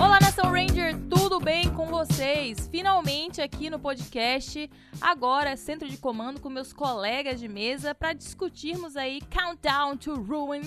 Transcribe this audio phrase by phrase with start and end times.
[0.00, 2.66] Olá, Nação Ranger, tudo bem com vocês?
[2.70, 8.96] Finalmente aqui no podcast, agora centro de comando com meus colegas de mesa para discutirmos
[8.96, 10.62] aí Countdown to Ruin.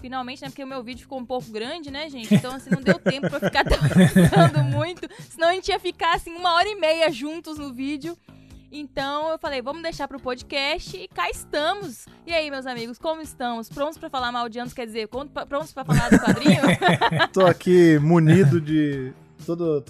[0.00, 0.48] Finalmente, né?
[0.48, 2.34] Porque o meu vídeo ficou um pouco grande, né, gente?
[2.34, 5.06] Então, assim, não deu tempo pra ficar dançando muito.
[5.28, 8.16] Senão a gente ia ficar, assim, uma hora e meia juntos no vídeo.
[8.72, 12.06] Então eu falei, vamos deixar pro podcast e cá estamos.
[12.24, 13.68] E aí, meus amigos, como estamos?
[13.68, 14.72] Prontos pra falar mal de anos?
[14.72, 16.62] Quer dizer, prontos pra falar do quadrinho?
[17.32, 19.12] Tô aqui munido de
[19.44, 19.82] todo,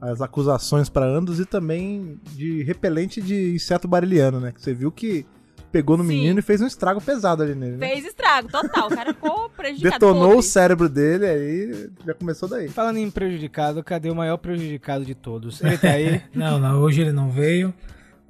[0.00, 4.50] as acusações pra Andos e também de repelente de inseto bariliano, né?
[4.50, 5.24] Que você viu que
[5.70, 6.08] pegou no Sim.
[6.08, 7.88] menino e fez um estrago pesado ali nele, né?
[7.88, 8.86] Fez estrago, total.
[8.86, 9.92] O cara ficou prejudicado.
[9.92, 10.38] Detonou podre.
[10.38, 12.68] o cérebro dele, aí já começou daí.
[12.68, 15.60] Falando em prejudicado, cadê o maior prejudicado de todos?
[15.62, 16.20] Ele tá aí.
[16.34, 17.74] Não, não, hoje ele não veio.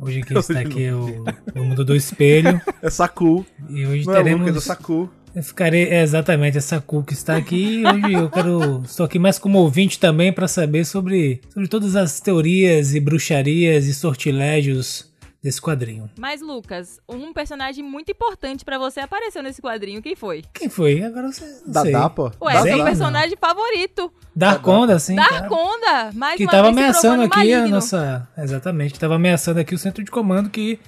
[0.01, 1.25] Hoje quem está aqui é o,
[1.55, 2.61] o mundo do espelho.
[2.81, 3.45] É Saku.
[3.69, 4.47] E hoje Não é o teremos.
[4.47, 5.11] Lucas, é Saku.
[5.35, 7.83] Eu ficarei é, exatamente essa Cu que está aqui.
[7.83, 8.83] E hoje eu quero.
[8.85, 13.87] Estou aqui mais como ouvinte também para saber sobre, sobre todas as teorias e bruxarias
[13.87, 15.08] e sortilégios
[15.43, 16.11] desse quadrinho.
[16.19, 20.03] Mas, Lucas, um personagem muito importante pra você apareceu nesse quadrinho.
[20.03, 20.43] Quem foi?
[20.53, 21.03] Quem foi?
[21.03, 21.45] Agora você.
[21.67, 21.93] Não sei.
[21.93, 22.31] Dadá, pô.
[22.43, 22.63] Ué, Dadá.
[22.63, 22.85] seu Não.
[22.85, 24.13] personagem favorito.
[24.35, 25.15] Darkonda, sim.
[25.17, 26.11] Darkonda.
[26.15, 27.69] Mais que uma tava ameaçando aqui a maligno.
[27.77, 28.29] nossa.
[28.37, 30.79] Exatamente, que tava ameaçando aqui o centro de comando que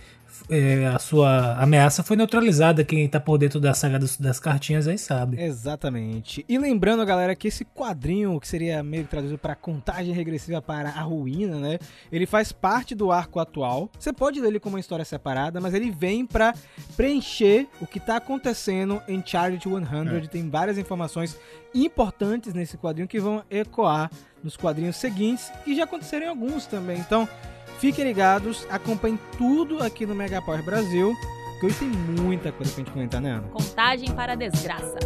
[0.50, 2.84] é, a sua ameaça foi neutralizada.
[2.84, 5.40] Quem tá por dentro da saga dos- das cartinhas aí sabe.
[5.40, 6.44] Exatamente.
[6.48, 10.88] E lembrando, galera, que esse quadrinho, que seria meio que traduzido para contagem regressiva para
[10.90, 11.78] a ruína, né?
[12.10, 13.88] Ele faz parte do arco atual.
[13.98, 16.52] Você pode ler ele como uma história separada, mas ele vem para
[16.96, 20.28] preencher o que tá acontecendo em Charity 100.
[20.28, 21.36] Tem várias informações
[21.74, 24.10] importantes nesse quadrinho que vão ecoar
[24.42, 26.98] nos quadrinhos seguintes e já aconteceram em alguns também.
[26.98, 27.28] Então,
[27.80, 31.14] fiquem ligados, acompanhem tudo aqui no Mega Power Brasil,
[31.58, 33.48] que hoje tem muita coisa pra gente comentar, né, Ana?
[33.48, 34.98] Contagem para a desgraça.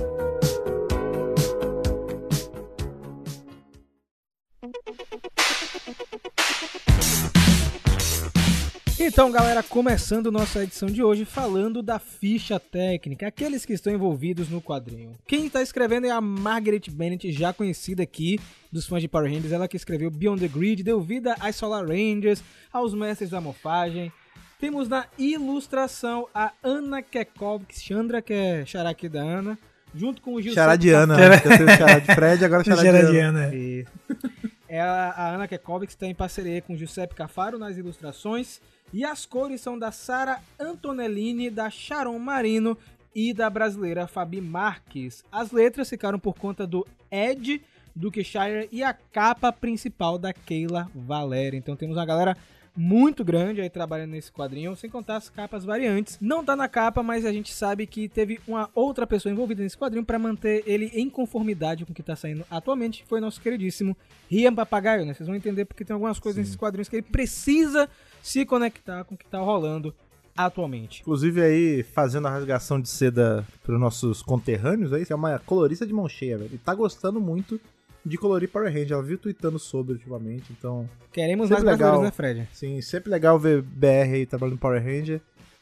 [9.06, 14.48] Então, galera, começando nossa edição de hoje falando da ficha técnica, aqueles que estão envolvidos
[14.48, 15.14] no quadrinho.
[15.26, 18.40] Quem está escrevendo é a Margaret Bennett, já conhecida aqui
[18.72, 21.84] dos fãs de Power Rangers, ela que escreveu Beyond the Grid, deu vida às Solar
[21.86, 24.10] Rangers, aos Mestres da Morfagem.
[24.58, 29.58] Temos na ilustração a Ana Kekovik, Chandra, que é xará aqui da Ana,
[29.94, 31.14] junto com o Gil Charadiana.
[31.14, 31.42] Xara- né?
[31.44, 32.98] Eu tenho Chará de Fred, agora Charadiana.
[33.00, 33.54] Charadiana.
[33.54, 38.60] e é a, a Ana Kekovic está em parceria com Giuseppe Cafaro nas ilustrações.
[38.92, 42.76] E as cores são da Sara Antonellini, da Sharon Marino
[43.14, 45.24] e da brasileira Fabi Marques.
[45.30, 47.62] As letras ficaram por conta do Ed
[47.94, 51.56] Dukeshire e a capa principal da Keila Valéria.
[51.56, 52.36] Então temos uma galera
[52.76, 56.18] muito grande aí trabalhando nesse quadrinho, sem contar as capas variantes.
[56.20, 59.78] Não tá na capa, mas a gente sabe que teve uma outra pessoa envolvida nesse
[59.78, 63.40] quadrinho para manter ele em conformidade com o que tá saindo atualmente, que foi nosso
[63.40, 63.96] queridíssimo
[64.28, 65.14] Rian Papagaio, né?
[65.14, 67.88] Vocês vão entender porque tem algumas coisas nesses quadrinhos que ele precisa
[68.22, 69.94] se conectar com o que tá rolando
[70.36, 71.02] atualmente.
[71.02, 75.86] Inclusive aí, fazendo a rasgação de seda para os nossos conterrâneos, aí, é uma colorista
[75.86, 76.50] de mão cheia, velho.
[76.52, 77.60] E tá gostando muito
[78.04, 78.92] de colorir Power Ranger.
[78.92, 80.88] Ela viu tweetando sobre ultimamente, então...
[81.12, 82.02] Queremos Sempre mais legal.
[82.02, 82.48] né, Fred?
[82.52, 85.20] Sim, sempre legal ver BR aí trabalhando em Power Ranger.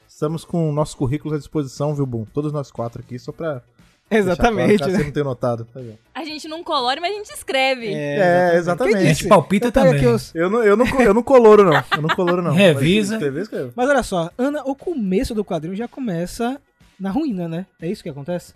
[0.08, 2.24] Estamos com o nosso currículo à disposição, viu, Boom?
[2.26, 3.46] Todos nós quatro aqui, só pra...
[3.60, 3.62] claro,
[4.10, 4.98] Exatamente, caso né?
[4.98, 5.64] você não tenha notado.
[5.72, 5.80] Tá?
[6.14, 7.86] A gente não colore, mas a gente escreve.
[7.94, 8.96] É, exatamente.
[8.98, 10.06] Quem A gente palpita Eu também.
[10.06, 11.82] os- Eu não, eu, não, eu não coloro, não.
[11.96, 12.52] Eu não coloro, não.
[12.52, 13.14] Revisa.
[13.14, 13.72] Mas escrever, escreve.
[13.74, 16.60] Mas olha só, Ana, o começo do quadrinho já começa
[17.00, 17.66] na ruína, né?
[17.80, 18.52] É isso que acontece?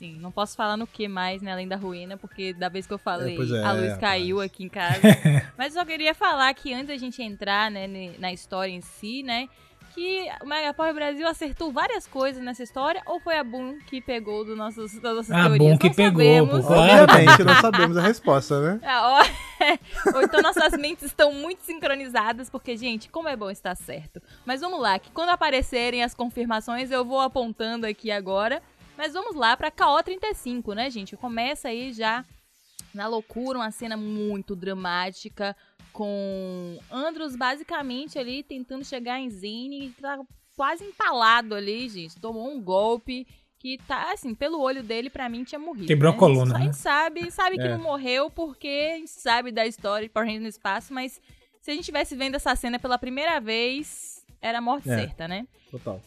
[0.00, 2.92] Sim, não posso falar no que mais, né, além da ruína, porque da vez que
[2.94, 4.98] eu falei, É, é, a luz caiu aqui em casa.
[5.58, 7.86] Mas eu só queria falar que antes da gente entrar, né,
[8.18, 9.46] na história em si, né,
[9.94, 14.00] que o Mega Power Brasil acertou várias coisas nessa história, ou foi a Boom que
[14.00, 15.58] pegou do nossos, das nossas A teorias?
[15.58, 16.60] Boom que Não pegou, sabemos.
[16.62, 16.66] pô.
[16.72, 17.02] Claro.
[17.02, 18.80] Obviamente, não sabemos a resposta, né?
[18.88, 19.50] Ah, ó.
[20.16, 24.22] Ou então nossas mentes estão muito sincronizadas, porque, gente, como é bom estar certo.
[24.46, 28.62] Mas vamos lá, que quando aparecerem as confirmações, eu vou apontando aqui agora.
[29.00, 31.16] Mas vamos lá pra KO35, né, gente?
[31.16, 32.22] Começa aí já
[32.92, 35.56] na loucura, uma cena muito dramática,
[35.90, 40.20] com Andros basicamente ali tentando chegar em Zane e tá
[40.54, 42.20] quase empalado ali, gente.
[42.20, 43.26] Tomou um golpe
[43.58, 45.86] que tá, assim, pelo olho dele, pra mim, tinha morrido.
[45.86, 46.16] Quebrou né?
[46.16, 46.64] a coluna, A né?
[46.66, 47.70] gente sabe, sabe que É.
[47.74, 51.18] não morreu porque a gente sabe da história de Power Rangers no espaço, mas
[51.62, 54.94] se a gente tivesse vendo essa cena pela primeira vez, era morte É.
[54.94, 55.46] certa, né?
[55.70, 56.02] Total.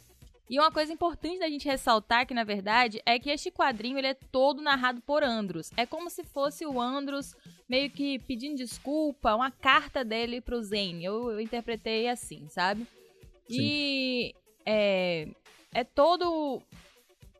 [0.53, 4.05] E uma coisa importante da gente ressaltar que, na verdade, é que este quadrinho ele
[4.05, 5.71] é todo narrado por Andros.
[5.75, 7.35] É como se fosse o Andros
[7.67, 11.03] meio que pedindo desculpa, uma carta dele pro Zane.
[11.03, 12.85] Eu, eu interpretei assim, sabe?
[13.49, 15.27] E é,
[15.73, 16.61] é todo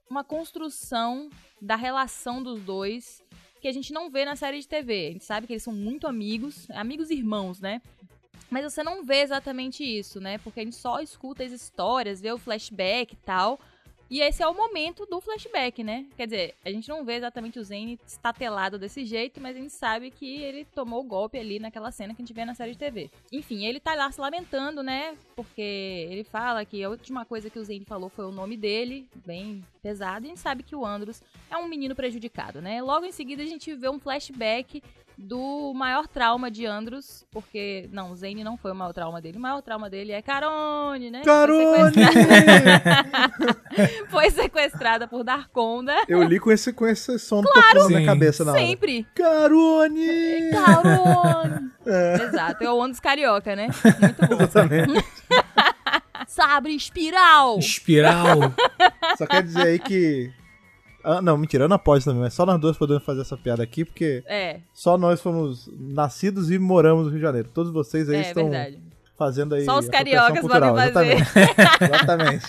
[0.10, 1.30] uma construção
[1.62, 3.24] da relação dos dois
[3.62, 5.10] que a gente não vê na série de TV.
[5.10, 7.80] A gente sabe que eles são muito amigos, amigos irmãos, né?
[8.54, 10.38] Mas você não vê exatamente isso, né?
[10.38, 13.60] Porque a gente só escuta as histórias, vê o flashback e tal.
[14.12, 16.06] E esse é o momento do flashback, né?
[16.16, 19.74] Quer dizer, a gente não vê exatamente o Zane estatelado desse jeito, mas a gente
[19.74, 22.74] sabe que ele tomou o golpe ali naquela cena que a gente vê na série
[22.74, 23.10] de TV.
[23.32, 25.18] Enfim, ele tá lá se lamentando, né?
[25.36, 29.08] Porque ele fala que a última coisa que o Zane falou foi o nome dele,
[29.26, 32.84] bem pesado, e a gente sabe que o Andros é um menino prejudicado, né?
[32.84, 34.84] Logo em seguida a gente vê um flashback
[35.18, 39.38] do maior trauma de Andros, porque, não, o Zane não foi o maior trauma dele.
[39.38, 41.22] O maior trauma dele é Carone, né?
[41.24, 41.94] Carone!
[41.94, 43.34] Foi sequestrada,
[44.10, 45.96] foi sequestrada por Darkonda.
[46.08, 48.60] Eu li com esse, com esse som tocando na cabeça na hora.
[48.62, 49.06] Sempre.
[49.16, 50.52] Carone!
[50.52, 51.72] Carone!
[52.24, 53.68] Exato, é o Ondas Carioca, né?
[54.02, 54.44] Muito bom.
[54.44, 55.06] Exatamente.
[56.28, 57.60] Sabre espiral!
[57.60, 58.54] Espiral.
[59.18, 60.32] Só quer dizer aí que.
[61.04, 63.84] Ah, não, mentira, Ana pode também, mas só nós dois podemos fazer essa piada aqui,
[63.84, 67.50] porque É, só nós fomos nascidos e moramos no Rio de Janeiro.
[67.54, 68.82] Todos vocês aí é estão verdade.
[69.18, 69.66] fazendo aí.
[69.66, 70.74] Só os cariocas cultural.
[70.74, 71.18] podem fazer.
[71.18, 71.84] Exatamente.
[71.84, 72.46] Exatamente.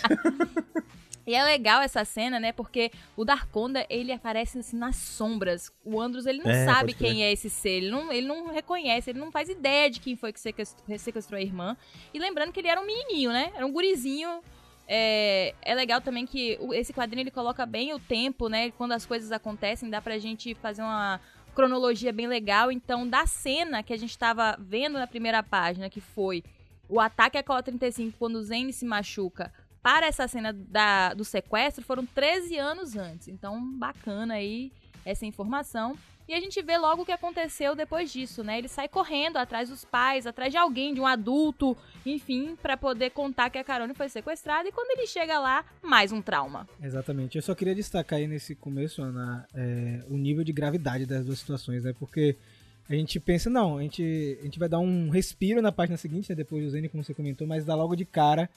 [1.26, 2.52] E é legal essa cena, né?
[2.52, 5.72] Porque o Darkonda, ele aparece assim nas sombras.
[5.82, 7.70] O Andros, ele não É, sabe quem é esse ser.
[7.78, 11.38] Ele não, ele não reconhece, ele não faz ideia de quem foi que sequestrou, sequestrou
[11.38, 11.76] a irmã.
[12.12, 13.50] E lembrando que ele era um menininho, né?
[13.56, 14.40] Era um gurizinho.
[14.86, 18.70] É, é legal também que esse quadrinho ele coloca bem o tempo, né?
[18.72, 21.20] Quando as coisas acontecem, dá pra gente fazer uma
[21.54, 22.70] cronologia bem legal.
[22.70, 26.42] Então, da cena que a gente tava vendo na primeira página, que foi
[26.88, 29.52] o ataque à Cola 35 quando o Zane se machuca,
[29.82, 33.28] para essa cena da, do sequestro foram 13 anos antes.
[33.28, 34.72] Então, bacana aí
[35.04, 35.96] essa informação.
[36.26, 38.58] E a gente vê logo o que aconteceu depois disso, né?
[38.58, 43.10] Ele sai correndo atrás dos pais, atrás de alguém, de um adulto, enfim, pra poder
[43.10, 44.66] contar que a Carone foi sequestrada.
[44.68, 46.66] E quando ele chega lá, mais um trauma.
[46.82, 47.36] Exatamente.
[47.36, 51.38] Eu só queria destacar aí nesse começo, Ana, é, o nível de gravidade das duas
[51.38, 51.94] situações, né?
[51.98, 52.36] Porque
[52.88, 56.30] a gente pensa, não, a gente, a gente vai dar um respiro na página seguinte,
[56.30, 56.34] né?
[56.34, 58.48] Depois do Zane, como você comentou, mas dá logo de cara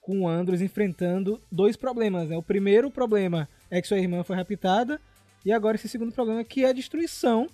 [0.00, 2.36] com o Andros enfrentando dois problemas, né?
[2.36, 5.00] O primeiro problema é que sua irmã foi raptada,
[5.46, 7.48] e agora esse segundo problema que é a destruição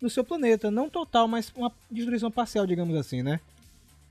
[0.00, 0.70] do seu planeta.
[0.70, 3.40] Não total, mas uma destruição parcial, digamos assim, né?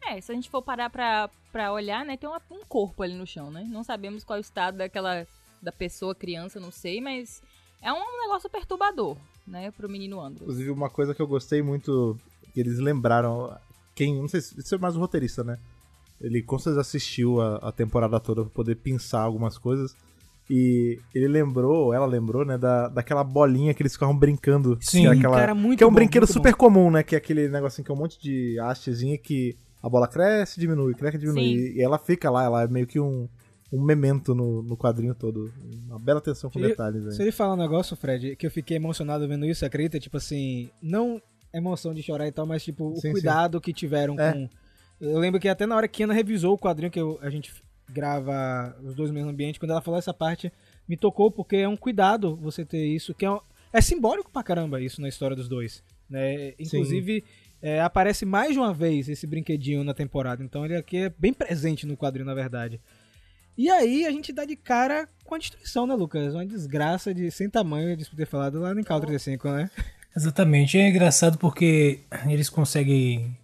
[0.07, 3.13] É, se a gente for parar pra, pra olhar, né, tem uma- um corpo ali
[3.13, 3.67] no chão, né?
[3.69, 5.27] Não sabemos qual é o estado daquela
[5.61, 7.41] da pessoa, criança, não sei, mas
[7.81, 9.17] é um negócio perturbador,
[9.47, 10.41] né, pro menino Andros.
[10.43, 12.17] Inclusive, uma coisa que eu gostei muito,
[12.53, 13.55] que eles lembraram,
[13.95, 15.59] quem, não sei se isso é mais o roteirista, né?
[16.21, 19.95] Ele com certeza assistiu a, a temporada toda pra poder pensar algumas coisas.
[20.49, 24.77] E ele lembrou, ela lembrou, né, da, daquela bolinha que eles ficavam brincando.
[24.81, 25.01] Sim.
[25.01, 27.01] que é aquela, Cara, muito que é um bom, brinquedo super comum, né?
[27.01, 30.93] Que é aquele negocinho que é um monte de hastezinha que a bola cresce, diminui,
[30.93, 31.43] cresce, diminui.
[31.43, 31.73] Sim.
[31.77, 33.27] E ela fica lá, ela é meio que um,
[33.73, 35.51] um memento no, no quadrinho todo.
[35.87, 37.27] Uma bela atenção com Se ele- detalhes Se aí.
[37.27, 39.99] ele falar um negócio, Fred, que eu fiquei emocionado vendo isso, acredita?
[39.99, 41.19] Tipo assim, não
[41.51, 44.31] emoção de chorar e tal, mas tipo, o Sim, cuidado que tiveram É.
[44.33, 44.49] com.
[45.01, 47.51] Eu lembro que até na hora que Ana revisou o quadrinho que eu- a gente
[47.89, 50.51] grava os dois no mesmo ambiente, quando ela falou essa parte,
[50.87, 53.39] me tocou porque é um cuidado você ter isso, que é, um-
[53.73, 55.83] é simbólico pra caramba isso na história dos dois.
[56.09, 56.53] Né?
[56.59, 57.23] Inclusive,
[57.61, 61.33] é, aparece mais de uma vez esse brinquedinho na temporada, então ele aqui é bem
[61.33, 62.79] presente no quadrinho, na verdade.
[63.57, 66.33] E aí a gente dá de cara com a destruição, né, Lucas?
[66.33, 69.71] Uma desgraça de sem tamanho de ter falado lá no Cal 35, né?
[70.15, 70.77] Exatamente.
[70.77, 73.35] É engraçado porque eles conseguem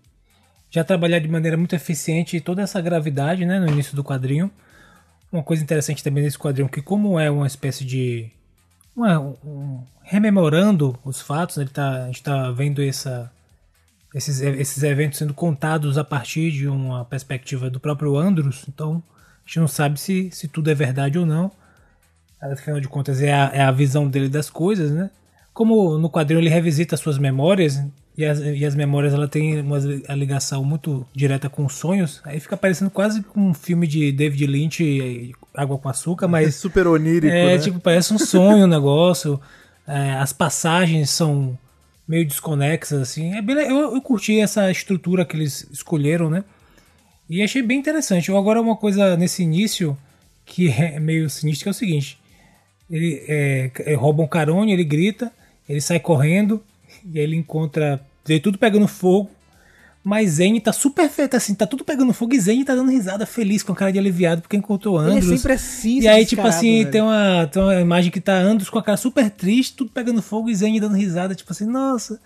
[0.71, 4.49] já trabalhar de maneira muito eficiente toda essa gravidade né, no início do quadrinho.
[5.31, 8.31] Uma coisa interessante também nesse quadrinho que como é uma espécie de
[8.95, 13.31] uma- um- rememorando os fatos, né, ele tá, a gente está vendo essa,
[14.15, 19.03] esses, esses eventos sendo contados a partir de uma perspectiva do próprio Andros, então
[19.43, 21.51] a gente não sabe se, se tudo é verdade ou não.
[22.41, 25.11] Afinal de contas, é a, é a visão dele das coisas, né?
[25.53, 27.79] Como no quadrinho ele revisita suas memórias,
[28.21, 29.77] e as, e as memórias ela tem uma
[30.15, 34.83] ligação muito direta com os sonhos, aí fica parecendo quase um filme de David Lynch,
[34.83, 37.57] e Água com Açúcar, É mas super onírico, é, né?
[37.57, 39.39] tipo, parece um sonho o negócio.
[39.87, 41.57] É, as passagens são
[42.07, 43.35] meio desconexas, assim.
[43.35, 46.43] É bem eu, eu curti essa estrutura que eles escolheram, né?
[47.29, 48.29] E achei bem interessante.
[48.31, 49.97] Agora, uma coisa nesse início
[50.45, 52.19] que é meio sinistro que é o seguinte.
[52.89, 55.31] Ele é, é, rouba um carone, ele grita,
[55.67, 56.61] ele sai correndo,
[57.05, 58.05] e aí ele encontra.
[58.41, 59.29] Tudo pegando fogo.
[60.03, 63.23] Mas Zane tá super feito assim, tá tudo pegando fogo e Zane tá dando risada
[63.23, 65.39] feliz com a cara de aliviado porque encontrou Ele Andros.
[65.39, 66.91] sempre assim, E aí, tipo assim, velho.
[66.91, 70.19] tem uma, tem uma imagem que tá Andros com a cara super triste, tudo pegando
[70.19, 72.19] fogo e Zane dando risada, tipo assim, nossa,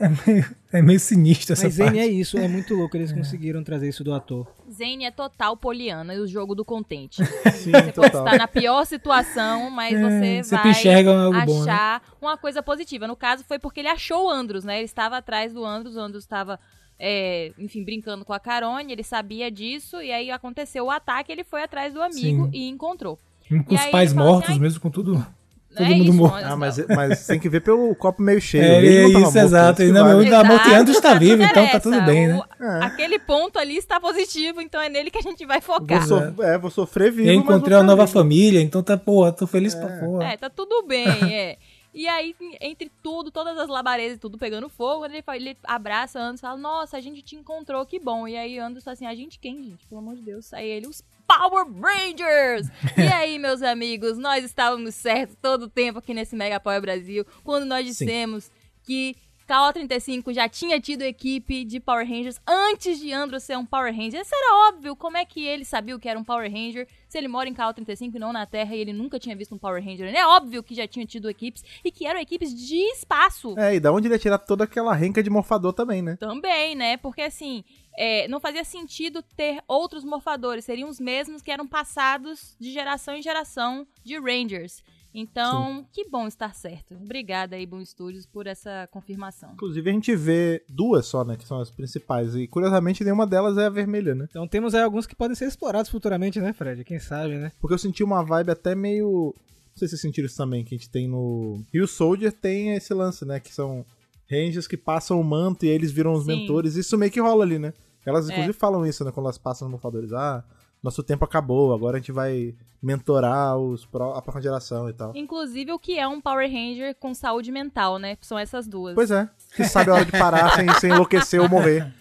[0.00, 1.88] É meio, é meio sinistro essa Mas parte.
[1.90, 2.96] Zane é isso, é muito louco.
[2.96, 4.46] Eles conseguiram trazer isso do ator.
[4.72, 7.22] Zane é total poliana e o jogo do contente.
[7.52, 8.24] Sim, Você pode total.
[8.24, 11.70] estar na pior situação, mas É, você vai enxerga algo bom, né?
[11.70, 13.06] achar uma coisa positiva.
[13.06, 14.76] No caso, foi porque ele achou o Andros, né?
[14.78, 16.58] Ele estava atrás do Andros, o Andros estava,
[16.98, 21.44] é, enfim, brincando com a Carone, ele sabia disso, e aí aconteceu o ataque, ele
[21.44, 22.50] foi atrás do amigo Sim.
[22.54, 23.18] e encontrou.
[23.48, 25.26] Com E os aí pais fala mortos, assim, "Ai, mesmo com tudo.
[25.74, 26.32] Todo é mundo isso, morto.
[26.34, 28.62] mas- Ah, mas, mas tem que ver pelo copo meio cheio.
[28.64, 29.82] É, não tava isso, morto, exato.
[29.82, 30.16] que Não, vale.
[30.16, 32.36] mas- Da morte Exato, Andros tá não vivo, então tá tudo bem, né?
[32.38, 36.06] O- Aquele ponto ali está positivo, então é nele que a gente vai Vou, focar.
[36.06, 38.18] so- é, vou sofrer vivo, Eu mas vou encontrei uma nova vivo.
[38.18, 40.24] família, então tá, porra, tô feliz pra porra.
[40.24, 41.56] É, tá tudo bem, é.
[41.92, 46.38] E aí, entre tudo, todas as labaredas e tudo pegando fogo, ele, ele abraça Andros
[46.38, 48.28] e fala, nossa, a gente te encontrou, que bom.
[48.28, 49.84] E aí fala assim, a gente quem, gente?
[49.88, 50.52] Pelo amor de Deus.
[50.54, 52.66] Aí ele, os Power Rangers!
[52.98, 57.24] e aí, meus amigos, nós estávamos certos todo o tempo aqui nesse Mega Power Brasil,
[57.44, 58.04] quando nós Sim.
[58.04, 58.50] dissemos
[58.82, 59.14] que
[59.50, 64.20] KO35 já tinha tido equipe de Power Rangers antes de Andros ser um Power Ranger.
[64.20, 64.94] Isso era óbvio.
[64.94, 67.54] Como é que ele sabia o que era um Power Ranger se ele mora em
[67.54, 70.14] KO35 e não na Terra e ele nunca tinha visto um Power Ranger?
[70.14, 73.58] É óbvio que já tinha tido equipes e que eram equipes de espaço.
[73.58, 76.16] É, e da onde ele ia tirar toda aquela renca de morfador também, né?
[76.16, 76.96] Também, né?
[76.96, 77.64] Porque assim,
[78.02, 80.64] é, não fazia sentido ter outros morfadores.
[80.64, 84.82] Seriam os mesmos que eram passados de geração em geração de Rangers.
[85.12, 86.94] Então, que bom estar certo.
[86.94, 89.52] Obrigada aí, Boom Studios, por essa confirmação.
[89.52, 91.36] Inclusive a gente vê duas só, né?
[91.36, 92.34] Que são as principais.
[92.34, 94.26] E curiosamente nenhuma delas é a vermelha, né?
[94.30, 96.82] Então temos aí alguns que podem ser explorados futuramente, né, Fred?
[96.84, 97.52] Quem sabe, né?
[97.60, 99.34] Porque eu senti uma vibe até meio.
[99.34, 101.62] Não sei se vocês sentiram isso também, que a gente tem no.
[101.70, 103.40] Rio Soldier tem esse lance, né?
[103.40, 103.84] Que são
[104.30, 106.28] Rangers que passam o manto e aí eles viram os Sim.
[106.28, 106.76] mentores.
[106.76, 107.74] Isso meio que rola ali, né?
[108.04, 108.32] Elas É.
[108.32, 109.10] inclusive falam isso, né?
[109.12, 110.12] Quando elas passam os morfadores.
[110.12, 110.42] Ah,
[110.82, 115.14] nosso tempo acabou, agora a gente vai mentorar os pró- a próxima geração e tal.
[115.14, 118.16] Inclusive, o que é um Power Ranger com saúde mental, né?
[118.22, 118.94] São essas duas.
[118.94, 119.28] Pois é.
[119.54, 121.92] Que sabe a hora de parar sem, sem enlouquecer ou morrer.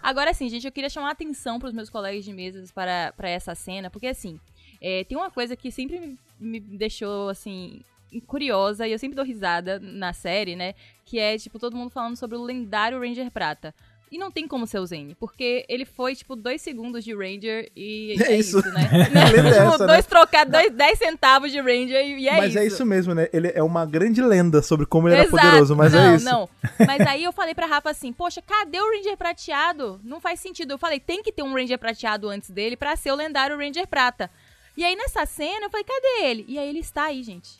[0.00, 3.12] Agora sim, gente, eu queria chamar a atenção para os meus colegas de mesas para,
[3.16, 4.38] para essa cena, porque assim,
[4.80, 7.80] é, tem uma coisa que sempre me, me deixou, assim,
[8.26, 10.74] curiosa e eu sempre dou risada na série, né?
[11.04, 13.74] Que é, tipo, todo mundo falando sobre o lendário Ranger Prata.
[14.10, 17.70] E não tem como ser o Zane, porque ele foi, tipo, dois segundos de Ranger
[17.76, 18.58] e É é, isso.
[18.58, 18.70] isso.
[18.72, 18.88] né?
[19.28, 19.86] Tipo, essa, né?
[19.86, 22.58] dois trocados, dois, dez centavos de Ranger e é mas isso.
[22.58, 23.28] é isso mesmo, né?
[23.32, 25.42] Ele é uma grande lenda sobre como ele era Exato.
[25.42, 26.24] poderoso, mas não, é isso.
[26.24, 26.48] Não,
[26.86, 30.00] Mas aí eu falei pra Rafa assim, poxa, cadê o Ranger prateado?
[30.02, 30.72] Não faz sentido.
[30.72, 33.86] Eu falei, tem que ter um Ranger prateado antes dele pra ser o lendário Ranger
[33.86, 34.30] prata.
[34.76, 36.44] E aí nessa cena eu falei, cadê ele?
[36.48, 37.50] E aí ele está aí, gente.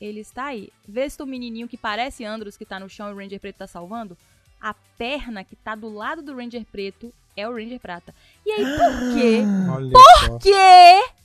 [0.00, 0.70] Ele está aí.
[0.86, 3.56] Vê se o menininho que parece Andros que tá no chão e o Ranger preto
[3.56, 4.16] tá salvando.
[4.60, 8.14] A perna que tá do lado do Ranger preto é o Ranger prata.
[8.44, 9.42] E aí por quê?
[9.70, 9.92] Olha
[10.26, 10.38] só.
[10.38, 11.18] que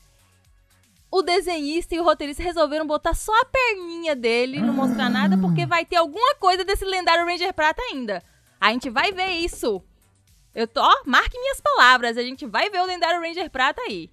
[1.12, 5.66] o desenhista e o roteirista resolveram botar só a perninha dele, não mostrar nada, porque
[5.66, 8.24] vai ter alguma coisa desse lendário Ranger Prata ainda.
[8.60, 9.80] A gente vai ver isso.
[10.56, 14.10] Eu tô, ó, marque minhas palavras, a gente vai ver o lendário Ranger Prata aí.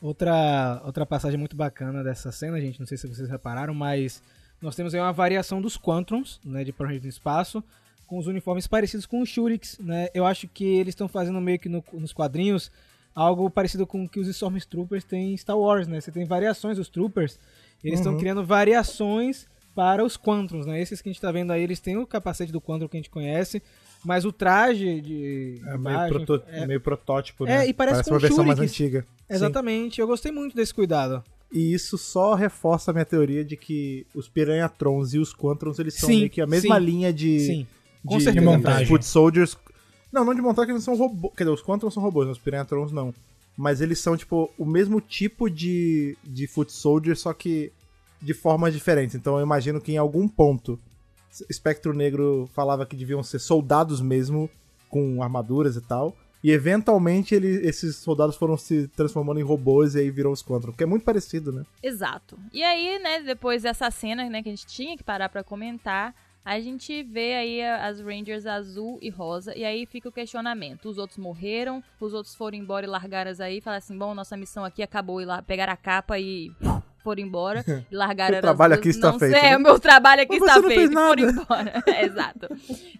[0.00, 4.20] Outra, outra passagem muito bacana dessa cena, gente, não sei se vocês repararam, mas
[4.60, 7.62] nós temos aí uma variação dos Quantrons, né, de Power Rangers no espaço,
[8.06, 10.08] com os uniformes parecidos com os Shurix, né?
[10.14, 12.70] Eu acho que eles estão fazendo meio que no- nos quadrinhos
[13.14, 16.00] algo parecido com o que os Stormtroopers têm em Star Wars, né?
[16.00, 17.38] Você tem variações dos Troopers,
[17.84, 18.18] eles estão Uhum.
[18.18, 20.80] criando variações para os Quantrons, né?
[20.80, 23.00] Esses que a gente tá vendo aí, eles têm o capacete do Quantron que a
[23.00, 23.62] gente conhece,
[24.04, 27.64] mas o traje de É meio, imagem- proto- é- meio protótipo, né?
[27.64, 29.00] É, e parece com uma versão mais antiga.
[29.02, 29.34] Sim.
[29.34, 31.22] Exatamente, eu gostei muito desse cuidado.
[31.50, 35.94] E isso só reforça a minha teoria de que os Piranhatrons e os Quantrons, eles
[35.94, 37.66] são Sim, meio que a mesma sim, linha de, Sim,
[38.06, 38.44] com de, certeza.
[38.46, 38.86] de montagem.
[38.86, 39.56] Foot Soldiers.
[40.12, 41.32] Não, não de montagem, que eles são robôs.
[41.36, 42.32] Quer dizer, os Quantrons são robôs, né?
[42.32, 43.14] os Piranhatrons não.
[43.56, 47.72] Mas eles são, tipo, o mesmo tipo de, de Foot Soldier, só que
[48.20, 49.14] de formas diferentes.
[49.14, 50.78] Então eu imagino que em algum ponto
[51.48, 54.48] Espectro Negro falava que deviam ser soldados mesmo,
[54.88, 56.14] com armaduras e tal.
[56.44, 60.72] E eventualmente ele- esses soldados foram se transformando em robôs e aí virou os Quantrons.
[60.72, 61.64] Porque é muito parecido, né?
[61.82, 62.36] Exato.
[62.52, 66.14] E aí, né, depois dessa cena, né, que a gente tinha que parar pra comentar,
[66.44, 70.88] a gente vê aí as Rangers azul e rosa, e aí fica o questionamento.
[70.88, 74.36] Os outros morreram, os outros foram embora e largaram as aí, falaram assim, bom, nossa
[74.36, 76.50] missão aqui acabou, e lá pegaram a capa e
[77.04, 79.56] foram embora, e largaram as trabalho aqui está não feito, Sei, né?
[79.56, 81.42] o meu trabalho aqui Mas está feito, fez foram nada.
[81.42, 81.84] embora.
[82.04, 82.48] Exato.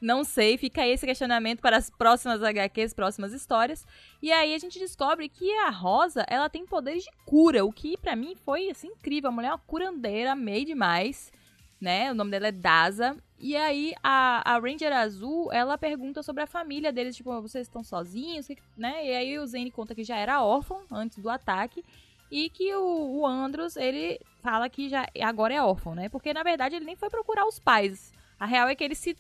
[0.01, 3.85] Não sei, fica esse questionamento para as próximas HQs, próximas histórias.
[4.23, 7.97] E aí a gente descobre que a Rosa, ela tem poderes de cura, o que
[7.97, 9.31] pra mim foi assim incrível.
[9.31, 11.33] A mulher é uma curandeira, amei demais,
[11.81, 12.11] né?
[12.11, 13.17] O nome dela é Daza.
[13.43, 17.83] E aí a, a Ranger Azul, ela pergunta sobre a família deles, tipo, vocês estão
[17.83, 18.47] sozinhos,
[18.77, 19.05] né?
[19.05, 21.85] E aí o Zane conta que já era órfão antes do ataque
[22.31, 26.09] e que o, o Andros, ele fala que já agora é órfão, né?
[26.09, 28.13] Porque na verdade ele nem foi procurar os pais.
[28.39, 29.17] A real é que ele se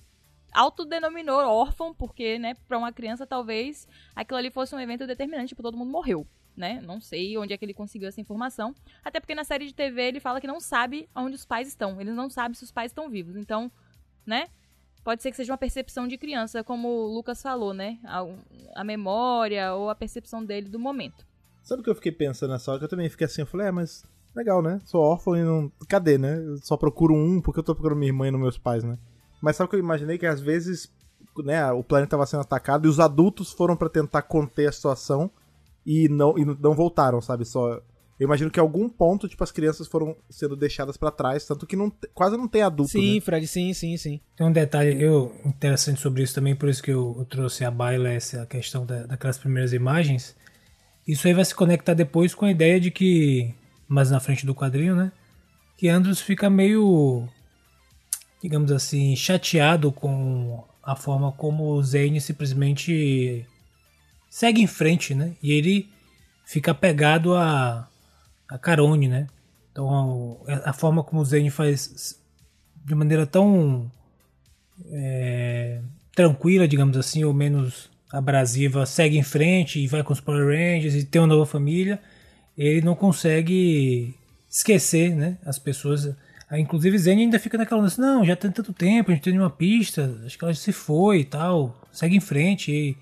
[0.53, 5.65] autodenominou órfão, porque, né, pra uma criança talvez aquilo ali fosse um evento determinante, tipo,
[5.65, 6.25] todo mundo morreu.
[6.57, 6.81] Né?
[6.83, 8.73] Não sei onde é que ele conseguiu essa informação.
[9.03, 11.99] Até porque na série de TV ele fala que não sabe onde os pais estão.
[11.99, 13.37] Ele não sabe se os pais estão vivos.
[13.37, 13.73] Então,
[14.27, 14.49] né?
[15.05, 17.99] Pode ser que seja uma percepção de criança, como o Lucas falou, né?
[18.05, 18.25] A,
[18.77, 21.27] a memória ou a percepção dele do momento.
[21.63, 22.79] Sabe o que eu fiquei pensando nessa hora?
[22.79, 24.81] Que eu também fiquei assim, eu falei, é, mas legal, né?
[24.85, 25.71] Sou órfão e não.
[25.89, 26.39] Cadê, né?
[26.39, 28.99] Eu só procuro um porque eu tô procurando minha irmã e meus pais, né?
[29.41, 30.19] Mas sabe o que eu imaginei?
[30.19, 30.93] Que às vezes
[31.39, 35.31] né, o planeta estava sendo atacado e os adultos foram para tentar conter a situação
[35.87, 37.45] e não, e não voltaram, sabe?
[37.45, 37.81] Só.
[38.23, 41.67] Eu imagino que em algum ponto, tipo, as crianças foram sendo deixadas para trás, tanto
[41.67, 42.93] que não, quase não tem adulto.
[42.93, 43.21] Sim, né?
[43.21, 44.21] Fred, sim, sim, sim.
[44.37, 47.71] Tem um detalhe eu, interessante sobre isso também, por isso que eu, eu trouxe à
[47.71, 50.37] baila essa questão da, daquelas primeiras imagens.
[51.05, 53.53] Isso aí vai se conectar depois com a ideia de que,
[53.89, 55.11] mais na frente do quadrinho, né?
[55.77, 57.27] Que Andros fica meio,
[58.41, 63.45] digamos assim, chateado com a forma como o Zane simplesmente
[64.31, 65.35] segue em frente, né?
[65.43, 65.89] E ele
[66.45, 67.89] fica apegado a,
[68.53, 69.27] a Carone, né?
[69.71, 72.21] Então a, a forma como o Zane faz
[72.85, 73.91] de maneira tão
[74.91, 75.81] é,
[76.15, 80.95] tranquila, digamos assim, ou menos abrasiva, segue em frente e vai com os Power Rangers
[80.95, 81.99] e tem uma nova família,
[82.57, 84.15] ele não consegue
[84.51, 85.39] esquecer, né?
[85.45, 86.15] As pessoas.
[86.53, 89.49] Inclusive Zane ainda fica naquela assim, não, já tem tanto tempo, a gente tem uma
[89.49, 92.97] pista, acho que ela se foi e tal, segue em frente e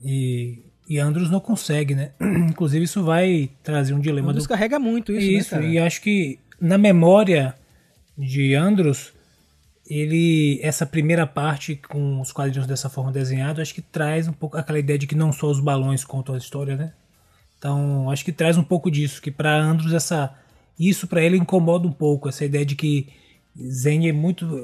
[0.00, 2.12] e, e Andros não consegue, né?
[2.20, 4.30] Inclusive isso vai trazer um dilema.
[4.30, 4.48] Andros do...
[4.48, 7.54] carrega muito isso, Isso, né, e acho que na memória
[8.16, 9.12] de Andros,
[9.88, 14.56] ele essa primeira parte com os quadrinhos dessa forma desenhado, acho que traz um pouco
[14.56, 16.92] aquela ideia de que não só os balões contam a história, né?
[17.58, 20.34] Então, acho que traz um pouco disso, que para Andros essa
[20.78, 23.08] isso para ele incomoda um pouco, essa ideia de que
[23.58, 24.62] Zen é muito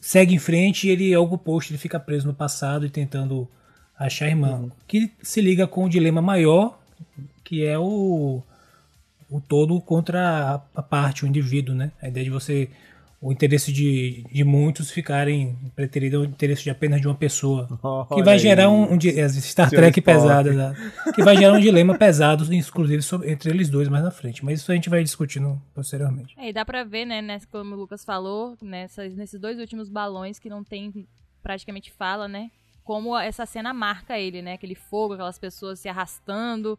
[0.00, 3.48] segue em frente e ele é algo oposto, ele fica preso no passado e tentando
[3.98, 4.70] achar irmã.
[4.86, 6.78] Que se liga com o dilema maior,
[7.42, 8.42] que é o,
[9.30, 11.92] o todo contra a, parte, o indivíduo, né?
[12.00, 12.68] A ideia de você.
[13.20, 17.66] O interesse de, de muitos ficarem preterido ao interesse de apenas de uma pessoa.
[17.82, 18.98] Oh, que vai gerar um, um,
[19.40, 20.52] Star Trek pesada.
[20.52, 20.92] Né?
[21.14, 24.44] Que vai gerar um dilema pesado, inclusive, sobre, entre eles dois mais na frente.
[24.44, 26.34] Mas isso a gente vai discutindo posteriormente.
[26.36, 29.88] É, e dá pra ver, né, nessa, como o Lucas falou, nessas, nesses dois últimos
[29.88, 31.06] balões que não tem
[31.42, 32.50] praticamente fala, né?
[32.84, 34.52] Como essa cena marca ele, né?
[34.52, 36.78] Aquele fogo, aquelas pessoas se arrastando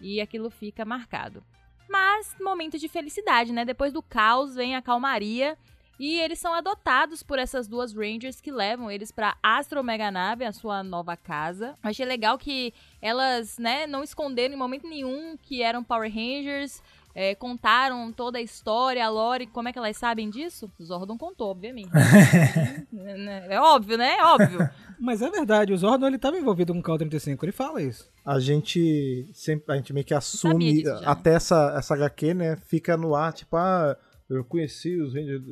[0.00, 1.44] e aquilo fica marcado.
[1.88, 3.64] Mas momento de felicidade, né?
[3.64, 5.56] Depois do caos vem a calmaria
[5.98, 10.44] e eles são adotados por essas duas Rangers que levam eles para Astro Mega Nave,
[10.44, 11.76] a sua nova casa.
[11.82, 16.82] Achei legal que elas, né, não esconderam em momento nenhum que eram Power Rangers,
[17.14, 20.70] é, contaram toda a história, a lore, como é que elas sabem disso?
[20.82, 21.90] Zordon contou, obviamente.
[23.48, 24.16] é óbvio, né?
[24.18, 24.68] É óbvio.
[24.98, 28.10] Mas é verdade, o Zordon ele estava envolvido com o K-35, ele fala isso.
[28.24, 33.14] A gente sempre, a gente meio que assume, até essa, essa HQ, né, fica no
[33.14, 33.96] ar, tipo, ah,
[34.28, 35.42] eu conheci os Rangers,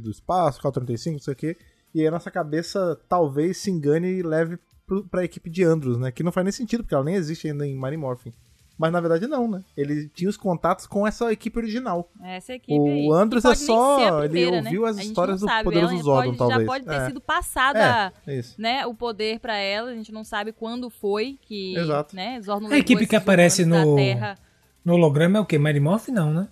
[0.00, 1.56] do espaço, K-35, não sei o quê,
[1.94, 5.96] e aí a nossa cabeça talvez se engane e leve pro, pra equipe de Andros,
[5.98, 8.34] né, que não faz nem sentido, porque ela nem existe ainda em Mighty Morphin.
[8.80, 9.62] Mas na verdade não, né?
[9.76, 12.10] Ele tinha os contatos com essa equipe original.
[12.22, 14.20] Essa equipe O Andros é só.
[14.20, 14.88] Primeira, ele ouviu né?
[14.88, 16.60] as histórias do Poderoso Zordon, talvez.
[16.60, 17.06] Já pode ter é.
[17.06, 19.90] sido passada é, né, o poder para ela.
[19.90, 21.76] A gente não sabe quando foi que.
[21.76, 22.16] Exato.
[22.16, 23.96] Né, Zordon a equipe que aparece no,
[24.82, 25.58] no holograma é o quê?
[25.58, 26.48] Marimoth, não, né?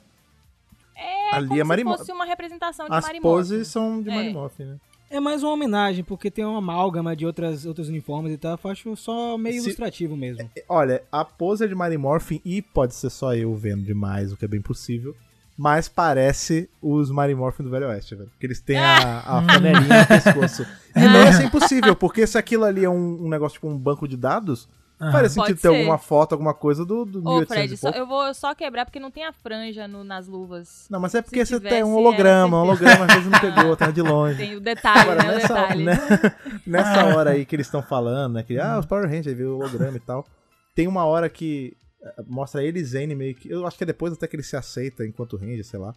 [0.94, 3.22] É Ali como é se fosse uma representação de As Marimoth.
[3.22, 4.14] poses são de é.
[4.14, 4.76] Marimoth, né?
[5.10, 8.58] É mais uma homenagem, porque tem uma amálgama de outras, outros uniformes e tal.
[8.62, 9.66] Eu acho só meio Se...
[9.66, 10.50] ilustrativo mesmo.
[10.54, 14.32] É, olha, a pose é de Mary Morphin e pode ser só eu vendo demais,
[14.32, 15.14] o que é bem possível.
[15.56, 18.28] Mas parece os Mary Morphin do Velho Oeste, velho.
[18.30, 20.66] Porque eles têm a, a flanelinha no pescoço.
[20.96, 24.08] E não é impossível, porque se aquilo ali é um, um negócio tipo um banco
[24.08, 24.68] de dados,
[25.00, 25.12] Uhum.
[25.12, 28.52] Faria sentido ter alguma foto, alguma coisa do, do Ô, Fred, só, eu vou só
[28.52, 30.86] quebrar porque não tem a franja no, nas luvas.
[30.90, 33.92] Não, mas é porque você tem um holograma, um holograma às vezes não pegou, tá
[33.92, 34.36] de longe.
[34.36, 35.84] Tem o detalhe, Agora, né, nessa, detalhe.
[35.84, 35.96] Né,
[36.66, 39.60] nessa hora aí que eles estão falando, né, que, ah, os Power Rangers, viu o
[39.60, 40.26] holograma e tal,
[40.74, 43.86] tem uma hora que eh, mostra ele e Zane meio que, eu acho que é
[43.86, 45.94] depois até que ele se aceita enquanto Ranger, sei lá,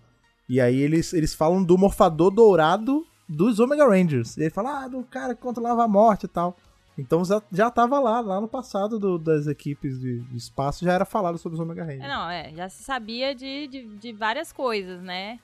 [0.48, 4.88] e aí eles, eles falam do morfador dourado dos Omega Rangers, e ele fala, ah,
[4.88, 6.56] do cara que controlava a morte e tal.
[6.98, 10.94] Então já, já tava lá, lá no passado do, das equipes de, de, espaço, já
[10.94, 12.08] era falado sobre os Omega Rangers.
[12.08, 15.40] Não, é, já se sabia de, de, de várias coisas, né?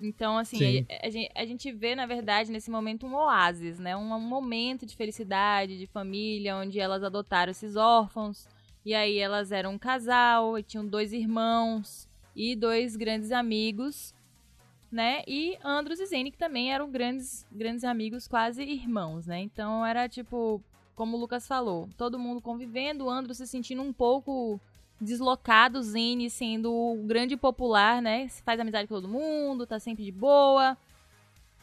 [0.00, 3.94] Então, assim, a, a, gente, a, gente, vê, na verdade, nesse momento um oásis, né?
[3.96, 8.48] Um, um, momento de felicidade, de família, onde elas adotaram esses órfãos.
[8.84, 14.14] E aí elas eram um casal, e tinham dois irmãos e dois grandes amigos.
[14.90, 15.22] né?
[15.26, 19.40] E Andros e Zane, que também eram grandes, grandes amigos, quase irmãos, né?
[19.40, 20.62] Então era tipo,
[20.94, 24.60] como o Lucas falou, todo mundo convivendo, Andros se sentindo um pouco
[25.00, 28.28] deslocado, Zane sendo o grande popular, né?
[28.44, 30.76] Faz amizade com todo mundo, tá sempre de boa.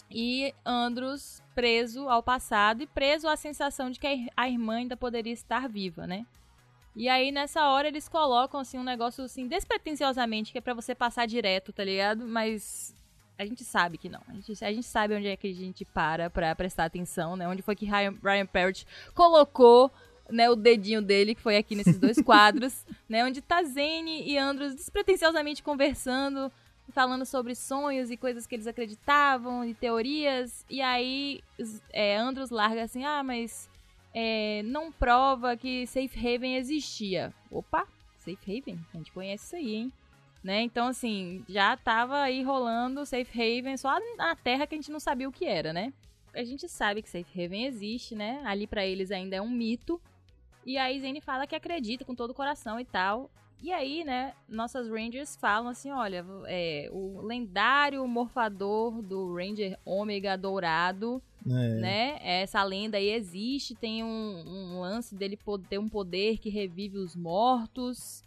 [0.09, 5.33] E Andros preso ao passado e preso à sensação de que a irmã ainda poderia
[5.33, 6.25] estar viva, né?
[6.95, 10.95] E aí, nessa hora, eles colocam, assim, um negócio, assim, despretensiosamente, que é pra você
[10.95, 12.25] passar direto, tá ligado?
[12.25, 12.95] Mas
[13.37, 14.21] a gente sabe que não.
[14.27, 17.47] A gente, a gente sabe onde é que a gente para pra prestar atenção, né?
[17.47, 19.91] Onde foi que Ryan, Ryan Parrott colocou
[20.29, 23.23] né, o dedinho dele, que foi aqui nesses dois quadros, né?
[23.23, 26.51] Onde tá Zane e Andros despretensiosamente conversando,
[26.89, 30.65] falando sobre sonhos e coisas que eles acreditavam, e teorias.
[30.69, 31.41] E aí,
[31.93, 33.69] é, Andros larga assim, ah, mas
[34.13, 37.33] é, não prova que Safe Haven existia.
[37.51, 38.79] Opa, Safe Haven?
[38.93, 39.93] A gente conhece isso aí, hein?
[40.47, 40.61] Né?
[40.61, 44.99] Então, assim, já tava aí rolando Safe Haven só na Terra que a gente não
[44.99, 45.91] sabia o que era, né?
[46.33, 48.41] A gente sabe que Safe Haven existe, né?
[48.45, 49.99] Ali para eles ainda é um mito.
[50.65, 53.29] E aí Zane fala que acredita com todo o coração e tal.
[53.61, 60.37] E aí, né, nossas Rangers falam assim, olha, é, o lendário morfador do Ranger Ômega
[60.37, 61.49] Dourado é.
[61.49, 62.19] Né?
[62.21, 67.17] Essa lenda aí existe, tem um, um lance dele ter um poder que revive os
[67.17, 68.23] mortos,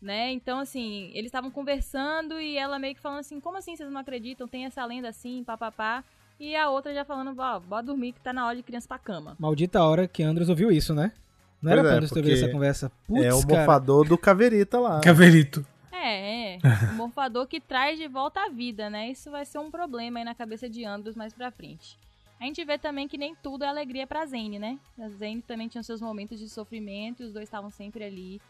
[0.00, 0.30] né?
[0.32, 4.00] Então, assim, eles estavam conversando e ela meio que falando assim, como assim vocês não
[4.00, 4.46] acreditam?
[4.46, 6.04] Tem essa lenda assim, papapá.
[6.38, 8.98] E a outra já falando, ó, bora dormir que tá na hora de criança pra
[8.98, 9.36] cama.
[9.38, 11.12] Maldita hora que Andros ouviu isso, né?
[11.60, 12.92] Não era pois pra é, Andros ter ouvido essa conversa.
[13.08, 15.00] Putz, é o morfador do Caverita lá.
[15.00, 15.66] Caverito.
[15.90, 16.58] É, é.
[16.92, 19.10] O morfador que traz de volta a vida, né?
[19.10, 21.98] Isso vai ser um problema aí na cabeça de Andros mais pra frente.
[22.40, 24.78] A gente vê também que nem tudo é alegria pra Zane, né?
[24.96, 28.40] A Zane também tinha seus momentos de sofrimento e os dois estavam sempre ali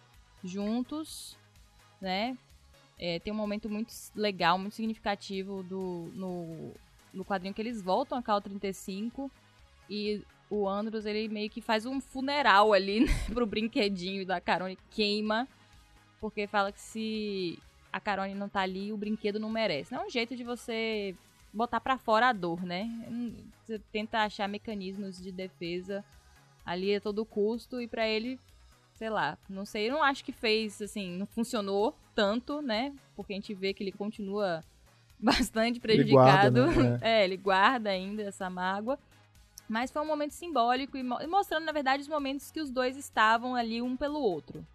[0.45, 1.38] juntos,
[2.01, 2.37] né?
[2.99, 6.73] É, tem um momento muito legal, muito significativo do, no,
[7.15, 9.31] no quadrinho que eles voltam a Cal 35
[9.89, 14.79] e o Andros, ele meio que faz um funeral ali né, pro brinquedinho da Carone
[14.91, 15.47] queima,
[16.21, 17.59] porque fala que se
[17.93, 19.93] a Carone não tá ali, o brinquedo não merece.
[19.93, 21.15] Não é um jeito de você
[21.53, 22.89] botar para fora a dor, né?
[23.65, 26.05] Você tenta achar mecanismos de defesa
[26.65, 28.39] ali a todo custo e para ele,
[28.99, 32.93] sei lá, não sei, eu não acho que fez assim, não funcionou tanto, né?
[33.15, 34.65] Porque a gente vê que ele continua
[35.19, 36.59] bastante prejudicado.
[36.59, 36.99] Ele guarda, né?
[37.01, 37.21] é.
[37.21, 38.99] é, ele guarda ainda essa mágoa.
[39.69, 43.55] Mas foi um momento simbólico e mostrando, na verdade, os momentos que os dois estavam
[43.55, 44.67] ali um pelo outro.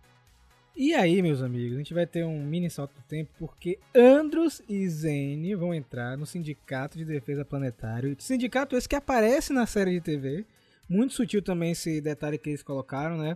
[0.75, 4.62] E aí, meus amigos, a gente vai ter um mini salto do tempo porque Andros
[4.69, 8.15] e Zane vão entrar no Sindicato de Defesa Planetário.
[8.19, 10.45] Sindicato esse que aparece na série de TV.
[10.88, 13.36] Muito sutil também esse detalhe que eles colocaram, né?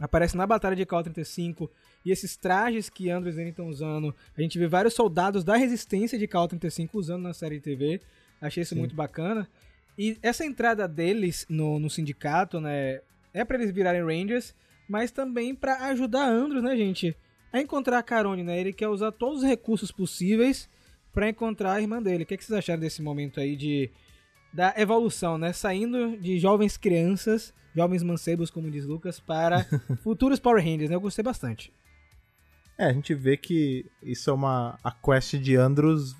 [0.00, 1.70] Aparece na Batalha de Cal 35
[2.04, 4.14] e esses trajes que Andros e Zane estão usando.
[4.36, 8.00] A gente vê vários soldados da resistência de Cal 35 usando na série de TV.
[8.40, 8.80] Achei isso Sim.
[8.80, 9.48] muito bacana.
[9.96, 13.00] E essa entrada deles no, no sindicato, né?
[13.32, 14.54] É para eles virarem Rangers
[14.88, 17.16] mas também para ajudar Andros, né, gente,
[17.52, 18.58] a encontrar a Carone, né?
[18.58, 20.68] Ele quer usar todos os recursos possíveis
[21.12, 22.24] para encontrar a irmã dele.
[22.24, 23.90] O que, é que vocês acharam desse momento aí de
[24.52, 25.52] da evolução, né?
[25.52, 29.64] Saindo de jovens crianças, jovens mancebos, como diz Lucas, para
[30.02, 30.96] futuros Power Rangers, né?
[30.96, 31.70] Eu gostei bastante.
[32.78, 36.16] É, a gente vê que isso é uma a quest de Andros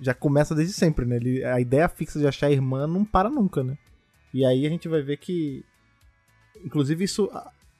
[0.00, 1.16] já começa desde sempre, né?
[1.16, 3.76] Ele, a ideia fixa de achar a irmã não para nunca, né?
[4.32, 5.64] E aí a gente vai ver que
[6.64, 7.30] inclusive isso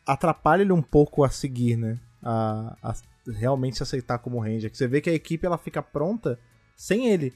[0.07, 1.99] atrapalha ele um pouco a seguir, né?
[2.23, 2.95] A, a
[3.27, 4.71] realmente se aceitar como Ranger.
[4.71, 6.39] Que você vê que a equipe ela fica pronta
[6.77, 7.33] sem ele.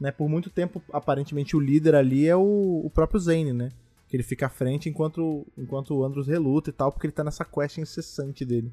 [0.00, 0.10] Né?
[0.10, 3.70] Por muito tempo, aparentemente, o líder ali é o, o próprio Zane, né?
[4.14, 7.24] Que ele fica à frente enquanto, enquanto o Andros reluta e tal, porque ele tá
[7.24, 8.72] nessa quest incessante dele.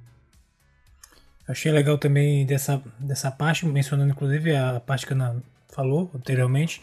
[1.47, 6.79] Achei legal também dessa, dessa parte, mencionando inclusive a parte que a Ana falou anteriormente,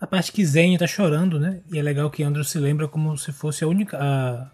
[0.00, 1.62] a parte que Zane tá chorando, né?
[1.72, 3.96] E é legal que Andros se lembra como se fosse a única.
[3.96, 4.50] A,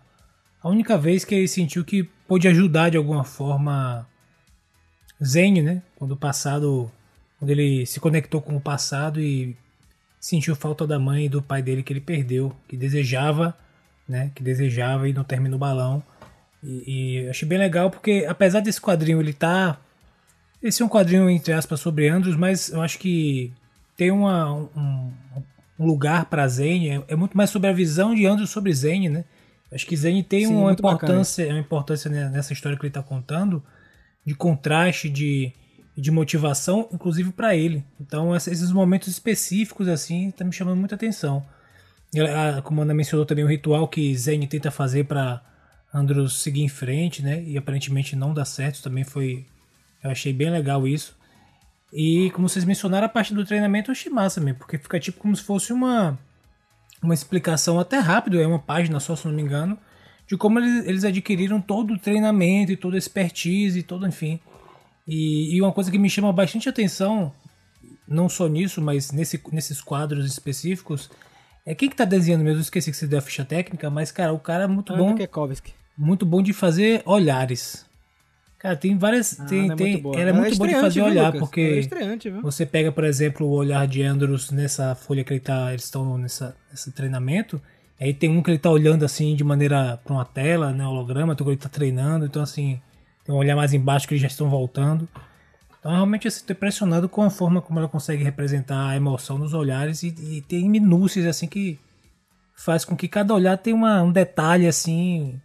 [0.60, 4.06] a única vez que ele sentiu que pôde ajudar de alguma forma
[5.24, 5.82] Zen, né?
[5.96, 6.92] Quando o passado,
[7.38, 9.56] quando ele se conectou com o passado e
[10.20, 13.56] sentiu falta da mãe e do pai dele que ele perdeu, que desejava,
[14.08, 14.30] né?
[14.34, 16.02] Que desejava e não termina o balão.
[16.62, 19.78] E, e achei bem legal porque apesar desse quadrinho ele tá
[20.62, 23.52] esse é um quadrinho entre aspas sobre Andros, mas eu acho que
[23.96, 25.12] tem uma, um,
[25.78, 29.08] um lugar para Zen, é, é, muito mais sobre a visão de Andros sobre Zen,
[29.08, 29.24] né?
[29.70, 33.62] Acho que Zen tem Sim, uma, importância, uma importância nessa história que ele está contando,
[34.24, 35.52] de contraste, de,
[36.00, 37.84] de motivação, inclusive para ele.
[38.00, 41.44] Então, esses momentos específicos, assim, tá me chamando muita atenção.
[42.16, 45.42] A, como a Ana mencionou também, o ritual que Zen tenta fazer para
[45.92, 47.42] Andros seguir em frente, né?
[47.42, 49.44] E aparentemente não dá certo, também foi.
[50.02, 51.16] Eu achei bem legal isso.
[51.92, 55.18] E como vocês mencionaram, a parte do treinamento eu achei massa mesmo, porque fica tipo
[55.18, 56.18] como se fosse uma,
[57.02, 59.76] uma explicação até rápido, é uma página só, se não me engano,
[60.26, 64.38] de como eles, eles adquiriram todo o treinamento e toda a expertise e todo, enfim.
[65.08, 67.32] E, e uma coisa que me chama bastante atenção,
[68.06, 71.10] não só nisso, mas nesse, nesses quadros específicos,
[71.64, 72.58] é quem que tá desenhando mesmo?
[72.58, 75.02] Eu esqueci que você deu a ficha técnica, mas, cara, o cara é muito Ana
[75.02, 75.14] bom.
[75.14, 75.72] Kekovsky.
[75.96, 77.86] Muito bom de fazer olhares.
[78.58, 79.38] Cara, tem várias.
[79.40, 80.14] Ah, tem, é tem, muito boa.
[80.16, 81.40] ela é Ela muito boa de estreante, fazer viu, olhar, Lucas?
[81.40, 81.88] porque.
[82.28, 82.40] É?
[82.42, 86.18] Você pega, por exemplo, o olhar de Andros nessa folha que ele tá, eles estão
[86.18, 87.60] nessa, nesse treinamento.
[88.00, 91.32] Aí tem um que ele tá olhando assim de maneira para uma tela, né, holograma,
[91.32, 92.80] outro que ele tá treinando, então assim,
[93.28, 95.08] um olhar mais embaixo que eles já estão voltando.
[95.78, 99.54] Então realmente assim, tô impressionado com a forma como ela consegue representar a emoção nos
[99.54, 101.78] olhares e, e tem minúcias assim que
[102.54, 105.40] faz com que cada olhar tenha uma, um detalhe assim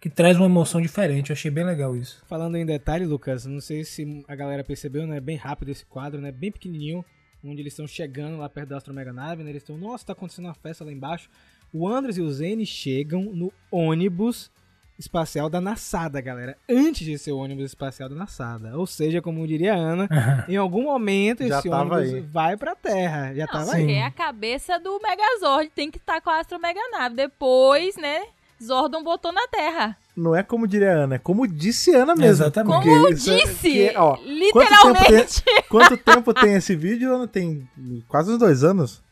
[0.00, 1.30] que traz uma emoção diferente.
[1.30, 2.24] Eu achei bem legal isso.
[2.26, 5.20] Falando em detalhe, Lucas, não sei se a galera percebeu, né?
[5.20, 6.32] Bem rápido esse quadro, né?
[6.32, 7.04] Bem pequenininho,
[7.44, 9.50] onde eles estão chegando lá perto da Astromega Nave, né?
[9.50, 11.30] Eles estão, nossa, tá acontecendo uma festa lá embaixo.
[11.72, 14.50] O Andres e o Zane chegam no ônibus
[14.98, 16.56] espacial da Nassada, galera.
[16.68, 18.76] Antes de ser o ônibus espacial da Nassada.
[18.78, 20.08] Ou seja, como diria a Ana,
[20.48, 22.20] em algum momento esse ônibus aí.
[22.20, 23.34] vai pra Terra.
[23.34, 23.90] Já Não, tava aí.
[23.92, 27.16] é a cabeça do Megazord, tem que estar com a Astro Mega Nave.
[27.16, 28.22] Depois, né,
[28.62, 29.96] Zordon botou na Terra.
[30.14, 32.44] Não é como diria a Ana, é como disse a Ana mesmo.
[32.44, 32.86] Exatamente.
[32.86, 35.42] Como isso é- disse, que, ó, literalmente.
[35.68, 37.14] Quanto tempo tem esse vídeo?
[37.14, 37.26] Ana?
[37.26, 37.66] Tem
[38.08, 39.02] quase uns dois anos.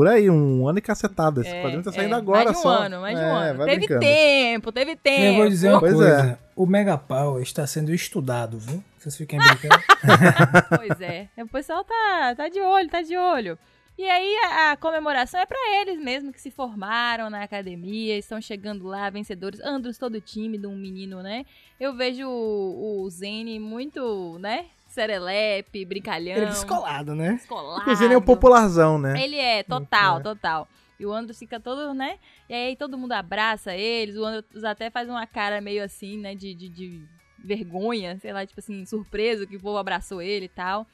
[0.00, 1.42] Por aí, um ano e cacetada.
[1.42, 2.70] Esse quadrinho tá saindo é, agora mais de um só.
[2.70, 3.64] ano, mais de um É, ano.
[3.66, 4.00] Teve brincando.
[4.00, 5.22] tempo, teve tempo.
[5.24, 6.20] Eu vou dizer uma Pois coisa.
[6.20, 6.38] é.
[6.56, 8.82] O Mega Power está sendo estudado, viu?
[8.96, 9.74] Vocês fiquem brincando.
[10.74, 11.28] Pois é.
[11.36, 13.58] O pessoal tá, tá de olho, tá de olho.
[13.98, 18.40] E aí a, a comemoração é pra eles mesmo que se formaram na academia, estão
[18.40, 19.60] chegando lá, vencedores.
[19.62, 21.44] Andros todo tímido, um menino, né?
[21.78, 24.64] Eu vejo o, o Zene muito, né?
[24.90, 26.36] Serelepe, brincalhão.
[26.36, 27.34] Ele descolado, né?
[27.34, 27.80] descolado.
[27.80, 29.22] Inclusive, ele é o popularzão, né?
[29.22, 30.22] Ele é, total, É.
[30.22, 30.68] total.
[30.98, 32.18] E o Andros fica todo, né?
[32.48, 34.16] E aí todo mundo abraça eles.
[34.16, 36.34] O Andros até faz uma cara meio assim, né?
[36.34, 37.02] De, de, de
[37.42, 40.86] vergonha, sei lá, tipo assim, surpreso que o povo abraçou ele e tal.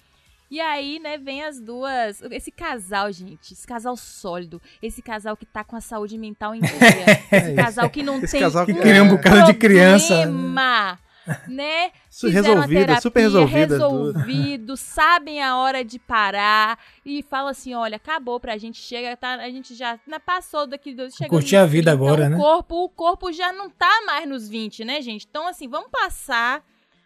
[0.48, 2.22] E aí, né, vem as duas.
[2.30, 3.52] Esse casal, gente.
[3.52, 4.62] Esse casal sólido.
[4.80, 6.78] Esse casal que tá com a saúde mental em dia.
[7.32, 11.00] Esse casal que não Esse tem casal que um cria um bocado de criança, problema,
[11.48, 11.90] né?
[12.10, 13.58] Isso a resolvida, terapia, super resolvida.
[13.74, 19.34] resolvido, sabem a hora de parar e falam assim, olha, acabou pra gente, chega, tá,
[19.34, 22.36] a gente já né, passou daqui, do- chegou Curtir a vida 30, agora, o né?
[22.36, 25.26] Corpo, o corpo já não tá mais nos 20, né, gente?
[25.28, 26.64] Então, assim, vamos passar,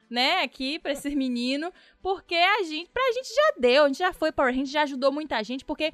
[0.08, 4.12] né, aqui pra esse menino, porque a gente, pra gente já deu, a gente já
[4.12, 5.92] foi Power Rangers, já ajudou muita gente, porque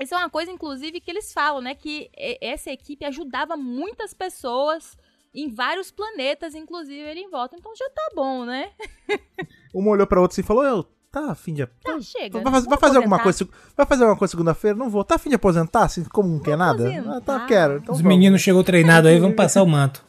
[0.00, 4.96] isso é uma coisa, inclusive, que eles falam, né, que essa equipe ajudava muitas pessoas
[5.34, 7.56] em vários planetas, inclusive ele em volta.
[7.56, 8.70] Então já tá bom, né?
[9.74, 11.66] Uma olhou pra outra assim e falou: Eu, tá afim de.
[11.66, 12.40] Tá, chega.
[12.40, 13.48] Vai, fazer- vai fazer alguma coisa?
[13.76, 14.76] Vai fazer alguma coisa segunda-feira?
[14.76, 15.04] Não vou.
[15.04, 16.88] Tá afim de aposentar, assim, como não quer nada?
[17.06, 17.78] Ah, tá, quero.
[17.78, 20.04] Então Os meninos chegou treinado aí, vamos passar o manto.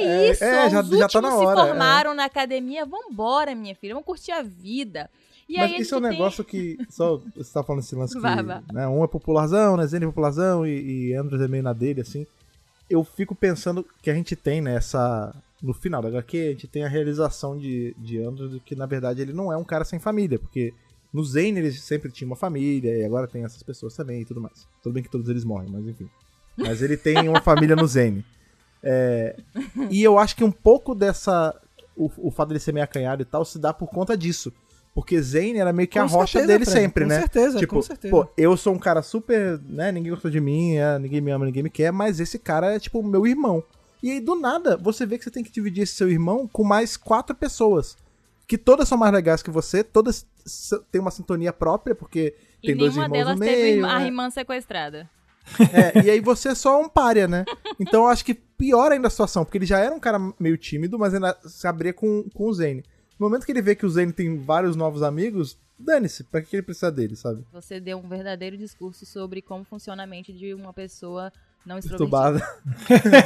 [0.00, 1.68] É isso, é, já- os já tá na hora, se é.
[1.68, 2.84] formaram na academia.
[2.84, 5.08] Vambora, minha filha, vamos curtir a vida.
[5.48, 6.76] E Mas aí isso é um gente negócio que.
[6.90, 8.20] Só você tá falando esse lance que.
[8.20, 8.62] Vá, vá.
[8.72, 9.86] Né, um é popularzão, né?
[9.86, 12.26] Zene é popularzão e, e Andros é meio na dele, assim.
[12.94, 15.34] Eu fico pensando que a gente tem nessa.
[15.60, 18.86] No final da HQ, a gente tem a realização de, de Andros de que, na
[18.86, 20.74] verdade, ele não é um cara sem família, porque
[21.12, 24.40] no Zane ele sempre tinha uma família, e agora tem essas pessoas também e tudo
[24.40, 24.68] mais.
[24.82, 26.08] Tudo bem que todos eles morrem, mas enfim.
[26.56, 28.24] Mas ele tem uma família no Zane.
[28.82, 29.36] É,
[29.90, 31.58] e eu acho que um pouco dessa.
[31.96, 34.52] O, o fato dele ser meio acanhado e tal se dá por conta disso.
[34.94, 37.18] Porque Zane era meio que a Com rocha certeza, dele Fred, sempre, com né?
[37.20, 38.10] certeza, tipo, com certeza.
[38.14, 39.90] pô, eu sou um cara super, né?
[39.90, 42.78] Ninguém gosta de mim, é, ninguém me ama, ninguém me quer, mas esse cara é
[42.78, 43.62] tipo meu irmão.
[44.00, 46.62] E aí, do nada, você vê que você tem que dividir esse seu irmão com
[46.62, 47.96] mais quatro pessoas.
[48.46, 50.26] Que todas são mais legais que você, todas
[50.92, 53.86] têm uma sintonia própria, porque E tem dois irmãos delas no teve meio.
[53.86, 54.06] a né?
[54.06, 55.08] irmã sequestrada.
[55.72, 57.44] É, e aí você é só um pária, né?
[57.80, 60.56] Então eu acho que pior ainda a situação, porque ele já era um cara meio
[60.56, 62.84] tímido, mas ainda se abria com, com o Zane.
[63.24, 66.56] No momento que ele vê que o Zane tem vários novos amigos, dane-se, pra que
[66.56, 67.42] ele precisa dele, sabe?
[67.50, 71.32] Você deu um verdadeiro discurso sobre como funciona a mente de uma pessoa
[71.64, 72.46] não extrovertida.
[72.86, 73.24] Perturbada.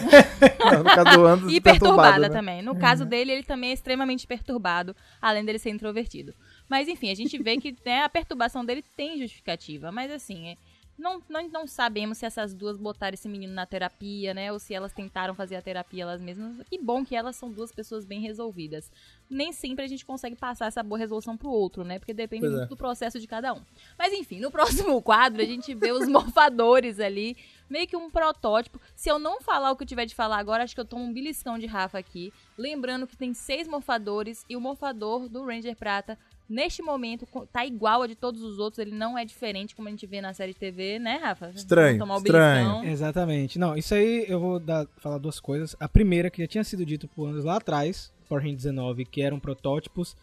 [0.70, 2.28] Não, no caso do Andros, E perturbada né?
[2.28, 2.62] também.
[2.62, 6.32] No caso dele, ele também é extremamente perturbado, além dele ser introvertido.
[6.68, 9.90] Mas enfim, a gente vê que né, a perturbação dele tem justificativa.
[9.90, 10.56] Mas assim, é,
[10.98, 14.52] não, não, não sabemos se essas duas botaram esse menino na terapia, né?
[14.52, 16.66] Ou se elas tentaram fazer a terapia elas mesmas.
[16.68, 18.90] Que bom que elas são duas pessoas bem resolvidas.
[19.30, 22.00] Nem sempre a gente consegue passar essa boa resolução pro outro, né?
[22.00, 22.50] Porque depende é.
[22.50, 23.62] muito do processo de cada um.
[23.96, 27.36] Mas enfim, no próximo quadro a gente vê os morfadores ali,
[27.70, 28.80] meio que um protótipo.
[28.96, 31.04] Se eu não falar o que eu tiver de falar agora, acho que eu tomo
[31.04, 32.32] um beliscão de Rafa aqui.
[32.56, 38.02] Lembrando que tem seis morfadores e o morfador do Ranger Prata neste momento tá igual
[38.02, 40.52] a de todos os outros, ele não é diferente como a gente vê na série
[40.52, 41.50] de TV, né, Rafa?
[41.54, 42.84] Estranho, Tomar estranho.
[42.84, 43.58] Exatamente.
[43.58, 45.76] Não, isso aí eu vou dar- falar duas coisas.
[45.78, 49.22] A primeira, que já tinha sido dito por anos lá atrás, Power Rangers 19, que
[49.22, 50.16] eram protótipos.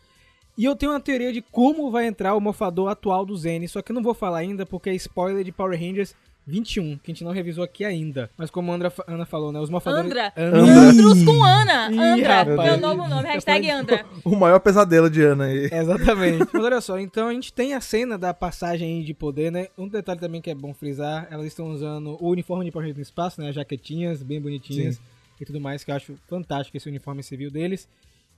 [0.57, 3.81] E eu tenho uma teoria de como vai entrar o mofador atual do Zene, só
[3.81, 6.15] que eu não vou falar ainda porque é spoiler de Power Rangers
[6.47, 8.29] 21, que a gente não revisou aqui ainda.
[8.37, 10.05] Mas como a Andra, Ana falou, né, os mofadores...
[10.05, 10.31] Andra.
[10.37, 10.59] Andra.
[10.61, 11.91] Andros com Ana.
[11.91, 12.71] Ih, Andra, rapaz.
[12.71, 14.05] meu novo nome, hashtag Andra.
[14.23, 15.69] O maior pesadelo de Ana aí.
[15.71, 16.47] Exatamente.
[16.53, 19.67] Mas olha só, então a gente tem a cena da passagem de poder, né?
[19.77, 23.01] Um detalhe também que é bom frisar, elas estão usando o uniforme de Rangers no
[23.01, 23.49] espaço, né?
[23.49, 25.01] As jaquetinhas bem bonitinhas Sim.
[25.41, 27.87] e tudo mais, que eu acho fantástico esse uniforme civil deles.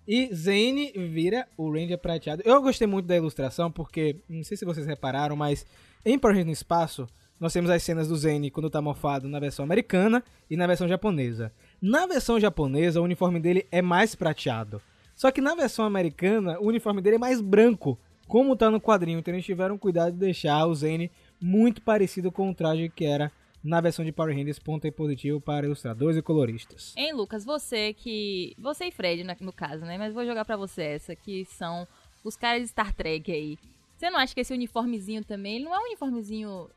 [0.07, 2.41] E Zane vira o Ranger prateado.
[2.45, 5.65] Eu gostei muito da ilustração, porque, não sei se vocês repararam, mas
[6.05, 7.07] em Rangers no espaço,
[7.39, 10.87] nós temos as cenas do Zane quando tá mofado na versão americana e na versão
[10.87, 11.51] japonesa.
[11.81, 14.81] Na versão japonesa, o uniforme dele é mais prateado.
[15.15, 17.97] Só que na versão americana, o uniforme dele é mais branco,
[18.27, 19.19] como tá no quadrinho.
[19.19, 23.31] Então eles tiveram cuidado de deixar o Zane muito parecido com o traje que era
[23.63, 26.93] na versão de Power Rangers, ponto aí positivo para ilustradores e coloristas.
[26.95, 28.55] Hein, Lucas, você que.
[28.57, 29.97] Você e Fred, no caso, né?
[29.97, 31.87] Mas vou jogar pra você essa, que são
[32.23, 33.57] os caras de Star Trek aí.
[33.95, 36.69] Você não acha que esse uniformezinho também, ele não é um uniformezinho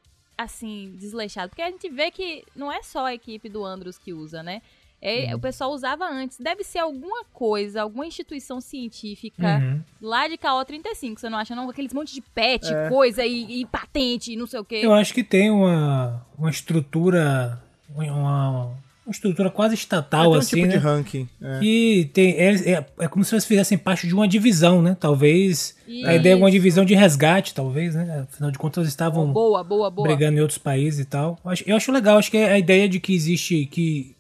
[0.43, 1.51] assim, desleixado?
[1.51, 4.63] Porque a gente vê que não é só a equipe do Andros que usa, né?
[5.03, 6.37] É, O pessoal usava antes.
[6.39, 9.81] Deve ser alguma coisa, alguma instituição científica Uhum.
[10.03, 11.71] lá de KO35, você não acha, não?
[11.71, 12.89] Aqueles monte de pet, É.
[12.91, 14.81] coisa e, e patente, e não sei o quê.
[14.83, 17.63] Eu acho que tem uma, uma estrutura.
[17.95, 18.73] Uma,
[19.11, 20.73] uma estrutura quase estatal, Tem um assim, tipo né?
[20.73, 21.29] de ranking.
[21.43, 21.59] é.
[21.59, 24.97] Que tem, é, é, é como se eles fizessem parte de uma divisão, né?
[24.99, 25.75] Talvez.
[26.05, 26.53] A ideia é uma Isso.
[26.57, 28.27] divisão de resgate, talvez, né?
[28.31, 30.07] Afinal de contas, eles estavam Boa, boa, boa.
[30.07, 31.37] brigando em outros países e tal.
[31.45, 33.67] Eu acho, eu acho legal, acho que é a ideia de que existe.
[33.67, 34.15] que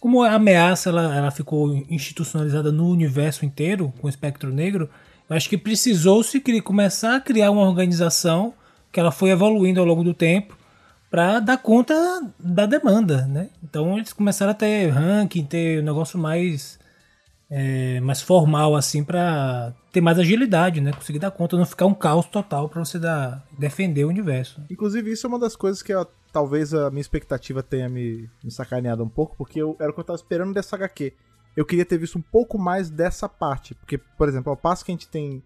[0.00, 4.90] Como a ameaça ela, ela ficou institucionalizada no universo inteiro, com o espectro negro,
[5.30, 8.52] eu acho que precisou-se começar a criar uma organização
[8.92, 10.56] que ela foi evoluindo ao longo do tempo
[11.10, 11.94] para dar conta
[12.38, 13.50] da demanda, né?
[13.62, 16.78] Então eles começaram a ter ranking, ter um negócio mais
[17.50, 20.92] é, mais formal assim para ter mais agilidade, né?
[20.92, 24.60] Conseguir dar conta, não ficar um caos total para você dar, defender o universo.
[24.70, 28.50] Inclusive, isso é uma das coisas que ó, talvez a minha expectativa tenha me, me
[28.50, 31.12] sacaneado um pouco, porque eu, era o que eu tava esperando dessa HQ.
[31.56, 33.74] Eu queria ter visto um pouco mais dessa parte.
[33.74, 35.42] Porque, por exemplo, ao passo que a gente tem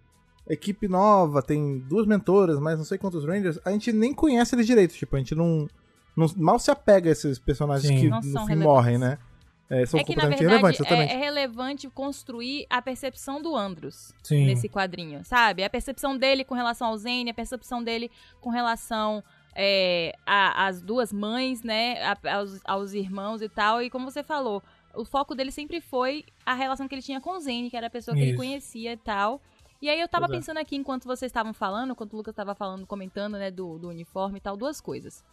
[0.48, 4.66] equipe nova, tem duas mentoras, mas não sei quantos Rangers, a gente nem conhece eles
[4.66, 4.94] direito.
[4.94, 5.68] Tipo, a gente não,
[6.16, 8.00] não- mal se apega a esses personagens Sim.
[8.00, 9.18] que Não no fim morrem, né?
[9.68, 14.12] É, são É que, na completamente verdade, é, é relevante construir a percepção do Andros
[14.20, 14.44] Sim.
[14.46, 15.62] nesse quadrinho, sabe?
[15.62, 19.22] A percepção dele com relação ao Zane, a percepção dele com relação
[19.54, 22.02] é, a- às duas mães, né?
[22.02, 23.80] a- aos, aos irmãos e tal.
[23.82, 24.60] E como você falou,
[24.94, 27.86] o foco dele sempre foi a relação que ele tinha com o Zane, que era
[27.88, 28.38] a pessoa que ele Isso.
[28.38, 29.40] conhecia e tal.
[29.80, 30.38] E aí eu tava Pois é.
[30.38, 33.88] pensando aqui, enquanto vocês estavam falando, enquanto o Lucas tava falando, comentando, né, do, do
[33.88, 35.24] uniforme e tal, duas coisas.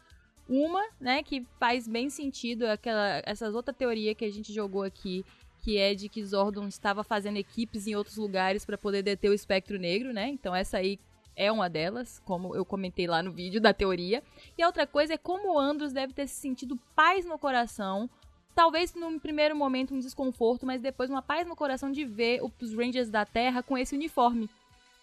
[0.47, 4.83] Uma, né, que faz bem sentido, é aquela, essas outra teoria que a gente jogou
[4.83, 5.25] aqui,
[5.59, 9.33] que é de que Zordon estava fazendo equipes em outros lugares para poder deter o
[9.33, 10.29] espectro negro, né?
[10.29, 10.97] Então essa aí
[11.35, 14.23] é uma delas, como eu comentei lá no vídeo da teoria.
[14.57, 18.09] E a outra coisa é como o Andros deve ter se sentido paz no coração.
[18.57, 22.73] Talvez num primeiro momento um desconforto, mas depois uma paz no coração de ver os
[22.73, 24.49] Rangers da Terra com esse uniforme.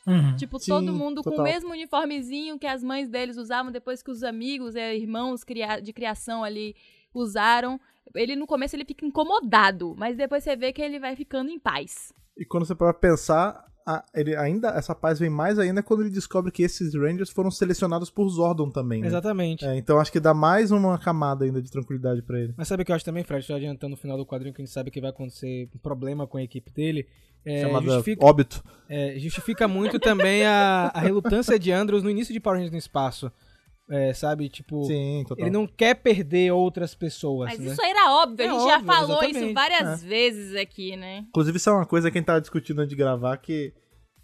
[0.05, 0.35] Uhum.
[0.35, 1.45] Tipo, Sim, todo mundo com o total.
[1.45, 5.93] mesmo uniformezinho que as mães deles usavam depois que os amigos, é, irmãos cria- de
[5.93, 6.75] criação ali
[7.15, 7.81] usaram.
[8.13, 11.59] Ele no começo ele fica incomodado, mas depois você vê que ele vai ficando em
[11.61, 12.13] paz.
[12.37, 16.11] E quando você para pensar, a- ele ainda essa paz vem mais ainda quando ele
[16.11, 19.01] descobre que esses Rangers foram selecionados por Zordon também.
[19.03, 19.07] né?
[19.09, 19.65] Exatamente.
[19.65, 22.55] É, então acho que dá mais uma camada ainda de tranquilidade pra ele.
[22.57, 23.47] Mas sabe o que eu acho também, Fred?
[23.47, 26.27] Já adiantando o final do quadrinho, que a gente sabe que vai acontecer um problema
[26.27, 27.07] com a equipe dele.
[27.47, 28.65] É, Chamada justifica, Óbito.
[28.89, 32.79] é, justifica muito também a, a relutância de Andros no início de Power Rangers no
[32.79, 33.31] espaço.
[33.91, 35.45] É, sabe, tipo, Sim, total.
[35.45, 37.73] ele não quer perder outras pessoas, Mas né?
[37.73, 39.53] isso aí era óbvio, a É gente já óbvio, falou isso exatamente.
[39.55, 41.19] várias vezes aqui, né?
[41.29, 43.75] Inclusive, isso é uma coisa que a gente tava discutindo antes de gravar, que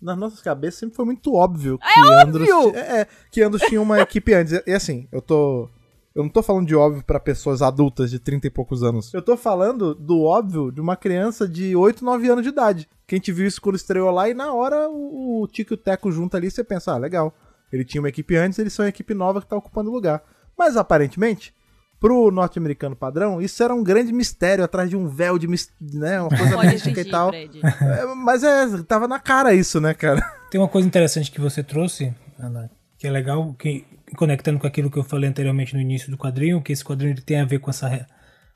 [0.00, 2.48] nas nossas cabeças sempre foi muito óbvio que Andros.
[2.50, 2.74] óbvio!
[2.74, 4.62] É, é, que Andros tinha uma equipe antes.
[4.66, 5.68] E assim, eu tô.
[6.14, 9.12] Eu não tô falando de óbvio pra pessoas adultas de 30 e poucos anos.
[9.14, 12.88] Eu tô falando do óbvio de uma criança de 8, 9 anos de idade.
[13.06, 15.76] Que a gente viu isso quando estreou lá e na hora o, o Tico e
[15.76, 17.32] o Teco junto ali, você pensa, ah, legal.
[17.72, 20.22] Ele tinha uma equipe antes, eles são a equipe nova que tá ocupando o lugar.
[20.58, 21.54] Mas aparentemente,
[22.00, 25.46] pro norte-americano padrão, isso era um grande mistério atrás de um véu de
[25.80, 27.32] né, uma coisa Pode mística e exigir, tal.
[27.32, 30.20] É, mas é, tava na cara isso, né, cara?
[30.50, 33.84] Tem uma coisa interessante que você trouxe, Ana, que é legal, que
[34.16, 37.20] conectando com aquilo que eu falei anteriormente no início do quadrinho, que esse quadrinho ele
[37.20, 38.06] tem a ver com essa,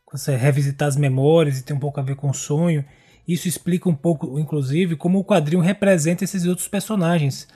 [0.05, 2.85] com essa revisitar as memórias e tem um pouco a ver com o sonho.
[3.27, 7.47] Isso explica um pouco, inclusive, como o quadrinho representa esses outros personagens.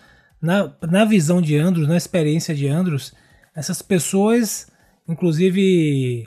[0.41, 3.13] Na, na visão de Andros, na experiência de Andros,
[3.57, 4.69] essas pessoas,
[5.09, 6.27] inclusive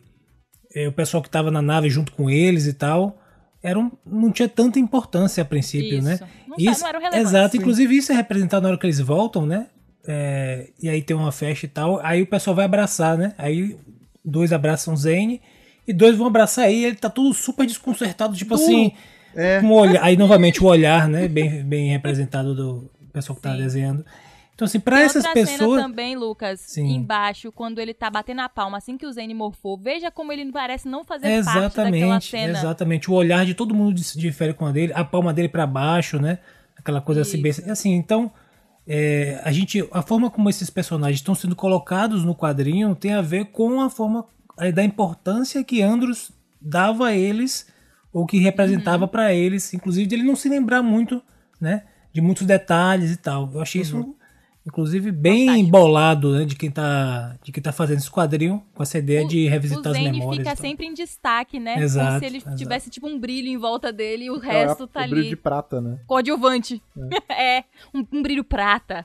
[0.75, 3.17] é, o pessoal que estava na nave junto com eles e tal,
[3.63, 6.07] eram, não tinha tanta importância a princípio, Isso.
[6.07, 6.19] né?
[6.47, 7.23] Não, Isso, não era relevante.
[7.27, 9.67] exato, inclusive isso é representado na hora que eles voltam, né?
[10.07, 13.33] É, e aí tem uma festa e tal, aí o pessoal vai abraçar, né?
[13.37, 13.77] Aí
[14.25, 15.41] dois abraçam Zane
[15.87, 18.93] e dois vão abraçar aí, ele tá tudo super desconcertado, tipo assim,
[19.35, 19.59] É.
[19.61, 21.27] o olhar, aí novamente o olhar, né?
[21.27, 23.57] Bem, bem representado do pessoal que tá Sim.
[23.57, 24.05] desenhando.
[24.53, 26.87] Então assim, para Tem essas outra cena pessoas, também, Lucas, Sim.
[26.95, 29.75] embaixo, quando ele tá batendo a palma, assim que o Zane morfou.
[29.77, 32.59] Veja como ele parece não fazer parte daquela Exatamente, cena.
[32.59, 33.09] exatamente.
[33.09, 36.19] O olhar de todo mundo dif- difere com a dele, a palma dele pra baixo,
[36.19, 36.37] né?
[36.77, 37.93] Aquela coisa assim, bem, assim.
[37.95, 38.31] Então,
[38.87, 43.21] é, a gente, a forma como esses personagens estão sendo colocados no quadrinho tem a
[43.21, 44.25] ver com a forma
[44.59, 46.31] é, da importância que Andros
[46.61, 47.67] dava a eles
[48.13, 49.09] ou que representava Uhum.
[49.09, 51.21] pra eles, inclusive dele não se lembrar muito,
[51.59, 51.83] né?
[52.13, 53.49] De muitos detalhes e tal.
[53.53, 54.15] Eu achei isso
[54.63, 55.67] Inclusive, bem Fantástico.
[55.67, 56.45] embolado, né?
[56.45, 59.87] De quem tá, de quem tá fazendo esse quadrinho, com essa ideia de o revisitar
[59.91, 60.47] as Zane memórias.
[60.47, 61.73] fica sempre em destaque, né?
[61.73, 62.55] Como Exato, se ele exato.
[62.57, 65.29] tivesse tipo um brilho em volta dele e o É, resto o tá brilho ali.
[65.29, 65.97] de prata, né?
[66.05, 66.79] coadjuvante.
[67.27, 69.03] É, um, um brilho prata.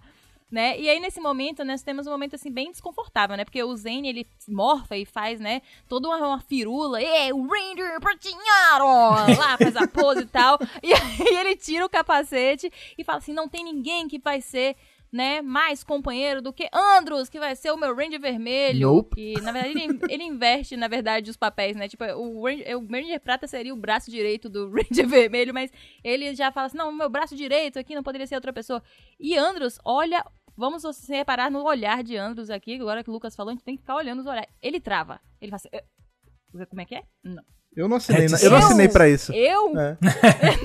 [0.49, 0.79] Né?
[0.79, 3.45] E aí, nesse momento, nós temos um momento assim bem desconfortável, né?
[3.45, 7.03] Porque o Zane, ele morfa e faz, né, toda uma, uma firula.
[7.03, 9.37] E o Ranger Pratinharo!
[9.37, 10.59] Lá, faz a pose e tal.
[10.83, 14.77] E aí ele tira o capacete e fala assim: não tem ninguém que vai ser.
[15.13, 18.89] Né, mais companheiro do que Andros, que vai ser o meu Ranger vermelho.
[18.89, 19.15] Nope.
[19.19, 21.89] E, na verdade, ele, ele inverte, na verdade, os papéis, né?
[21.89, 25.71] Tipo, o Ranger, o Ranger Prata seria o braço direito do Ranger Vermelho, mas
[26.05, 28.83] ele já fala assim: não, meu braço direito aqui não poderia ser outra pessoa.
[29.19, 30.23] E Andros, olha,
[30.57, 33.65] vamos se reparar no olhar de Andros aqui, agora que o Lucas falou, a gente
[33.65, 34.51] tem que ficar olhando os olhares.
[34.61, 35.21] Ele trava.
[35.41, 37.05] Ele fala assim: "Eh, como é que é?
[37.25, 37.43] Não.
[37.75, 39.33] Eu não assinei, É, na- eu não eu- assinei pra isso.
[39.33, 39.79] Eu?
[39.79, 39.97] É.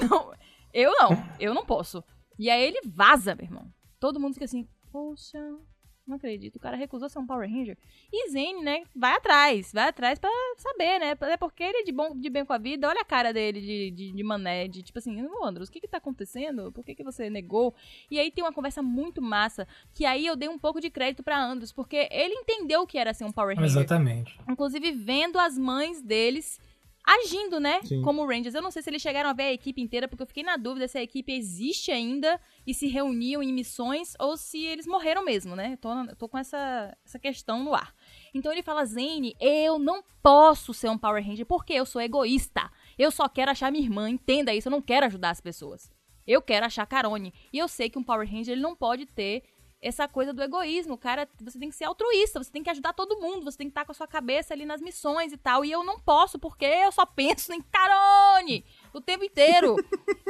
[0.10, 0.32] não,
[0.74, 2.04] eu não, eu não posso.
[2.40, 3.68] E aí ele vaza, meu irmão.
[4.02, 5.40] Todo mundo fica assim, poxa,
[6.08, 7.78] não acredito, o cara recusou ser um Power Ranger.
[8.12, 11.12] E Zane, né, vai atrás, vai atrás pra saber, né?
[11.12, 13.62] Até porque ele é de, bom, de bem com a vida, olha a cara dele
[13.62, 16.72] de, de, de mané, de tipo assim, ô Andros, o que que tá acontecendo?
[16.72, 17.76] Por que que você negou?
[18.10, 21.22] E aí tem uma conversa muito massa, que aí eu dei um pouco de crédito
[21.22, 24.36] pra Andros, porque ele entendeu o que era ser um Power Ranger Exatamente.
[24.50, 26.60] inclusive vendo as mães deles
[27.06, 27.82] agindo, né?
[27.84, 28.02] Sim.
[28.02, 28.54] Como Rangers.
[28.56, 30.58] Eu não sei se eles chegaram a ver a equipe inteira, porque eu fiquei na
[30.58, 35.24] dúvida se a equipe existe ainda e se reuniam em missões ou se eles morreram
[35.24, 35.78] mesmo, né?
[35.82, 37.94] Tô, na- tô com essa, essa questão no ar.
[38.34, 42.70] Então ele fala, Zane, eu não posso ser um Power Ranger porque eu sou egoísta.
[42.98, 45.92] Eu só quero achar minha irmã, entenda isso, eu não quero ajudar as pessoas.
[46.28, 47.34] Eu quero achar Carone.
[47.52, 49.44] E eu sei que um Power Ranger ele não pode ter
[49.82, 50.98] essa coisa do egoísmo.
[50.98, 53.72] Cara, você tem que ser altruísta, você tem que ajudar todo mundo, você tem que
[53.72, 55.66] estar com a sua cabeça ali nas missões e tal.
[55.66, 58.64] E eu não posso, porque eu só penso em Carone
[58.94, 59.76] o tempo inteiro.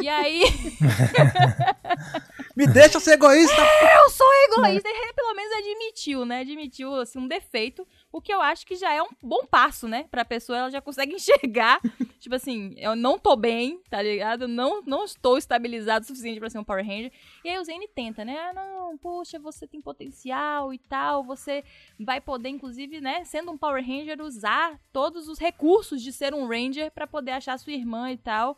[0.01, 0.43] e aí,
[2.55, 3.61] Me deixa ser egoísta!
[4.01, 4.87] eu sou egoísta.
[4.87, 6.41] E ele pelo menos admitiu, né?
[6.41, 7.87] Admitiu, assim, um defeito.
[8.11, 10.05] O que eu acho que já é um bom passo, né?
[10.11, 11.79] Pra pessoa, ela já consegue enxergar.
[12.19, 14.47] tipo assim, eu não tô bem, tá ligado?
[14.47, 17.11] Não, não estou estabilizado o suficiente pra ser um Power Ranger.
[17.45, 18.37] E aí o Zane tenta, né?
[18.37, 21.23] Ah, não, poxa, você tem potencial e tal.
[21.23, 21.63] Você
[21.97, 23.23] vai poder, inclusive, né?
[23.23, 27.57] Sendo um Power Ranger, usar todos os recursos de ser um Ranger pra poder achar
[27.57, 28.57] sua irmã e tal.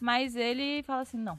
[0.00, 1.38] Mas ele fala assim, não.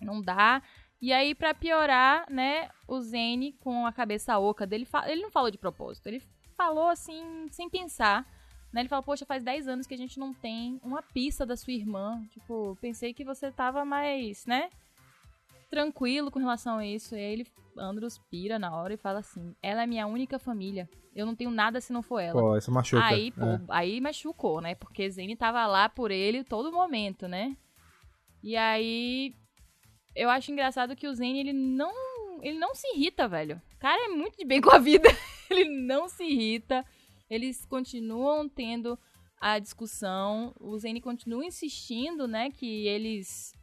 [0.00, 0.60] Não dá.
[1.00, 5.50] E aí, pra piorar, né, o Zane, com a cabeça oca dele, ele não falou
[5.50, 6.08] de propósito.
[6.08, 6.22] Ele
[6.60, 8.26] falou assim, sem pensar.
[8.70, 8.82] Né?
[8.82, 11.72] Ele falou, poxa, faz 10 anos que a gente não tem uma pista da sua
[11.72, 12.22] irmã.
[12.30, 14.68] Tipo, pensei que você tava mais, né?
[15.70, 17.16] Tranquilo com relação a isso.
[17.16, 17.46] E aí ele,
[17.78, 20.86] Andros pira na hora e fala assim: ela é minha única família.
[21.16, 22.40] Eu não tenho nada se não for ela.
[22.40, 23.04] Pô, isso machuca.
[23.04, 23.60] Aí, pô, É.
[23.70, 24.74] aí machucou, né?
[24.74, 27.56] Porque Zane tava lá por ele todo momento, né?
[28.42, 29.34] E aí
[30.14, 31.92] eu acho engraçado que o Zane ele não
[32.42, 33.60] ele não se irrita, velho.
[33.74, 35.08] O cara é muito de bem com a vida.
[35.50, 36.84] ele não se irrita.
[37.28, 38.98] Eles continuam tendo
[39.40, 40.54] a discussão.
[40.60, 43.54] O Zane continua insistindo, né, que eles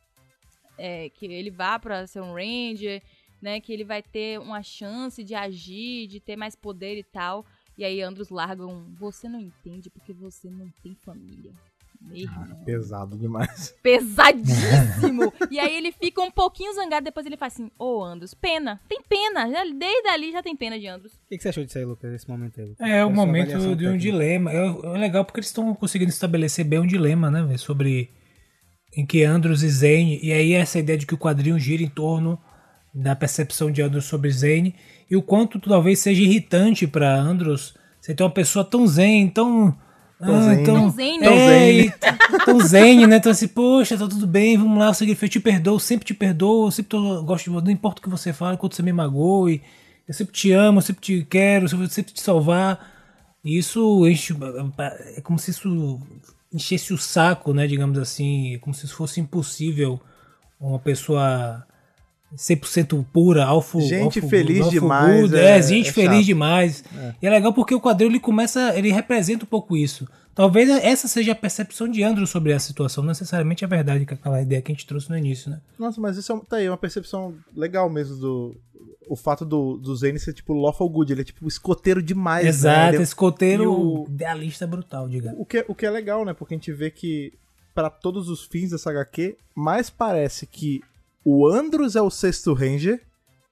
[0.77, 3.01] é, que ele vá pra ser um ranger,
[3.41, 7.45] né, que ele vai ter uma chance de agir, de ter mais poder e tal.
[7.77, 11.53] E aí Andros larga um, você não entende porque você não tem família.
[12.13, 12.63] Irmão.
[12.65, 13.73] Pesado demais.
[13.83, 15.33] Pesadíssimo!
[15.51, 19.01] e aí ele fica um pouquinho zangado, depois ele fala assim, ô Andros, pena, tem
[19.07, 21.13] pena, já- desde ali já tem pena de Andros.
[21.13, 22.67] O que, que você achou disso aí, Lucas, nesse momento aí?
[22.67, 22.87] Lucas?
[22.89, 24.51] É o momento de um dilema.
[24.51, 27.57] É, é legal porque eles estão conseguindo estabelecer bem um dilema, né?
[27.57, 28.09] Sobre
[28.95, 30.19] em que Andros e Zane.
[30.23, 32.39] E aí essa ideia de que o quadrinho gira em torno
[32.93, 34.75] da percepção de Andros sobre Zane.
[35.09, 39.77] E o quanto talvez seja irritante para Andros você ter uma pessoa tão zen, tão,
[40.19, 40.61] Tão Ah, zen.
[40.61, 41.25] então, Tão zen, né?
[41.27, 41.79] Tão é, zen.
[41.79, 43.17] e t- tão zen, né?
[43.17, 44.87] Então assim, poxa, tá tudo bem, vamos lá,
[45.25, 48.03] eu te perdoo, sempre te perdoo, eu sempre tô, gosto de você, não importa o
[48.03, 49.61] que você fala, quanto você me magoe,
[50.07, 52.95] eu sempre te amo, eu sempre te quero, eu sempre- sempre te salvar.
[53.43, 54.33] E isso enche,
[55.15, 55.99] é como se isso
[56.51, 59.99] enchesse o saco, né, digamos assim, é como se fosse impossível
[60.59, 61.63] uma pessoa
[62.35, 66.83] 100% pura, alfo, Gente alfo- feliz alfo demais, good, é- é, gente é feliz demais.
[67.21, 70.07] E é legal porque o quadrinho ele começa, ele representa um pouco isso.
[70.35, 74.13] Talvez essa seja a percepção de Andrew sobre a situação, não necessariamente a verdade que
[74.13, 75.59] aquela ideia que a gente trouxe no início, né?
[75.79, 78.55] Nossa, mas isso é, tá aí, uma percepção legal mesmo do.
[79.09, 82.43] O fato do, do Zane ser tipo lawful good, ele é tipo escoteiro demais.
[82.43, 82.49] né?
[82.49, 85.33] Exato, Ele é- esse coteiro e o- idealista brutal, diga.
[85.39, 86.33] O que, é- o que é legal, né?
[86.33, 87.31] Porque a gente vê que,
[87.73, 90.81] pra todos os fins dessa HQ, mais parece que
[91.29, 93.01] o Andros é o sexto Ranger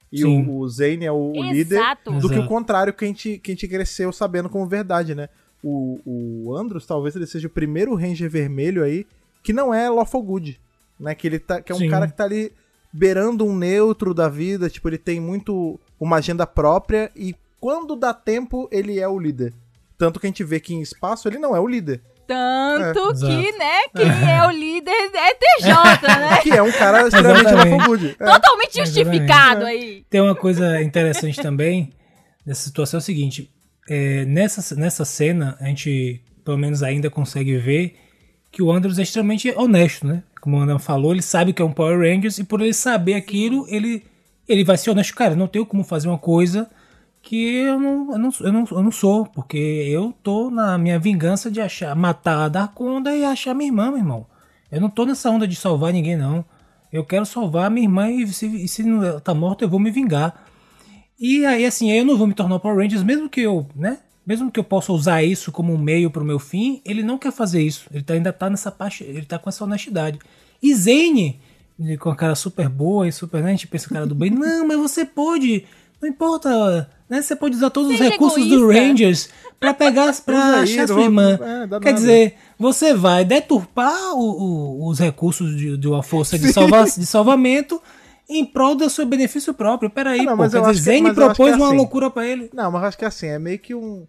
[0.10, 0.46] e Sim.
[0.48, 1.76] o, o Zane é o, o líder.
[1.76, 2.20] Exato.
[2.20, 5.28] Do que o contrário que a gente, que a gente cresceu sabendo como verdade, né?
[5.62, 9.06] O, o Andros talvez ele seja o primeiro Ranger vermelho aí
[9.44, 10.58] que não é Lawful Good,
[10.98, 11.14] né?
[11.14, 11.90] Que ele tá, que é um Sim.
[11.90, 12.54] cara que tá ali
[12.94, 18.14] beirando um neutro da vida, tipo, ele tem muito uma agenda própria e quando dá
[18.14, 19.54] tempo ele é o líder.
[19.98, 22.02] Tanto que a gente vê que em espaço ele não é o líder.
[22.28, 23.28] Tanto É.
[23.28, 26.38] que, né, quem é o líder é TJ, né?
[26.42, 28.16] Que é um cara extremamente.
[28.20, 28.26] É.
[28.26, 30.04] Totalmente justificado aí.
[30.10, 31.92] Tem uma coisa interessante também
[32.46, 33.50] nessa situação é o seguinte:
[33.90, 37.96] é, nessa, nessa cena, a gente pelo menos ainda consegue ver
[38.52, 40.24] que o Andrews é extremamente honesto, né?
[40.40, 43.16] Como o Andam falou, ele sabe que é um Power Rangers e por ele saber
[43.16, 44.04] aquilo, ele,
[44.48, 45.16] ele vai ser honesto.
[45.16, 46.70] Cara, não tenho como fazer uma coisa
[47.26, 51.00] que eu não, eu não, eu não, eu não sou, porque eu tô na minha
[51.00, 54.28] vingança de achar, matar a Darkonda e achar minha irmã, meu irmão.
[54.72, 56.46] Eu não tô nessa onda de salvar ninguém, não.
[56.94, 59.90] Eu quero salvar minha irmã e se, e se ela tá morta, eu vou me
[59.90, 60.46] vingar.
[61.20, 63.98] E aí, assim, eu não vou me tornar o Power Rangers, mesmo que eu, né?
[64.26, 67.32] Mesmo que eu possa usar isso como um meio pro meu fim, ele não quer
[67.32, 67.88] fazer isso.
[67.92, 70.20] Ele tá- ainda tá nessa parte, ele tá com essa honestidade.
[70.62, 71.40] E Zane,
[72.00, 73.50] com a cara super boa e super, né?
[73.50, 75.66] A gente pensa, cara do bem, não, mas você pode,
[76.02, 77.22] não importa, né?
[77.22, 78.82] Você pode usar todos os Seja recursos do egoísta.
[78.82, 79.30] Rangers
[79.60, 81.34] pra pegar, aí, achar sua irmã.
[81.34, 81.93] é, Quer nada.
[81.93, 87.06] dizer, você vai deturpar o- o- os recursos de, de uma força de, salva, de
[87.06, 87.82] salvamento
[88.28, 89.89] em prol do seu benefício próprio.
[89.89, 90.38] Peraí, Ah, não, pô.
[90.38, 91.78] mas dizer, Zane acho que propôs é uma assim.
[91.78, 92.49] loucura pra ele.
[92.53, 94.06] Não, mas eu acho que é assim, é meio que um.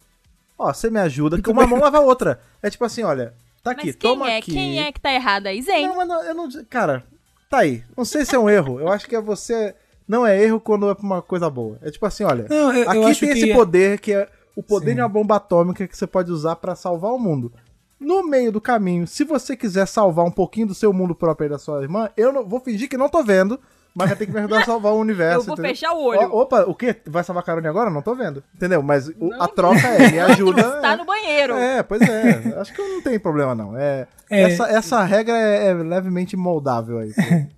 [0.58, 2.40] Ó, você me ajuda, que uma mão lava a outra.
[2.62, 4.38] É tipo assim, olha, tá aqui, Mas quem toma é?
[4.38, 4.52] aqui.
[4.52, 5.60] Quem é que tá errado aí?
[5.60, 5.86] Zen.
[5.86, 6.48] Não, mas não, eu não.
[6.70, 7.04] Cara,
[7.50, 7.84] tá aí.
[7.94, 8.80] Não sei se é um erro.
[8.80, 9.74] Eu acho que é você.
[10.08, 11.78] Não é erro quando é pra uma coisa boa.
[11.82, 12.46] É tipo assim, olha.
[12.48, 14.94] Não, eu- eu aqui acho tem que esse é- poder que é o poder Sim.
[14.96, 17.52] de uma bomba atômica que você pode usar pra salvar o mundo.
[17.98, 21.50] No meio do caminho, se você quiser salvar um pouquinho do seu mundo próprio e
[21.50, 23.58] da sua irmã, eu não, vou fingir que não tô vendo,
[23.94, 25.40] mas vai ter que me ajudar a salvar o universo.
[25.40, 25.70] Eu vou entendeu?
[25.70, 26.20] fechar o olho.
[26.30, 26.94] Ó, opa, o quê?
[27.06, 27.88] Vai salvar a Carone agora?
[27.90, 28.44] Não tô vendo.
[28.54, 28.82] Entendeu?
[28.82, 30.60] Mas o- a troca é, me ajuda.
[30.60, 30.96] Está é.
[30.96, 31.54] no banheiro.
[31.54, 32.54] É, pois é.
[32.60, 33.76] Acho que não tem problema, não.
[33.76, 34.42] É, É.
[34.42, 37.12] Essa, essa regra é, é levemente moldável aí.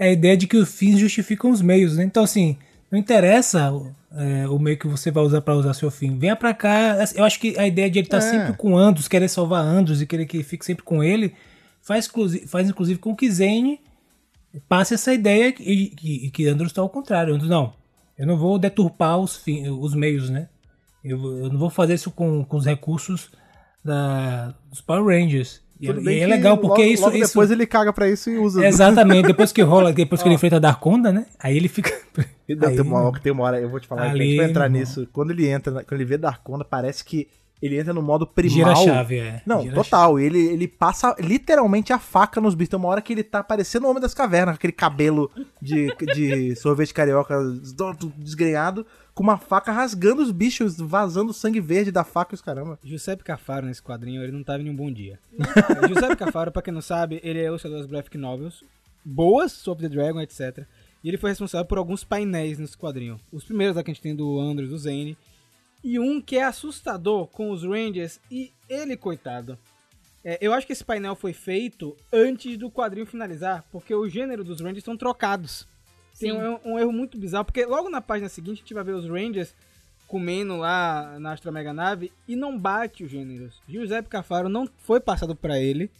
[0.00, 2.04] É a ideia de que os fins justificam os meios, né?
[2.04, 2.56] Então, assim,
[2.90, 3.70] não interessa
[4.12, 6.18] é, o meio que você vai usar pra usar seu fim.
[6.18, 6.96] Venha pra cá.
[7.14, 8.20] Eu acho que a ideia de ele estar É.
[8.22, 11.34] sempre com Andros, querer salvar Andros e querer que fique sempre com ele,
[11.82, 12.10] faz,
[12.46, 13.78] faz inclusive com que Zane
[14.66, 17.34] passe essa ideia e que, que Andros está ao contrário.
[17.34, 17.74] Andros, não,
[18.18, 19.44] eu não vou deturpar os,
[19.78, 20.48] os meios, né?
[21.04, 23.30] Eu, eu não vou fazer isso com, com os recursos
[23.84, 25.60] da, dos Power Rangers.
[25.80, 28.08] E, Tudo e bem é legal porque logo, isso, logo isso depois ele caga pra
[28.08, 28.66] isso e usa.
[28.66, 31.26] Exatamente, depois que rola, depois que ele enfrenta a Darkonda, né?
[31.38, 31.90] Aí ele fica.
[32.46, 34.10] E não, Aí, tem, uma, hora- tem uma hora, eu vou te falar, que a
[34.12, 34.78] gente Ali, vai entrar irmão.
[34.80, 35.08] nisso.
[35.12, 37.28] Quando ele entra, quando ele vê Darkonda, parece que
[37.60, 38.54] ele entra no modo primal.
[38.54, 39.42] Gira a chave, é.
[39.44, 40.18] Não, Gira total.
[40.18, 42.70] Ele, ele passa literalmente a faca nos bichos.
[42.70, 45.30] Tem uma hora que ele tá parecendo o Homem das Cavernas, aquele cabelo
[45.60, 47.36] de, de sorvete carioca
[48.16, 52.78] desgrenhado, com uma faca rasgando os bichos, vazando sangue verde da faca e os caramba.
[52.82, 55.18] Giuseppe Cafaro nesse quadrinho, ele não tava em um bom dia.
[55.86, 58.64] Giuseppe Cafaro, pra quem não sabe, ele é ilustrador das graphic novels,
[59.04, 60.64] boas, Soap the Dragon, etc.
[61.02, 63.18] E ele foi responsável por alguns painéis nesse quadrinho.
[63.32, 65.16] Os primeiros da que a gente tem do Andrews, do Zane.
[65.82, 69.58] E um que é assustador com os Rangers e ele, coitado.
[70.22, 74.44] É, eu acho que esse painel foi feito antes do quadrinho finalizar, porque o gênero
[74.44, 75.66] dos Rangers são trocados.
[76.18, 76.38] Tem Sim.
[76.38, 79.08] um, um erro muito bizarro, porque logo na página seguinte a gente vai ver os
[79.08, 79.54] Rangers
[80.06, 83.62] comendo lá na Astro Mega Nave e não bate os gêneros.
[83.68, 85.90] Giuseppe Cafaro não foi passado pra ele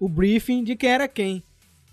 [0.00, 1.42] o briefing de quem era quem.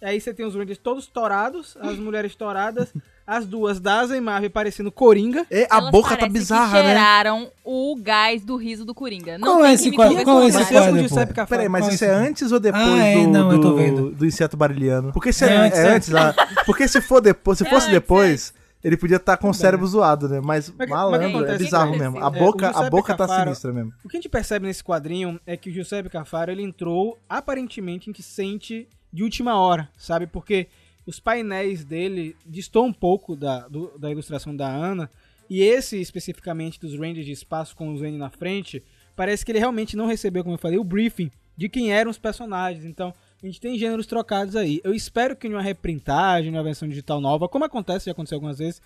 [0.01, 2.91] Aí você tem os Rangers todos tourados, as mulheres touradas,
[3.37, 5.45] as duas da e Marvel parecendo Coringa.
[5.49, 6.83] É, a Elas boca tá bizarra, que né?
[6.85, 9.37] cheiraram o gás do riso do Coringa.
[9.37, 10.23] Não Qual tem é esse quadro?
[10.23, 11.47] Qual é esse quadro.
[11.47, 13.69] Peraí, mas Qual isso é é antes ou depois Ah, é, do, não, eu tô
[13.69, 14.11] do, vendo.
[14.11, 15.11] do inseto barilhano?
[15.13, 15.95] Porque se É é, antes, é é.
[15.95, 16.33] antes lá.
[16.65, 18.53] Porque se for depois, se É fosse depois,
[18.83, 20.41] Ele podia estar com o cérebro zoado, né?
[20.43, 22.17] Mas Mas que- mas que malandro, é bizarro mesmo.
[22.17, 23.93] A É, boca, o a boca tá Cafaro- sinistra mesmo.
[24.03, 28.09] O que a gente percebe nesse quadrinho é que o Giuseppe Cafaro ele entrou, aparentemente,
[28.09, 30.25] a gente sente de última hora, sabe?
[30.25, 30.67] Porque
[31.05, 35.09] os painéis dele distou um pouco da, do- da ilustração da Ana,
[35.49, 38.83] e esse especificamente dos Rangers de espaço com o Zane na frente,
[39.15, 42.17] parece que ele realmente não recebeu, como eu falei, o briefing de quem eram os
[42.17, 42.85] personagens.
[42.85, 44.79] Então, a gente tem gêneros trocados aí.
[44.83, 48.81] Eu espero que numa reprintagem, numa versão digital nova, como acontece, já aconteceu algumas vezes,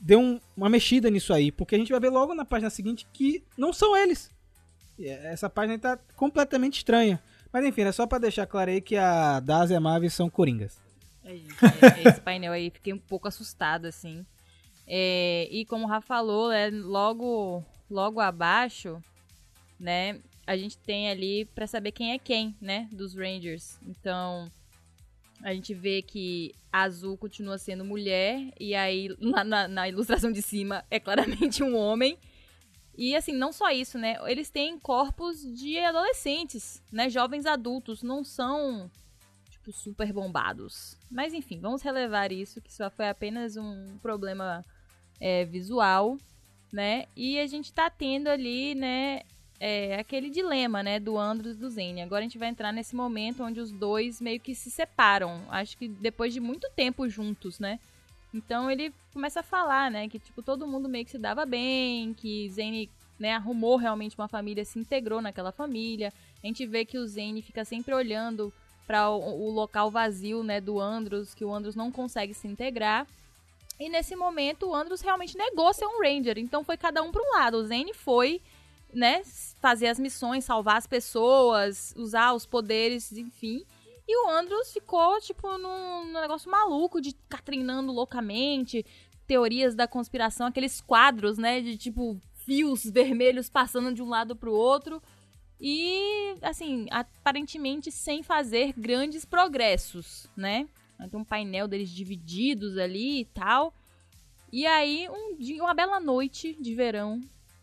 [0.00, 3.06] dê um- uma mexida nisso aí, porque a gente vai ver logo na página seguinte
[3.12, 4.30] que não são eles.
[4.98, 7.20] E Essa página tá completamente estranha.
[7.52, 10.30] Mas enfim, é só pra deixar claro aí que a Daz e a Mavis são
[10.30, 10.78] coringas.
[11.26, 11.54] É, gente,
[12.04, 14.24] é, esse painel aí, fiquei um pouco assustada, assim.
[14.86, 19.02] É, e como o Rafa falou, é, logo, logo abaixo,
[19.78, 23.76] né, a gente tem ali pra saber quem é quem, né, dos Rangers.
[23.82, 24.48] Então,
[25.42, 30.30] a gente vê que a Azul continua sendo mulher, e aí lá na, na ilustração
[30.30, 32.16] de cima é claramente um homem.
[32.96, 34.16] E assim, não só isso, né?
[34.26, 37.10] Eles têm corpos de adolescentes, né?
[37.10, 38.90] Jovens adultos, não são
[39.72, 40.96] super bombados.
[41.10, 44.64] Mas enfim, vamos relevar isso, que só foi apenas um problema
[45.20, 46.18] é, visual,
[46.72, 47.06] né?
[47.16, 49.22] E a gente tá tendo ali, né,
[49.58, 52.02] é, aquele dilema, né, do Andros e do Zane.
[52.02, 55.42] Agora a gente vai entrar nesse momento onde os dois meio que se separam.
[55.48, 57.78] Acho que depois de muito tempo juntos, né?
[58.34, 62.12] Então ele começa a falar, né, que tipo todo mundo meio que se dava bem,
[62.12, 66.12] que Zane, né, arrumou realmente uma família, se integrou naquela família.
[66.42, 68.52] A gente vê que o Zane fica sempre olhando
[68.86, 73.06] para o, o local vazio, né, do Andros, que o Andros não consegue se integrar.
[73.78, 77.22] E nesse momento o Andros realmente negou ser um Ranger, então foi cada um para
[77.22, 77.58] um lado.
[77.58, 78.40] O Zane foi,
[78.92, 79.22] né,
[79.60, 83.64] fazer as missões, salvar as pessoas, usar os poderes, enfim.
[84.08, 88.86] E o Andros ficou, tipo, num, num negócio maluco de ficar treinando loucamente,
[89.26, 94.52] teorias da conspiração, aqueles quadros, né, de tipo fios vermelhos passando de um lado pro
[94.52, 95.02] outro.
[95.60, 100.68] E, assim, aparentemente sem fazer grandes progressos, né?
[101.10, 103.74] Tem um painel deles divididos ali e tal.
[104.52, 107.20] E aí, um dia, uma bela noite de verão,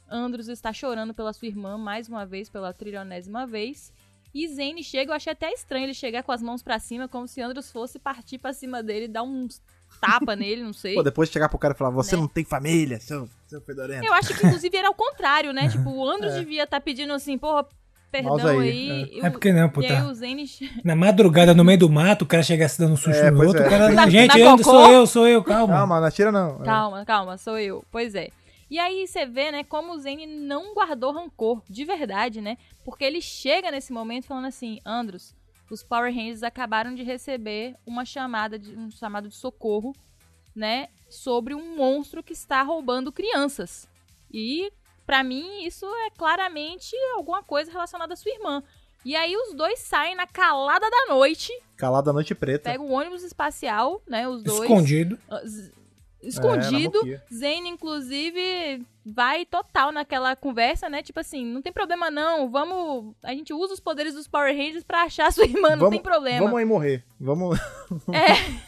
[0.10, 3.92] Andros está chorando pela sua irmã, mais uma vez, pela trilionésima vez.
[4.34, 7.28] E Zane chega, eu achei até estranho ele chegar com as mãos pra cima, como
[7.28, 9.62] se Andros fosse partir pra cima dele, dar uns
[10.02, 10.96] tapa nele, não sei.
[10.96, 12.22] Pô, depois de chegar pro cara e falar, você Né?
[12.22, 14.06] não tem família, seu, seu fedorento.
[14.06, 15.70] Eu acho que, inclusive, era o contrário, né?
[15.72, 17.68] Tipo, o Andros devia estar pedindo assim, porra,
[18.14, 18.60] perdão Mouse aí,
[18.92, 19.10] aí.
[19.14, 20.06] E É o- porque não, pô, E aí tá.
[20.08, 20.46] o Zane...
[20.86, 23.62] Na madrugada, no meio do mato, o cara chegasse dando um susto É, no outro,
[23.64, 23.68] é.
[23.68, 23.90] o cara.
[23.92, 24.64] Na- gente, na cocô?
[24.64, 25.74] sou eu, sou eu, calma.
[25.74, 26.62] Calma, não atira não.
[26.62, 26.66] É.
[26.66, 27.84] Calma, calma, sou eu.
[27.92, 28.30] Pois é.
[28.70, 32.58] E aí você vê, né, como o Zane não guardou rancor, de verdade, né?
[32.86, 35.36] Porque ele chega nesse momento falando assim, Andros,
[35.72, 39.94] os Power Rangers acabaram de receber uma chamada de um chamado de socorro,
[40.56, 43.88] né, sobre um monstro que está roubando crianças.
[44.32, 44.72] E
[45.06, 48.64] pra mim isso é claramente alguma coisa relacionada à sua irmã.
[49.06, 52.70] E aí os dois saem na calada da noite, Calada a noite preta.
[52.72, 55.20] pegam o ônibus espacial, né, os dois Escondido.
[55.30, 56.92] ah, É, escondido.
[57.00, 57.22] boquinha.
[57.34, 61.04] Zane, inclusive, vai total naquela conversa, né?
[61.04, 63.14] Tipo assim, não tem problema não, vamos...
[63.22, 66.02] A gente usa os poderes dos Power Rangers pra achar sua irmã, não Vamos- tem
[66.02, 66.40] problema.
[66.46, 67.04] Vamos aí morrer.
[67.20, 67.60] Vamos.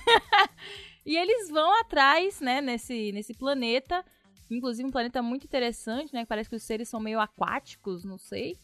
[1.05, 4.03] E eles vão atrás, né, nesse, nesse planeta.
[4.49, 6.25] Inclusive um planeta muito interessante, né?
[6.25, 8.57] Parece que os seres são meio aquáticos, não sei.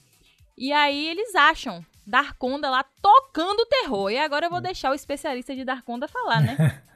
[0.57, 4.11] E aí eles acham Darkonda lá tocando terror.
[4.11, 6.82] E agora eu vou deixar o especialista de Darkonda falar, né?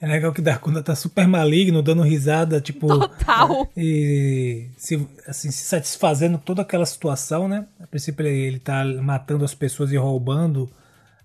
[0.00, 2.86] É legal que Darkunda tá super maligno, dando risada, tipo.
[2.86, 3.68] Total.
[3.76, 7.66] E se, assim, se satisfazendo com toda aquela situação, né?
[7.80, 10.70] A princípio ele, ele tá matando as pessoas e roubando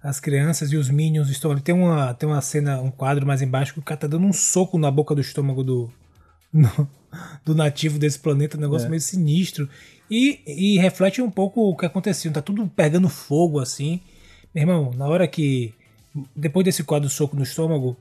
[0.02, 1.62] as crianças e os minions estão ali.
[1.62, 4.34] Tem uma, tem uma cena, um quadro mais embaixo que o cara tá dando um
[4.34, 5.94] soco na boca do estômago do,
[6.56, 6.90] no-
[7.46, 8.90] do nativo desse planeta, um negócio É.
[8.90, 9.70] meio sinistro.
[10.10, 12.32] E, e reflete um pouco o que aconteceu.
[12.32, 14.02] Tá tudo pegando fogo assim.
[14.54, 15.74] Meu irmão, na hora que.
[16.36, 17.98] Depois desse quadro soco no estômago,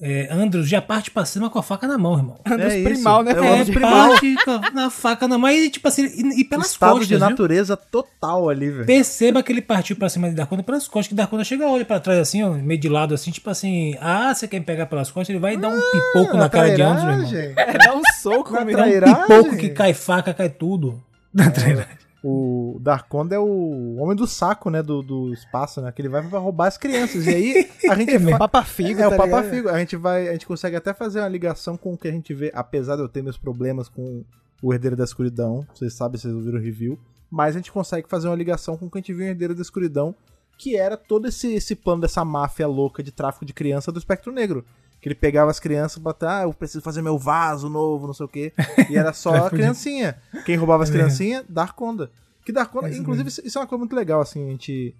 [0.00, 2.38] é, Andros já parte pra cima com a faca na mão, irmão.
[2.44, 3.32] Andros É primal, isso.
[3.34, 3.38] né?
[3.38, 4.08] É o É, primal.
[4.10, 7.08] parte com a- na faca na mão e, tipo assim, e, e pelas Estado costas,
[7.08, 7.28] de viu?
[7.30, 8.84] natureza total ali, velho.
[8.86, 11.98] Perceba que ele partiu pra cima de Darkonda pelas costas, que Darkonda chega, olha pra
[11.98, 15.10] trás assim, ó, meio de lado assim, tipo assim, ah, você quer me pegar pelas
[15.10, 17.54] costas, ele vai dar um pipoco na cara de Andros, meu irmão.
[17.56, 19.00] É, dá um soco, Na meu um irmão.
[19.00, 19.16] trairagem.
[19.26, 21.02] pipoco que cai faca, cai tudo.
[21.32, 22.05] Na trairagem.
[22.28, 24.82] O Darkonda é o homem do saco, né?
[24.82, 25.92] Do, do espaço, né?
[25.92, 27.24] Que ele vai pra roubar as crianças.
[27.26, 29.50] E aí a gente fa- Papa Figo, É, tá o Papa ligado?
[29.50, 29.68] Figo.
[29.68, 30.28] A gente vai.
[30.28, 33.02] A gente consegue até fazer uma ligação com o que a gente vê, apesar de
[33.02, 34.24] eu ter meus problemas com
[34.60, 35.64] o Herdeiro da Escuridão.
[35.72, 36.98] Vocês sabem, vocês ouviram o review.
[37.30, 39.54] Mas a gente consegue fazer uma ligação com o que a gente viu em Herdeiro
[39.54, 40.12] da Escuridão,
[40.58, 44.32] que era todo esse, esse plano dessa máfia louca de tráfico de criança do espectro
[44.32, 44.64] negro.
[45.06, 48.12] Que ele pegava as crianças e botava, ah, eu preciso fazer meu vaso novo, não
[48.12, 48.52] sei o quê.
[48.90, 50.20] E era só a criancinha.
[50.44, 50.92] Quem roubava as É.
[50.94, 51.44] criancinhas?
[51.48, 52.10] Darkonda.
[52.44, 54.96] Que Darkonda, É inclusive, isso isso é uma coisa muito legal, assim, a gente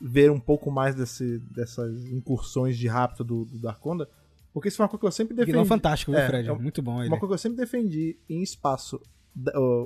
[0.00, 4.08] ver um pouco mais desse, dessas incursões de rapto do, do Darkonda.
[4.54, 5.52] Porque isso foi uma coisa que eu sempre defendi.
[5.52, 6.48] Vilão fantástico, viu, É, Fred?
[6.48, 7.08] é Muito bom ele.
[7.08, 9.00] Uma coisa que eu sempre defendi em espaço.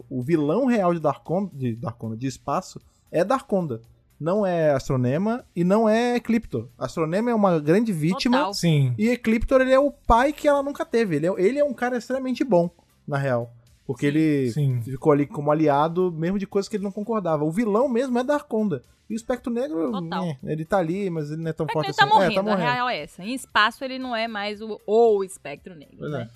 [0.08, 3.80] o vilão real de Darkonda, de Darkonda, de espaço, é Darkonda.
[4.18, 6.68] Não é Astronema e não é Ecliptor.
[6.78, 8.54] Astronema é uma grande vítima Total.
[8.54, 8.94] Sim.
[8.96, 11.16] e Ecliptor ele é o pai que ela nunca teve.
[11.16, 12.70] Ele é, ele é um cara extremamente bom,
[13.06, 13.52] na real.
[13.86, 14.80] Porque ele Sim.
[14.82, 17.44] ficou ali como aliado, mesmo de coisas que ele não concordava.
[17.44, 18.82] O vilão mesmo é Darkonda.
[19.08, 21.72] E o Espectro Negro, né, ele tá ali, mas ele não é tão É que
[21.74, 22.00] forte ele assim.
[22.00, 22.72] tá morrendo, é, tá a morrendo.
[22.72, 23.22] real é essa.
[23.22, 26.18] Em espaço ele não é mais o, o espectro negro, Pois é.
[26.18, 26.30] né?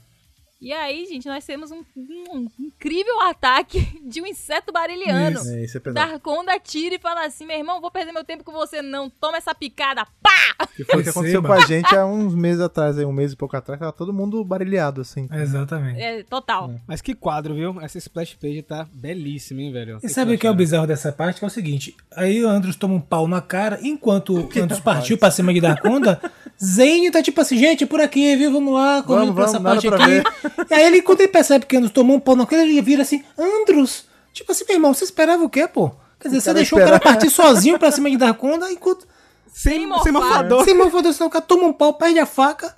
[0.61, 5.40] E aí, gente, nós temos um, um incrível ataque de um inseto bariliano.
[5.40, 5.50] Isso.
[5.50, 6.11] É, isso é pesado.
[6.11, 9.38] Darkonda tira e fala assim, meu irmão, vou perder meu tempo com você não, toma
[9.38, 10.66] essa picada, pá!
[10.76, 13.32] Que foi o que aconteceu com a gente há uns meses atrás, aí, um mês
[13.32, 15.26] e pouco atrás, tava todo mundo barilhado, assim.
[15.32, 15.98] Exatamente.
[15.98, 16.74] É, total.
[16.86, 17.80] Mas que quadro, viu?
[17.80, 19.98] Essa splash page tá belíssima, hein, velho?
[20.02, 21.38] E sabe o que é o bizarro dessa parte?
[21.38, 24.80] Que é o seguinte: aí o Andros toma um pau na cara, enquanto o Andros
[24.80, 26.20] partiu pra cima de Darkonda,
[26.62, 28.52] Zane tá tipo assim, gente, por aqui, viu?
[28.52, 30.40] Vamos lá, correndo Vamos, pra essa vamos, parte nada pra aqui.
[30.70, 33.03] E aí ele, quando ele percebe que Andros tomou um pau na cara, ele vira
[33.03, 35.90] assim, Andros, tipo assim, meu irmão, você esperava o quê, pô?
[36.18, 39.07] Quer dizer, você deixou o cara partir sozinho pra cima de Darkonda, enquanto
[39.53, 40.64] Sem, Sem mofador.
[40.64, 42.74] sem mão foda o cara toma um pau, perde a faca,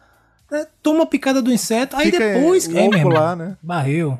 [0.50, 2.66] né, toma a picada do inseto, aí Fica depois.
[2.66, 3.56] louco é, meu irmão, lá, né?
[3.62, 4.18] Barreu.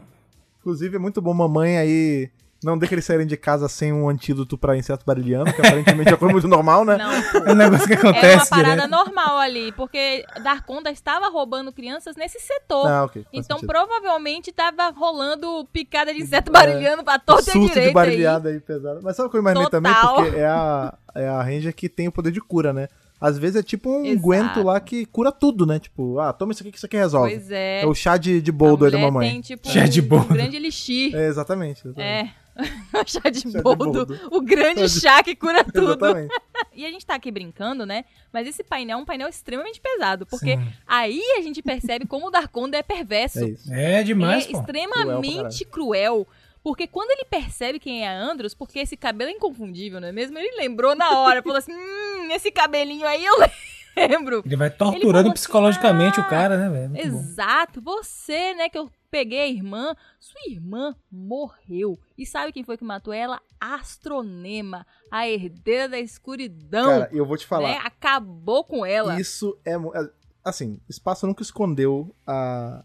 [0.61, 2.31] Inclusive, é muito bom mamãe aí.
[2.63, 6.17] Não deixa eles saírem de casa sem um antídoto pra inseto barilhano, que aparentemente é
[6.17, 6.97] coisa muito normal, né?
[6.97, 7.13] Não,
[7.49, 8.91] É um negócio que acontece uma parada direto.
[8.91, 12.87] normal ali, porque Darkonda estava roubando crianças nesse setor.
[12.87, 13.23] Ah, ok.
[13.23, 13.69] faz Então, sentido.
[13.73, 18.61] provavelmente tava rolando picada de inseto barulhando pra todo e Surto direito de barilhada aí.
[18.61, 19.01] pesado.
[19.03, 19.93] Mas sabe o que eu imaginei também?
[19.93, 20.15] Total.
[20.17, 22.89] Porque é a, é a Ranger que tem o poder de cura, né?
[23.21, 25.79] Às vezes é tipo um guento lá que cura tudo, né?
[25.79, 27.31] Tipo, ah, toma isso aqui que isso aqui resolve.
[27.35, 27.83] Pois é.
[27.83, 29.31] É o chá de, de A boldo aí da mamãe.
[29.31, 30.27] tem, tipo, Chá de boldo.
[30.33, 31.15] um grande elixir.
[31.15, 31.87] É, exatamente.
[31.87, 32.01] exatamente.
[32.29, 32.42] É.
[32.55, 32.63] O
[33.07, 34.07] chá de Chá de boldo.
[34.31, 35.99] O grande chá que cura tudo.
[36.75, 38.07] E a gente tá aqui brincando, né?
[38.33, 40.25] Mas esse painel é um painel extremamente pesado.
[40.25, 40.73] Porque Sim.
[40.87, 43.41] aí a gente percebe como o Darkonda é perverso.
[43.71, 43.99] É.
[43.99, 44.59] É demais, ele pô.
[44.59, 46.27] é extremamente cruel.
[46.63, 50.39] Porque quando ele percebe quem é Andros, porque esse cabelo é inconfundível, não é mesmo?
[50.39, 53.57] Ele lembrou na hora, falou assim: hum, esse cabelinho aí eu lembro.
[53.97, 56.91] Ele vai Ele torturando falou assim, psicologicamente "Ah, o cara, né, velho?
[56.91, 57.19] Muito bom.
[57.19, 61.99] Exato, você, né, que eu peguei a irmã, sua irmã morreu.
[62.17, 63.41] E sabe quem foi que matou ela?
[63.61, 66.87] Astronema, a herdeira da escuridão.
[66.87, 67.69] Cara, eu vou te falar.
[67.69, 67.81] né?
[67.85, 69.21] Acabou com ela.
[69.21, 69.73] Isso é.
[69.75, 72.85] é- Assim, Espaço nunca escondeu a,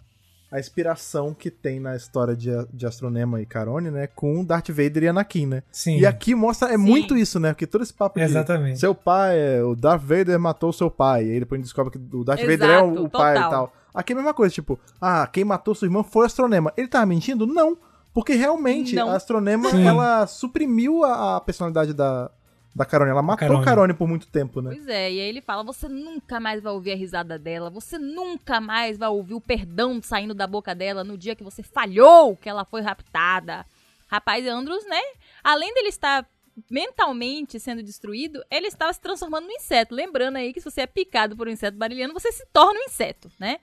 [0.52, 4.08] a inspiração que tem na história de, de Astronema e Carone, né?
[4.08, 5.64] Com Darth Vader e Anakin, né?
[5.72, 6.00] Sim.
[6.00, 6.78] E aqui mostra, é Sim.
[6.78, 7.52] muito isso, né?
[7.54, 8.80] Porque todo esse papo de Exatamente.
[8.80, 11.26] seu pai, é, o Darth Vader matou seu pai.
[11.26, 13.38] E aí depois a gente descobre que o Darth Vader é o, Exato, o pai
[13.38, 13.74] e tal.
[13.94, 16.72] Aqui é a mesma coisa, tipo, ah, quem matou sua irmã foi o Astronema.
[16.78, 17.46] Ele tava mentindo?
[17.46, 17.78] Não.
[18.14, 19.10] Porque realmente Não.
[19.10, 19.86] a Astronema, Sim.
[19.86, 22.32] ela suprimiu a, a personalidade da,
[22.78, 23.12] da Carone.
[23.12, 23.66] Ela matou Carone.
[23.66, 24.72] Carone por muito tempo, né?
[24.74, 27.98] Pois é, e aí ele fala: você nunca mais vai ouvir a risada dela, você
[27.98, 32.38] nunca mais vai ouvir o perdão saindo da boca dela no dia que você falhou
[32.38, 33.66] que ela foi raptada.
[34.08, 35.02] Rapaz, Andros, né?
[35.44, 36.26] Além dele estar
[36.72, 39.94] mentalmente sendo destruído, ele estava se transformando num inseto.
[39.94, 42.84] Lembrando aí que se você é picado por um inseto barilhano, você se torna um
[42.84, 43.60] inseto, né?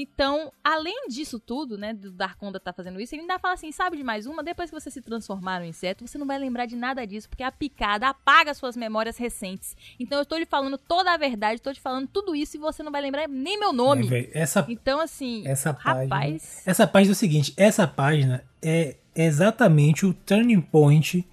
[0.00, 3.96] Então, além disso tudo, né, do Darkonda tá fazendo isso, ele ainda fala assim, sabe
[3.96, 4.44] de mais uma?
[4.44, 7.42] Depois que você se transformar no inseto, você não vai lembrar de nada disso, porque
[7.42, 9.76] a picada apaga suas memórias recentes.
[9.98, 12.80] Então eu tô lhe falando toda a verdade, tô te falando tudo isso e você
[12.82, 14.06] não vai lembrar nem meu É, nome.
[14.06, 16.02] velho, essa, então, assim, essa página.
[16.04, 21.26] rapaz, Essa página é o seguinte: essa página é exatamente o turning point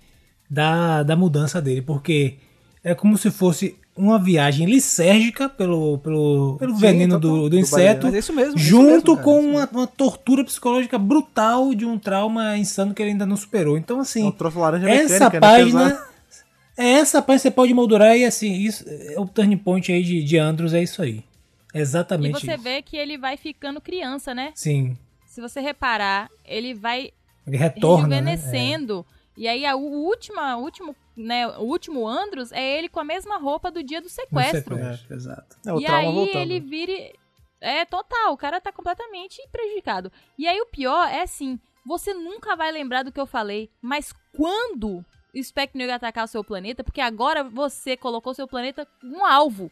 [0.50, 2.40] da, da mudança dele, porque
[2.84, 7.58] é como se fosse uma viagem lisérgica pelo, pelo, pelo Sim, veneno do, do Do
[7.60, 8.08] inseto.
[8.08, 8.54] Mas é isso mesmo.
[8.54, 12.58] é isso junto mesmo, cara, com é uma, uma tortura psicológica brutal de um trauma
[12.58, 13.78] insano que ele ainda não superou.
[13.78, 15.90] Então, É um assim, laranja essa mecânica, né, página.
[15.92, 16.08] pesado.
[16.78, 20.22] é essa página você pode moldurar e assim, isso é o turning point aí de,
[20.24, 21.24] de Andros, é isso aí.
[21.74, 22.64] e Exatamente você isso.
[22.64, 24.52] vê que ele vai ficando criança, né?
[24.56, 24.98] Sim.
[25.26, 27.12] Se você reparar, ele vai
[27.48, 28.08] Ele retorna.
[28.08, 28.16] Né?
[28.16, 29.06] rejuvenescendo.
[29.38, 33.04] E aí a, o último, a último, né, o último Andros é ele com a
[33.04, 34.76] mesma roupa do dia do É, sequestro.
[34.76, 35.58] sequestro, exato.
[35.66, 36.38] É, o e aí voltando.
[36.42, 36.92] ele vira.
[36.92, 37.14] e-
[37.62, 40.12] É total, o cara tá completamente prejudicado.
[40.38, 44.14] E aí o pior é assim: você nunca vai lembrar do que eu falei, mas
[44.36, 45.04] quando
[45.34, 49.72] o Spectre Negro atacar o seu planeta, porque agora você colocou seu planeta um alvo.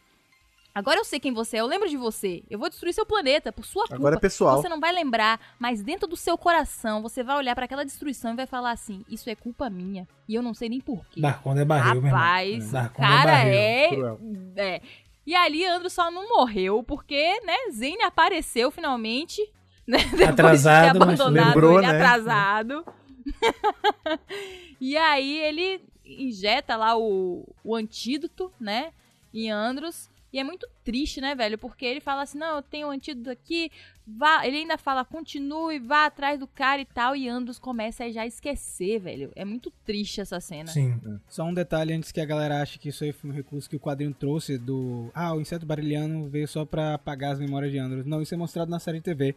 [0.75, 2.43] Agora eu sei quem você é, eu lembro de você.
[2.49, 3.95] Eu vou destruir seu planeta por sua culpa.
[3.95, 4.59] Agora é pessoal.
[4.59, 8.33] Você não vai lembrar, mas dentro do seu coração você vai olhar pra aquela destruição
[8.33, 10.07] e vai falar assim: Isso é culpa minha.
[10.27, 11.21] E eu não sei nem porquê.
[11.21, 12.19] Darkonda é barril, meu irmão.
[12.19, 14.19] Rapaz, o Darkonda cara barril.
[14.57, 14.81] é, é.
[15.25, 19.41] E ali Andros só não morreu, porque, né, Zane apareceu finalmente.
[19.85, 21.95] Né, depois Atrasado, mas abandonado lembrou, ele né?
[21.97, 22.85] atrasado.
[24.79, 28.93] e aí ele injeta lá o, o antídoto, né?
[29.33, 30.09] Em Andros.
[30.33, 31.59] E é muito triste, né, velho?
[31.59, 33.71] Porque ele fala assim: não, eu tenho um antídoto aqui.
[34.05, 34.45] Vá.
[34.45, 37.15] Ele ainda fala, continue, vá atrás do cara e tal.
[37.15, 39.31] E Andros começa a já esquecer, velho.
[39.35, 40.71] É muito triste essa cena.
[40.71, 40.99] Sim.
[41.29, 43.75] Só um detalhe antes que a galera ache que isso aí foi um recurso que
[43.75, 45.11] o quadrinho trouxe do.
[45.13, 48.03] Ah, o inseto barilhano veio só pra apagar as memórias de Andros.
[48.03, 49.35] Não, isso é mostrado na série de TV.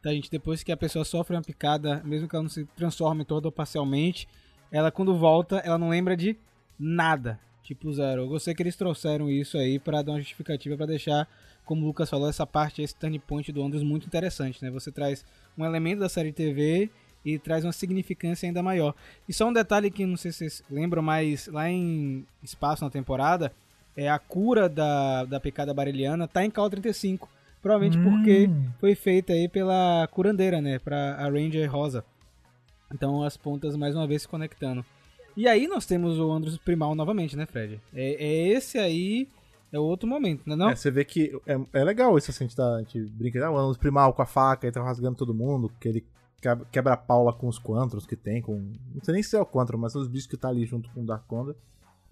[0.00, 0.30] Tá, gente?
[0.30, 3.52] Depois que a pessoa sofre uma picada, mesmo que ela não se transforme toda ou
[3.52, 4.26] parcialmente,
[4.72, 6.38] ela quando volta, ela não lembra de
[6.78, 7.38] nada.
[7.70, 8.22] Tipo zero.
[8.22, 11.28] Eu gostei que eles trouxeram isso aí pra dar uma justificativa pra deixar,
[11.64, 14.68] como o Lucas falou, essa parte, esse turning point do Andros muito interessante, né?
[14.72, 15.24] Você traz
[15.56, 16.90] um elemento da série TV
[17.24, 18.92] e traz uma significância ainda maior.
[19.28, 22.90] E só um detalhe que não sei se vocês lembram, mas lá em Espaço na
[22.90, 23.52] temporada,
[23.96, 27.28] é a cura da, da picada bareliana tá em Cal 35.
[27.62, 28.02] Provavelmente Hum.
[28.10, 28.50] porque
[28.80, 30.80] foi feita aí pela curandeira, né?
[30.80, 32.04] Pra a Ranger Rosa.
[32.92, 34.84] Então as pontas mais uma vez se conectando.
[35.36, 37.80] E aí nós temos o Andros Primal novamente, né, Fred?
[37.94, 39.28] É, é esse aí,
[39.72, 40.70] é outro momento, né não?
[40.70, 43.50] É, você vê que é, é legal isso, assim, a gente, tá, gente brinca, ah,
[43.50, 46.04] o Anos Primal com a faca e tá rasgando todo mundo, que ele
[46.72, 48.54] quebra, paula com os Quantros que tem, com.
[48.94, 50.88] Não sei nem se é o Quantro, mas são os bichos que tá ali junto
[50.90, 51.54] com o Darkonda.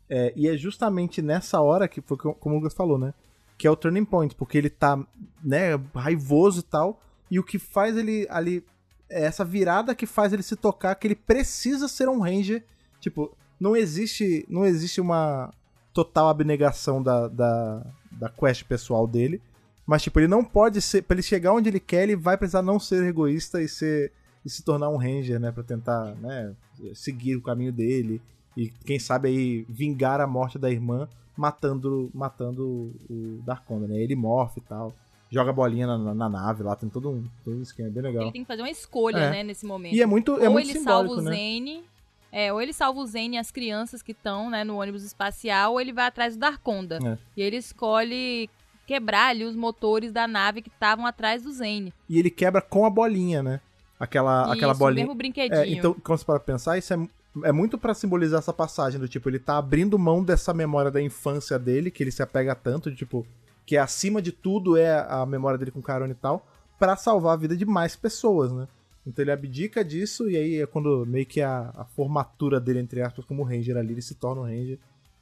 [0.08, 3.12] É, e é justamente nessa hora que foi co- como o Lucas falou, né?
[3.56, 4.98] Que é o turning point, porque ele tá,
[5.42, 7.00] né, raivoso e tal.
[7.30, 8.64] E o que faz ele ali.
[9.10, 12.62] É essa virada que faz ele se tocar que ele precisa ser um Ranger.
[13.00, 14.44] Tipo, não existe.
[14.48, 15.52] Não existe uma
[15.92, 19.40] total abnegação da, da, da quest pessoal dele.
[19.86, 21.02] Mas, tipo, ele não pode ser.
[21.02, 24.12] Pra ele chegar onde ele quer, ele vai precisar não ser egoísta e ser.
[24.44, 25.50] E se tornar um Ranger, né?
[25.50, 26.54] Pra tentar, né?
[26.94, 28.20] Seguir o caminho dele.
[28.56, 33.96] E quem sabe aí vingar a morte da irmã matando, matando o Darkonda, né?
[33.96, 34.92] Ele morfe e tal.
[35.30, 38.22] Joga a bolinha na, na nave lá, tem todo um, todo um esquema bem legal.
[38.22, 39.30] Ele tem que fazer uma escolha, É.
[39.30, 39.94] né, nesse momento.
[39.94, 41.36] E é muito, é ou muito ele salva simbólico, o né?
[41.36, 41.84] Zane.
[42.30, 45.72] É, ou ele salva o Zane e as crianças que estão, né, no ônibus espacial,
[45.72, 46.98] ou ele vai atrás do Darkonda.
[47.02, 47.18] É.
[47.36, 48.50] E ele escolhe
[48.86, 51.92] quebrar ali os motores da nave que estavam atrás do Zane.
[52.08, 53.60] E ele quebra com a bolinha, né?
[54.00, 55.04] Aquela, aquela Isso, bolinha.
[55.04, 55.60] o mesmo brinquedinho.
[55.60, 57.08] É, então, quando você para pensar, isso é,
[57.44, 61.02] é muito pra simbolizar essa passagem do tipo, ele tá abrindo mão dessa memória da
[61.02, 63.26] infância dele, que ele se apega tanto, de, tipo,
[63.66, 66.46] que acima de tudo é a memória dele com o Carone e tal,
[66.78, 68.68] pra salvar a vida de mais pessoas, né?
[69.08, 73.00] Então ele abdica disso e aí é quando meio que a, a formatura dele, entre
[73.00, 74.78] aspas, como Ranger ali, ele se torna um Ranger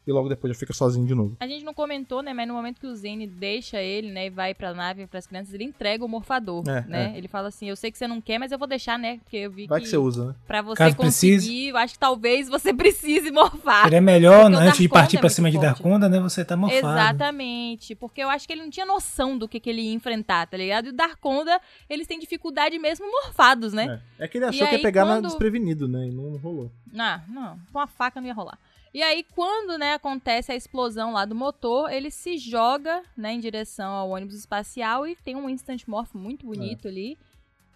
[0.06, 1.36] e logo depois já fica sozinho de novo.
[1.40, 4.30] A gente não comentou, né, mas no momento que o Zane deixa ele, né, e
[4.30, 7.12] vai pra nave, pras crianças, ele entrega o morfador, É, né?
[7.16, 9.36] Ele fala assim, eu sei que você não quer, mas eu vou deixar, né, porque
[9.38, 10.34] eu vi Vai que você usa, né?
[10.46, 11.66] pra você Caso conseguir, precise.
[11.68, 13.84] eu acho que talvez você precise morfar.
[13.84, 15.66] Seria melhor, o antes de Darkonda partir é pra cima de forte.
[15.66, 16.20] Darkonda, né?
[16.20, 16.78] Você tá mofado.
[16.78, 20.46] Exatamente, porque eu acho que ele não tinha noção do que, que ele ia enfrentar,
[20.46, 20.86] tá ligado?
[20.86, 24.00] E o Darkonda, eles têm dificuldade mesmo morfados, né?
[24.20, 24.24] É.
[24.24, 26.06] É que ele achou E que ia pegar na quando- desprevenido, né?
[26.08, 26.70] E não rolou.
[26.98, 28.58] Ah, não, com a faca não ia rolar.
[28.96, 33.40] E aí, quando, né, acontece a explosão lá do motor, ele se joga, né, em
[33.40, 37.18] direção ao ônibus espacial e tem um instant morph muito bonito ali,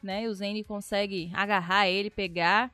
[0.03, 2.73] né, e o Zane consegue agarrar ele, pegar,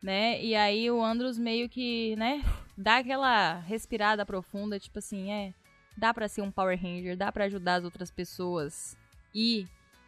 [0.00, 2.44] né, e aí o Andros meio que, né,
[2.78, 5.52] dá aquela respirada profunda, tipo assim, é,
[5.96, 8.96] dá pra ser um Power Ranger, dá pra ajudar as outras pessoas
[9.34, 9.66] e,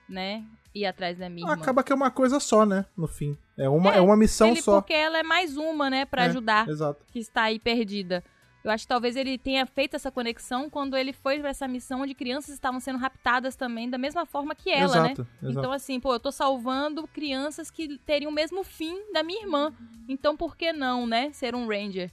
[0.09, 0.45] né,
[0.75, 1.53] ir atrás da minha.
[1.53, 2.85] Acaba que é uma coisa só, né?
[2.97, 3.37] No fim.
[3.57, 4.81] É uma, É, é, uma missão Ele- só.
[4.81, 7.05] Porque ela é mais uma, né, pra É, ajudar Exato.
[7.13, 8.23] que está aí perdida.
[8.65, 12.03] Eu acho que talvez ele tenha feito essa conexão quando ele foi pra essa missão
[12.03, 15.13] onde crianças estavam sendo raptadas também, da mesma forma que ela, né?
[15.13, 15.59] exato, exato.
[15.59, 19.75] Então, assim, pô, eu tô salvando crianças que teriam o mesmo fim da minha irmã.
[20.09, 21.33] Então, por que não, né?
[21.33, 22.09] Ser um Ranger.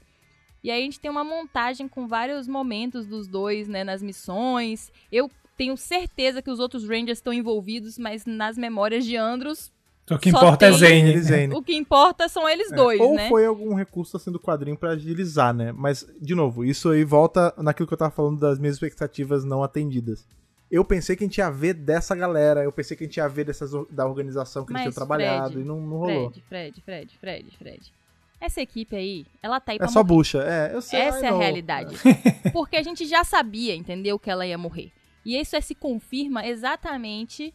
[0.64, 3.84] E aí a gente tem uma montagem com vários momentos dos dois, né?
[3.84, 4.92] Nas missões.
[5.12, 5.30] Eu
[5.60, 9.72] tenho certeza que os outros Rangers estão envolvidos, mas nas memórias de Andros,
[10.10, 11.10] O que Só importa é Zane.
[11.12, 11.54] Ele Zane.
[11.54, 13.28] o que importa são eles É, dois, Ou né?
[13.30, 15.72] foi algum recurso assim do quadrinho pra agilizar, né?
[15.72, 19.62] Mas, de novo, isso aí volta naquilo que eu tava falando das minhas expectativas não
[19.62, 20.26] atendidas.
[20.72, 23.28] Eu pensei que a gente ia ver dessa galera, eu pensei que a gente ia
[23.28, 26.30] ver dessas, da organização que eles Mas, tinham trabalhado Fred, e não, não rolou.
[26.32, 27.94] Fred, Fred, Fred, Fred, Fred.
[28.42, 30.08] Essa equipe aí, ela tá aí É pra só morrer.
[30.16, 31.02] bucha, é, eu sei.
[31.02, 31.96] Essa é a realidade.
[32.54, 34.92] Porque a gente já sabia, entendeu, que ela ia morrer.
[35.30, 37.54] E isso é, se confirma exatamente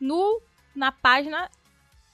[0.00, 0.40] no
[0.74, 1.50] na página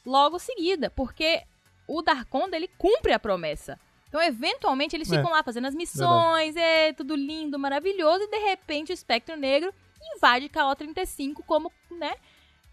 [0.07, 0.91] logo seguida.
[0.91, 1.43] Porque
[1.87, 3.79] o Darkonda, ele cumpre a promessa.
[4.09, 5.17] Então, eventualmente, eles É.
[5.17, 9.73] ficam lá fazendo as missões, é tudo lindo, maravilhoso, e de repente o Espectro Negro
[10.17, 12.15] invade KO-35 como, né,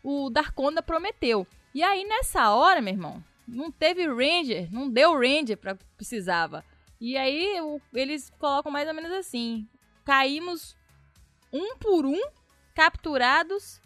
[0.03, 1.47] o Darkonda prometeu.
[1.73, 6.63] E aí, nessa hora, meu irmão, não teve Ranger, não deu Ranger pra precisava.
[6.99, 9.67] E aí, o- eles colocam mais ou menos assim,
[10.05, 10.75] caímos
[11.53, 12.19] um por um,
[12.73, 13.81] capturados,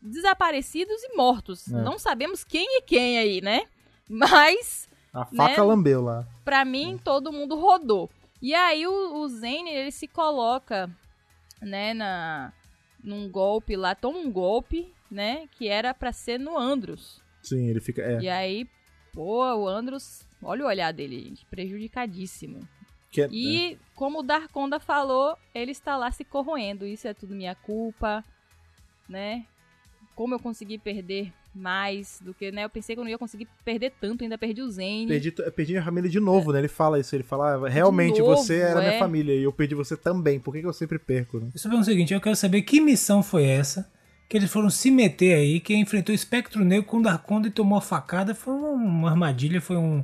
[0.00, 1.68] desaparecidos e mortos.
[1.68, 1.82] É.
[1.82, 3.66] Não sabemos quem é quem aí, né?
[4.08, 5.62] Mas, A faca Né?
[5.62, 6.26] lambeu lá.
[6.44, 8.10] pra mim, todo mundo rodou.
[8.40, 10.90] E aí o, o Zane, ele se coloca,
[11.60, 12.52] né, na,
[13.02, 17.22] num golpe lá, toma um golpe, né, que era pra ser no Andros.
[17.42, 18.02] Sim, ele fica.
[18.02, 18.66] É, E aí,
[19.12, 22.66] pô, o Andros, olha o olhar dele, gente, prejudicadíssimo.
[23.12, 26.86] Que é- E, como o Darkonda falou, ele está lá se corroendo.
[26.86, 28.24] Isso é tudo minha culpa,
[29.08, 29.44] né?
[30.16, 32.64] Como eu consegui perder mais do que, né?
[32.64, 35.06] Eu pensei que eu não ia conseguir perder tanto, ainda perdi o Zane.
[35.06, 36.58] Perdi, perdi minha família de novo, né?
[36.58, 38.98] Ele fala isso, ele fala, ah, realmente novo, você era minha é.
[38.98, 40.40] família e eu perdi você também.
[40.40, 41.50] Por que, que eu sempre perco, né?
[41.54, 43.90] Só pergunto o seguinte, eu quero saber que missão foi essa
[44.32, 47.50] que eles foram se meter aí, que enfrentou o Espectro Negro com o Darkonda e
[47.50, 48.34] tomou a facada.
[48.34, 50.02] Foi uma, uma armadilha, foi um,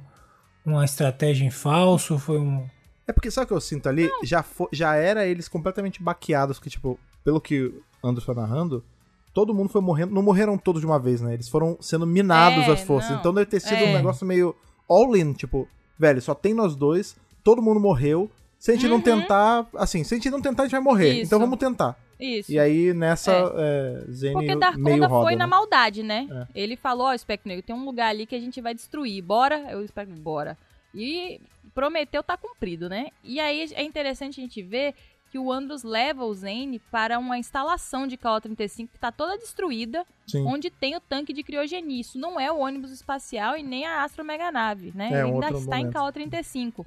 [0.66, 2.68] uma estratégia em falso, foi um...
[3.08, 4.08] É porque sabe o que eu sinto ali?
[4.22, 8.84] Já, já era eles completamente baqueados, que tipo, pelo que o Anderson foi narrando,
[9.32, 10.14] todo mundo foi morrendo.
[10.14, 11.32] Não morreram todos de uma vez, né?
[11.34, 13.10] Eles foram sendo minados É, às forças.
[13.10, 13.18] não.
[13.18, 13.88] Então deve ter sido É.
[13.90, 14.54] um negócio meio
[14.88, 15.66] all-in, tipo,
[15.98, 18.30] velho, só tem nós dois, todo mundo morreu.
[18.58, 19.02] Se a gente não Uhum.
[19.02, 21.12] tentar, assim, se a gente não tentar, a gente vai morrer.
[21.14, 21.22] Isso.
[21.26, 21.96] Então vamos tentar.
[22.20, 22.50] Isso.
[22.50, 25.38] E aí, nessa, é, Zane Porque meio Darkonda foi né?
[25.38, 26.26] na maldade, né?
[26.28, 26.46] É.
[26.62, 29.22] Ele falou, ó, Espectro Negro, tem um lugar ali que a gente vai destruir.
[29.22, 29.70] Bora?
[29.70, 30.58] Eu espero bora.
[30.92, 31.40] E
[31.78, 33.10] prometeu tá cumprido, né?
[33.22, 34.96] E aí é interessante a gente ver
[35.30, 40.04] que o Andros leva o Zane para uma instalação de KO-35 que tá toda destruída,
[40.26, 40.44] Sim.
[40.44, 42.00] onde tem o tanque de criogenia.
[42.00, 45.04] Isso não é o ônibus espacial e nem a Astro Meganave, né?
[45.04, 45.86] É, ele ainda está momento.
[45.86, 46.84] em KO-35.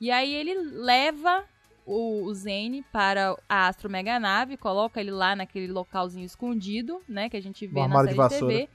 [0.00, 1.44] E aí ele leva
[1.84, 7.28] o, o Zane para a Astro Meganave, coloca ele lá naquele localzinho escondido, né?
[7.28, 8.28] Que a gente vê na série de.
[8.28, 8.68] TV.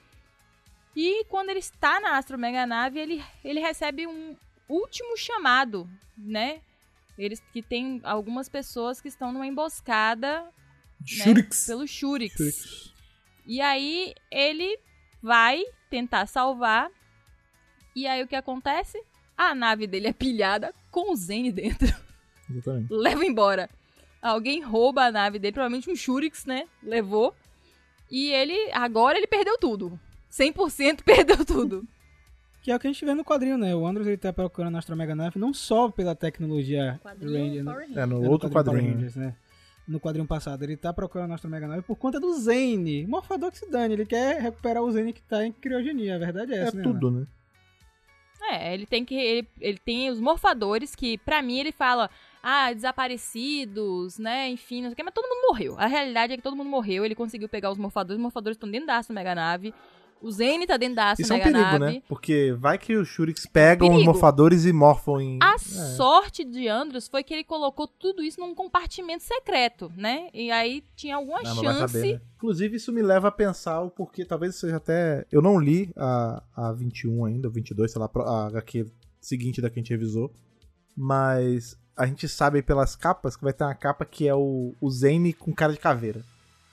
[0.96, 4.36] E quando ele está na Astro Meganave, ele, ele recebe um
[4.70, 6.62] último chamado, né?
[7.18, 10.52] Eles que tem algumas pessoas que estão numa emboscada né,
[11.06, 11.66] Shurix.
[11.66, 12.94] pelo Shurix.
[13.46, 14.78] E aí ele
[15.22, 16.90] vai tentar salvar.
[17.96, 19.02] E aí o que acontece?
[19.36, 21.88] A nave dele é pilhada com o Zane dentro.
[22.50, 22.94] Exatamente.
[22.94, 23.70] Leva embora.
[24.22, 26.68] Alguém rouba a nave dele, provavelmente um Shurix, né?
[26.84, 27.34] Levou.
[28.12, 30.00] E ele, agora ele perdeu tudo.
[30.32, 31.88] 100% perdeu tudo.
[32.62, 33.74] Que é o que a gente vê no quadrinho, né?
[33.74, 37.72] O Andros ele tá procurando a Astro Mega Nave não só pela tecnologia Ranger, né?
[37.96, 38.94] É, no É, no outro Power quadrinho.
[38.94, 39.36] Rangers, né?
[39.88, 43.08] No quadrinho passado, ele tá procurando a Astro Mega Nave por conta do Zane.
[43.08, 46.54] Morfador que se dane, ele quer recuperar o Zane que tá em criogenia, a verdade
[46.54, 46.84] é É essa, né?
[46.84, 47.26] tudo, né?
[48.52, 49.16] É, ele tem que.
[49.16, 52.10] Ele, ele tem os morfadores que, pra mim, ele fala.
[52.42, 54.50] Ah, desaparecidos, né?
[54.50, 55.76] Enfim, não sei o que, mas todo mundo morreu.
[55.78, 57.04] A realidade é que todo mundo morreu.
[57.04, 58.18] Ele conseguiu pegar os morfadores.
[58.18, 59.74] Os morfadores estão dentro da Astro Mega Nave.
[60.22, 61.80] O Zane tá dentro da Astro Isso é um perigo, Nave.
[61.80, 62.02] né?
[62.08, 64.12] Porque vai que os Shurix pegam os Perigo.
[64.12, 65.40] morfadores e morfam em.
[65.42, 65.58] A É.
[65.58, 70.30] sorte de Andros foi que ele colocou tudo isso num compartimento secreto, né?
[70.34, 71.94] E aí tinha alguma Não, chance.
[71.94, 72.22] saber, né?
[72.36, 74.26] Inclusive, isso me leva a pensar o porquê.
[74.26, 75.26] Talvez seja até.
[75.32, 78.86] Eu não li a, a 21 ainda, 22, sei lá, a HQ
[79.22, 80.34] seguinte da que a gente revisou.
[80.96, 84.90] Mas a gente sabe pelas capas que vai ter uma capa que é o, o
[84.92, 86.22] Zane com cara de caveira.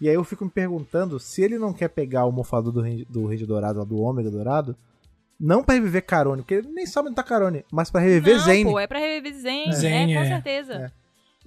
[0.00, 3.04] E aí eu fico me perguntando se ele não quer pegar o mofador do Range,
[3.08, 4.76] do Range Dourado, do Ômega Dourado,
[5.40, 8.44] não pra reviver Carone, porque ele nem sabe onde tá Carone, mas pra reviver não,
[8.44, 8.64] Zane.
[8.64, 10.28] pô, é pra reviver Zane, Zane, é, com é.
[10.28, 10.92] certeza.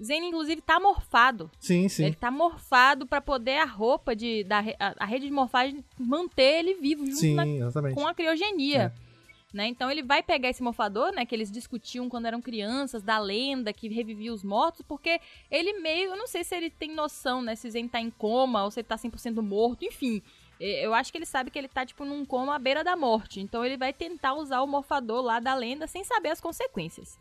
[0.02, 1.52] Zane, inclusive, tá morfado.
[1.60, 2.06] Sim, sim.
[2.06, 6.60] Ele tá morfado pra poder a roupa de, da a, a rede de morfagem manter
[6.60, 7.96] ele vivo junto Sim, na- exatamente.
[7.96, 8.94] com a criogenia.
[9.52, 9.68] Né?
[9.68, 13.74] Então ele vai pegar esse morfador, né, que eles discutiam quando eram crianças, da lenda
[13.74, 15.20] que revivia os mortos, porque
[15.50, 18.64] ele meio, eu não sei se ele tem noção, né, se Zen tá em coma
[18.64, 20.22] ou se ele tá 100% morto, enfim.
[20.60, 23.40] Eu acho que ele sabe que ele tá, tipo, num coma à beira da morte.
[23.40, 27.18] Então ele vai tentar usar o morfador lá da lenda sem saber as consequências.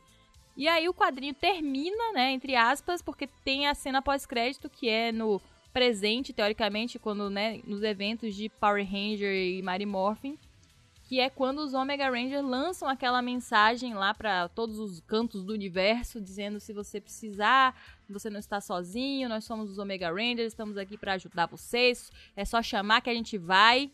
[0.57, 5.13] E aí o quadrinho termina, né, entre aspas, porque tem a cena pós-crédito que é
[5.13, 5.41] no
[5.73, 10.37] presente, teoricamente, quando, né, nos eventos de Power Ranger e Mary Morphin,
[11.09, 15.55] que é quando os Omega Rangers lançam aquela mensagem lá para todos os cantos do
[15.55, 17.75] universo, dizendo se você precisar,
[18.11, 22.45] você não está sozinho, nós somos os Omega Rangers, estamos aqui para ajudar vocês, é
[22.45, 23.91] só chamar que a gente vai.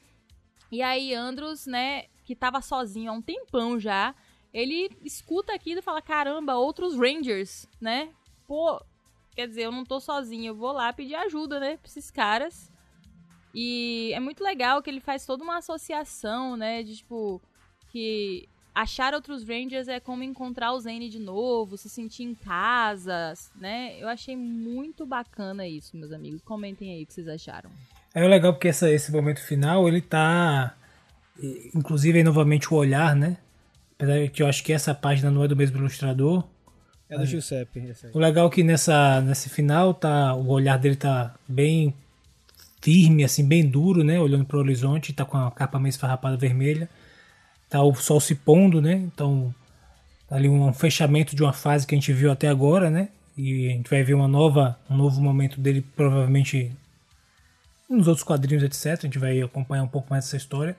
[0.72, 4.12] E aí Andros, né, que tava sozinho há um tempão já,
[4.52, 8.08] ele escuta aquilo e fala: "Caramba, outros Rangers, né?
[8.44, 8.82] Pô,
[9.36, 12.72] quer dizer, eu não tô sozinho, eu vou lá pedir ajuda, né, pra esses caras".
[13.54, 16.82] E é muito legal que ele faz toda uma associação, né?
[16.82, 17.40] De tipo,
[17.92, 23.32] que achar outros Rangers é como encontrar o Zane de novo, se sentir em casa,
[23.54, 23.94] né?
[24.00, 26.42] Eu achei muito bacana isso, meus amigos.
[26.42, 27.70] Comentem aí o que vocês acharam.
[28.12, 30.74] É legal porque essa- esse momento final, ele tá.
[31.74, 33.36] Inclusive aí novamente o olhar, né?
[33.96, 36.44] Apesar que eu acho que essa página não é do mesmo ilustrador.
[37.08, 37.92] É do Giuseppe.
[38.12, 41.94] O legal é que nessa, nesse final tá, o olhar dele tá bem
[42.84, 44.20] firme, assim, bem duro, né?
[44.20, 46.88] Olhando pro horizonte, tá com a capa meio esfarrapada vermelha.
[47.70, 48.92] Tá o sol se pondo, né?
[48.92, 49.54] Então,
[50.28, 53.08] tá ali um fechamento de uma fase que a gente viu até agora, né?
[53.38, 56.70] E a gente vai ver uma nova, um novo momento dele, provavelmente
[57.88, 58.98] nos outros quadrinhos, etc.
[58.98, 60.76] A gente vai acompanhar um pouco mais essa história.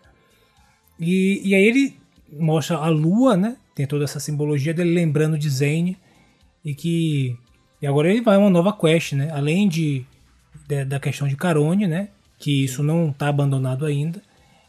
[1.00, 1.98] E, e aí ele
[2.32, 3.58] mostra a lua, né?
[3.74, 5.98] Tem toda essa simbologia dele lembrando de Zane.
[6.64, 7.36] E que.
[7.82, 9.32] E agora ele vai uma nova quest, né?
[9.32, 10.06] Além de-
[10.88, 12.10] da questão de Carone, né?
[12.38, 14.22] Que isso não tá abandonado ainda.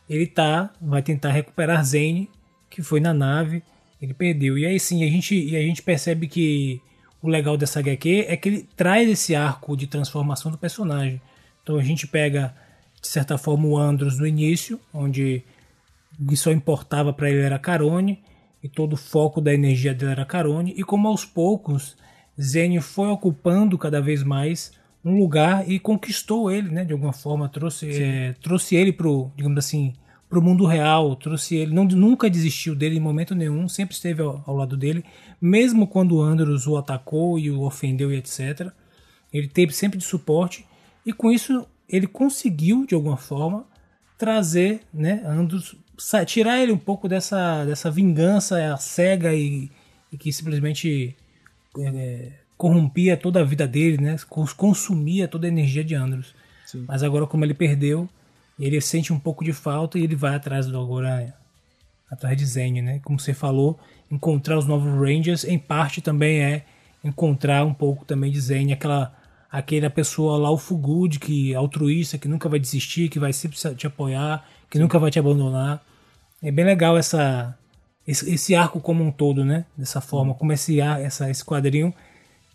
[0.08, 0.70] Ele tá.
[0.80, 2.30] Vai tentar recuperar Zane,
[2.70, 3.62] que foi na nave.
[4.00, 4.58] Ele perdeu.
[4.58, 6.80] E aí sim, a gente, e a gente percebe que
[7.22, 11.20] o legal dessa HQ é que ele traz esse arco de transformação do personagem.
[11.62, 12.54] Então a gente pega,
[13.00, 15.42] de certa forma, o Andros no início, onde
[16.20, 18.22] o que só importava para ele era Carone,
[18.62, 21.96] e todo o foco da energia dele era Carone, e como aos poucos
[22.40, 24.72] Zene foi ocupando cada vez mais
[25.06, 29.56] um lugar e conquistou ele, né, de alguma forma, trouxe, eh, trouxe ele pro, digamos
[29.56, 29.94] assim,
[30.28, 34.42] pro mundo real, trouxe ele, não, nunca desistiu dele em momento nenhum, sempre esteve ao,
[34.44, 35.04] ao lado dele,
[35.40, 38.72] mesmo quando o Andros o atacou e o ofendeu e etc.
[39.32, 40.66] Ele teve sempre de suporte
[41.04, 43.64] e com isso ele conseguiu de alguma forma
[44.18, 45.76] trazer, né, Andros,
[46.26, 49.70] tirar ele um pouco dessa, dessa vingança cega e,
[50.10, 51.14] e que simplesmente
[51.78, 56.34] é, corrompia toda a vida dele, né, cons- consumia toda a energia de Andros.
[56.66, 56.84] Sim.
[56.88, 58.08] Mas agora como ele perdeu,
[58.58, 61.34] ele sente um pouco de falta e ele vai atrás do agora
[62.10, 63.00] atrás de Zane, né?
[63.04, 63.78] Como você falou,
[64.10, 66.64] encontrar os novos Rangers em parte também é
[67.04, 69.14] encontrar um pouco também de Zane, aquela
[69.50, 73.86] aquela pessoa lá o Fugud que altruísta, que nunca vai desistir, que vai sempre te
[73.86, 75.82] apoiar, que nunca vai te abandonar.
[76.42, 77.56] É bem legal essa
[78.06, 79.64] esse, esse arco como um todo, né?
[79.76, 81.92] Dessa forma, como esse ar, essa esse quadrinho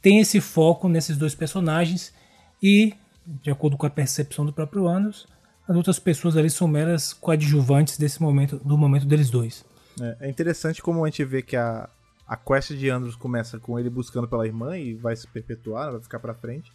[0.01, 2.13] tem esse foco nesses dois personagens
[2.61, 2.93] e
[3.25, 5.27] de acordo com a percepção do próprio Andros,
[5.67, 9.63] as outras pessoas ali são meras coadjuvantes desse momento, do momento deles dois.
[9.99, 11.87] É, é interessante como a gente vê que a,
[12.27, 16.01] a quest de Andros começa com ele buscando pela irmã e vai se perpetuar, vai
[16.01, 16.71] ficar pra frente.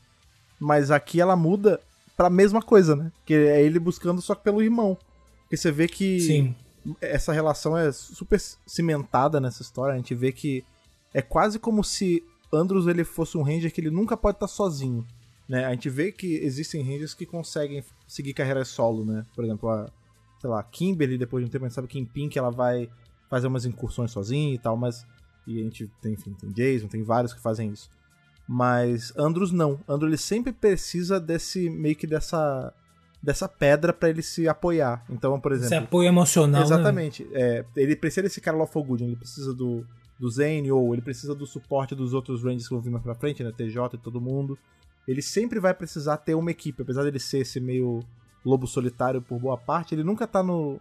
[0.59, 1.81] Mas aqui ela muda
[2.17, 3.13] pra mesma coisa, né?
[3.27, 4.97] Que é ele buscando só pelo irmão.
[5.43, 6.55] Porque você vê que Sim,
[7.01, 9.95] essa relação é super cimentada nessa história.
[9.95, 10.65] A gente vê que
[11.13, 12.23] é quase como se
[12.53, 15.07] Andros ele fosse um ranger que ele nunca pode estar sozinho.
[15.49, 15.65] Né?
[15.65, 19.25] A gente vê que existem rangers que conseguem seguir carreira solo, né?
[19.35, 19.91] Por exemplo, a,
[20.41, 22.89] sei lá, Kimberly, depois de um tempo a gente sabe que em Pink ela vai
[23.29, 25.07] fazer umas incursões sozinha e tal, mas.
[25.47, 27.89] E a gente tem, enfim, tem Jason, tem vários que fazem isso.
[28.49, 29.79] Mas Andros não.
[29.89, 31.71] Andros ele sempre precisa desse.
[31.71, 32.73] meio que dessa.
[33.23, 35.05] dessa pedra pra ele se apoiar.
[35.09, 35.75] Então, por exemplo.
[35.75, 36.61] esse apoio emocional.
[36.61, 36.67] né?
[36.67, 37.27] Exatamente.
[37.33, 39.87] É, ele precisa desse cara lá Good, ele precisa do,
[40.19, 43.15] do Zane, ou ele precisa do suporte dos outros Rangers que vão vir mais pra
[43.15, 43.53] frente, né?
[43.53, 44.59] TJ e todo mundo.
[45.07, 48.01] Ele sempre vai precisar ter uma equipe, apesar dele ser esse meio
[48.45, 50.81] lobo solitário por boa parte, ele nunca tá no.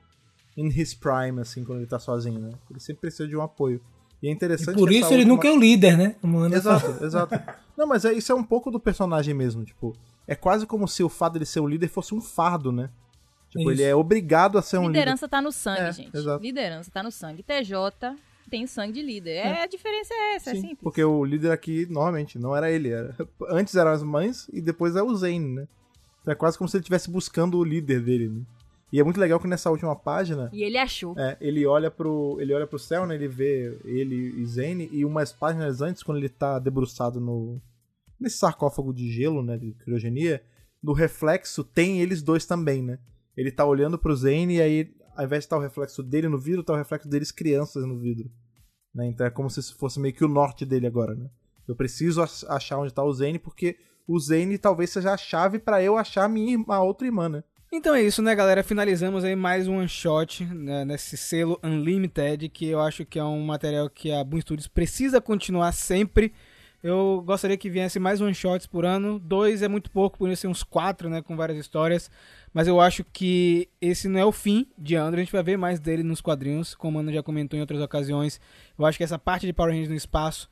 [0.58, 2.52] in his prime, assim, quando ele tá sozinho, né?
[2.72, 3.82] Ele sempre precisa de um apoio.
[4.24, 6.16] E é E interessante por que isso ele última- nunca é o líder, né?
[6.24, 7.36] Anda Exato, exato.
[7.78, 9.94] Não, mas é, isso é um pouco do personagem mesmo, tipo.
[10.26, 12.90] É quase como se o fato dele ser o líder fosse um fardo, né?
[13.50, 13.82] Tipo, Isso.
[13.82, 15.00] ele é obrigado a ser um líder.
[15.00, 16.16] Liderança tá no sangue, É, gente.
[16.18, 16.42] exato.
[16.44, 17.44] Liderança tá no sangue.
[17.44, 18.16] TJ
[18.50, 19.36] tem sangue de líder.
[19.36, 20.80] É, a diferença é essa, é Sim, simples.
[20.82, 22.89] porque o líder aqui, normalmente, não era ele.
[22.89, 23.16] Era...
[23.50, 25.68] Antes eram as mães e depois é o Zane, né?
[26.22, 28.41] Então é quase como se ele estivesse buscando o líder dele, né?
[28.93, 31.16] E é muito legal que nessa última página, E ele achou.
[31.20, 32.38] é, ele olha pro.
[32.39, 33.16] Ele olha pro céu, né?
[33.16, 37.60] Ele vê ele e Zane, e umas páginas antes, quando ele tá debruçado no.
[38.20, 39.58] nesse sarcófago de gelo, né?
[39.58, 40.41] De criogenia,
[40.82, 43.00] no reflexo tem eles dois também, né?
[43.36, 46.38] Ele tá olhando pro Zane e aí, ao invés de estar o reflexo dele no
[46.39, 48.30] vidro, tá o reflexo deles crianças no vidro.
[48.93, 49.07] Né?
[49.07, 51.30] Então é como se fosse meio que o norte dele agora, né?
[51.68, 53.77] Eu preciso ach- achar onde tá o Zane, porque
[54.07, 57.27] o Zane talvez seja a chave pra eu achar a minha irmã, a outra irmã,
[57.27, 57.44] né?
[57.73, 58.64] Então é isso, né, galera?
[58.64, 63.23] Finalizamos aí mais um one shot né, nesse selo Unlimited, que eu acho que é
[63.23, 66.31] um material que a Boom Studios precisa continuar sempre.
[66.88, 69.18] Eu gostaria que viesse mais one shots por ano.
[69.18, 72.12] Dois é muito pouco, por isso uns quatro, né, com várias histórias.
[72.53, 75.20] Mas eu acho que esse não é o fim de Andrew.
[75.20, 77.82] A gente vai ver mais dele nos quadrinhos, como o Ana já comentou em outras
[77.82, 78.40] ocasiões.
[78.78, 80.48] Eu acho que essa parte de Power Rangers no espaço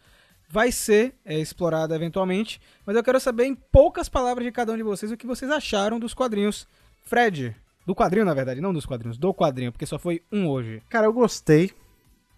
[0.50, 2.60] vai ser é, explorada eventualmente.
[2.84, 5.52] Mas eu quero saber, em poucas palavras de cada um de vocês, o que vocês
[5.52, 6.68] acharam dos quadrinhos.
[7.04, 7.56] Fred,
[7.86, 10.82] do quadrinho, na verdade, não dos quadrinhos, do quadrinho, porque só foi um hoje.
[10.90, 11.70] Cara, eu gostei,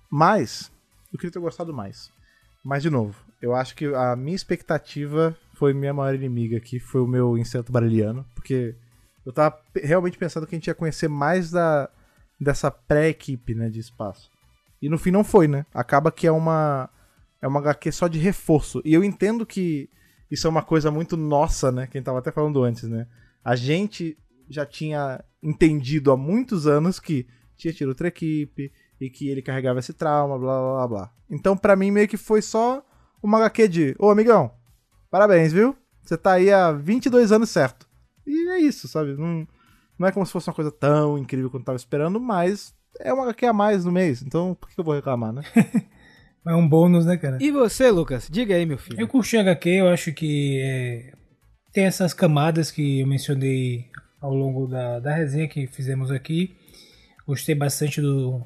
[0.09, 0.69] mas
[1.13, 2.11] eu queria ter gostado mais.
[2.61, 7.01] Mas, de novo, eu acho que a minha expectativa foi minha maior inimiga aqui, foi
[7.01, 8.75] o meu inseto bariliano, porque
[9.25, 11.89] eu tava realmente pensando que a gente ia conhecer mais da,
[12.39, 14.29] dessa pré-equipe, né, de espaço.
[14.81, 15.65] E no fim não foi, né?
[15.73, 16.89] Acaba que é uma
[17.41, 18.81] é uma HQ só de reforço.
[18.83, 19.89] E eu entendo que
[20.29, 21.87] isso é uma coisa muito nossa, né?
[21.87, 23.07] Quem tava até falando antes, né?
[23.43, 24.17] A gente
[24.49, 29.79] já tinha entendido há muitos anos que tinha tido outra equipe e que ele carregava
[29.79, 31.13] esse trauma, blá blá blá blá.
[31.29, 32.83] Então, pra mim, meio que foi só
[33.25, 34.51] uma HQ de: Ô amigão,
[35.09, 35.75] parabéns, viu?
[36.03, 37.87] Você tá aí há 22 anos certo.
[38.25, 39.13] E é isso, sabe?
[39.13, 39.47] Não,
[39.97, 43.11] não é como se fosse uma coisa tão incrível quanto eu tava esperando, mas é
[43.11, 44.21] uma HQ a mais no mês.
[44.21, 45.41] Então, por que eu vou reclamar, né?
[46.47, 47.39] É um bônus, né, cara?
[47.41, 48.27] E você, Lucas?
[48.29, 49.01] Diga aí, meu filho.
[49.01, 51.11] Eu curti a HQ, eu acho que é,
[51.73, 53.89] tem essas camadas que eu mencionei
[54.21, 56.55] ao longo da, da resenha que fizemos aqui.
[57.25, 58.43] Gostei bastante do,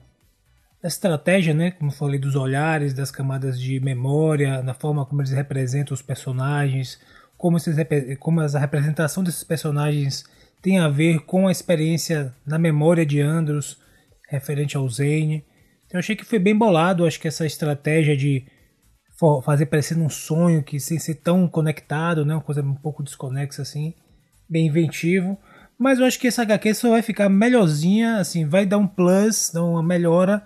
[0.81, 1.71] da estratégia, né?
[1.71, 6.99] Como falei, dos olhares, das camadas de memória, na forma como eles representam os personagens,
[7.37, 7.75] como, esses,
[8.19, 10.23] como a representação desses personagens
[10.61, 13.77] tem a ver com a experiência na memória de Andros,
[14.29, 15.45] referente ao Zane.
[15.85, 18.45] Então, eu achei que foi bem bolado, acho que essa estratégia de
[19.43, 23.61] fazer parecer um sonho que sem ser tão conectado, né, uma coisa um pouco desconexa
[23.61, 23.93] assim,
[24.49, 25.37] bem inventivo.
[25.77, 29.51] Mas eu acho que essa HQ só vai ficar melhorzinha, assim, vai dar um plus,
[29.53, 30.45] dar uma melhora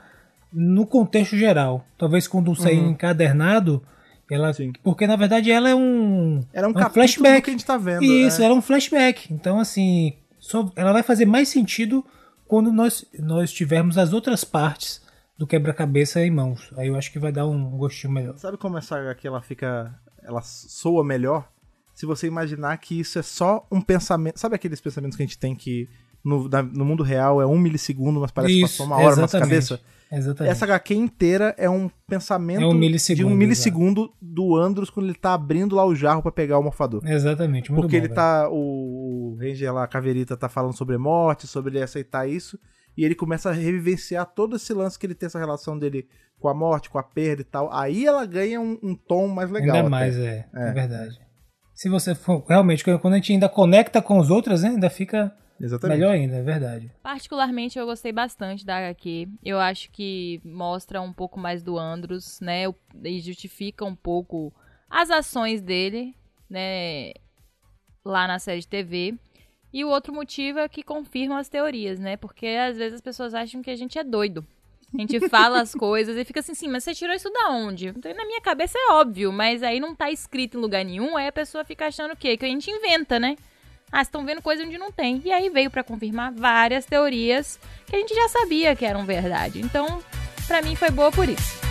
[0.53, 1.85] no contexto geral.
[1.97, 2.91] Talvez quando sair uhum.
[2.91, 3.81] encadernado,
[4.29, 4.71] ela, Sim.
[4.83, 8.03] porque na verdade ela é um, era um, um flashback que a gente tá vendo.
[8.03, 8.45] Isso, é.
[8.45, 9.33] era um flashback.
[9.33, 12.05] Então assim, só, ela vai fazer mais sentido
[12.47, 15.01] quando nós nós tivermos as outras partes
[15.37, 16.71] do quebra-cabeça em mãos.
[16.77, 18.37] Aí eu acho que vai dar um gostinho melhor.
[18.37, 19.93] Sabe como essa HQ ela fica.
[20.21, 21.49] Ela soa melhor?
[21.93, 24.39] Se você imaginar que isso é só um pensamento.
[24.39, 25.89] Sabe aqueles pensamentos que a gente tem que
[26.23, 29.15] no, na, no mundo real é um milissegundo, mas parece isso, que passou uma hora
[29.15, 29.79] na cabeça?
[30.11, 30.51] Exatamente.
[30.51, 32.79] Essa HQ inteira é um pensamento é um
[33.15, 36.63] de um milissegundo do Andros quando ele tá abrindo lá o jarro para pegar o
[36.63, 37.01] morfador.
[37.03, 37.71] Exatamente.
[37.73, 38.47] Porque bom, ele tá.
[38.51, 42.59] O, Ranger lá, a Caveirita, tá falando sobre morte, sobre ele aceitar isso
[42.95, 46.07] e ele começa a revivenciar todo esse lance que ele tem essa relação dele
[46.39, 47.73] com a morte, com a perda e tal.
[47.73, 49.77] Aí ela ganha um, um tom mais legal.
[49.77, 50.71] Ainda mais, é, é, é.
[50.71, 51.19] verdade.
[51.73, 55.33] Se você for, realmente, quando a gente ainda conecta com os outros, né, ainda fica
[55.63, 55.97] Exatamente.
[55.97, 56.91] melhor ainda, é verdade.
[57.01, 59.29] Particularmente eu gostei bastante da HQ.
[59.43, 62.63] Eu acho que mostra um pouco mais do Andros, né,
[63.03, 64.53] e justifica um pouco
[64.89, 66.15] as ações dele,
[66.49, 67.13] né,
[68.03, 69.15] lá na série de TV.
[69.71, 72.15] E o outro motivo é que confirma as teorias, né?
[72.15, 74.45] Porque às vezes as pessoas acham que a gente é doido.
[74.93, 77.87] A gente fala as coisas e fica assim, sim, mas você tirou isso da onde?
[77.87, 81.27] Então, na minha cabeça é óbvio, mas aí não tá escrito em lugar nenhum, aí
[81.27, 82.37] a pessoa fica achando o quê?
[82.37, 83.35] Que a gente inventa, né?
[83.95, 85.21] Ah, estão vendo coisa onde não tem.
[85.23, 89.61] E aí veio para confirmar várias teorias que a gente já sabia que eram verdade.
[89.61, 90.01] Então,
[90.47, 91.61] para mim foi boa por isso.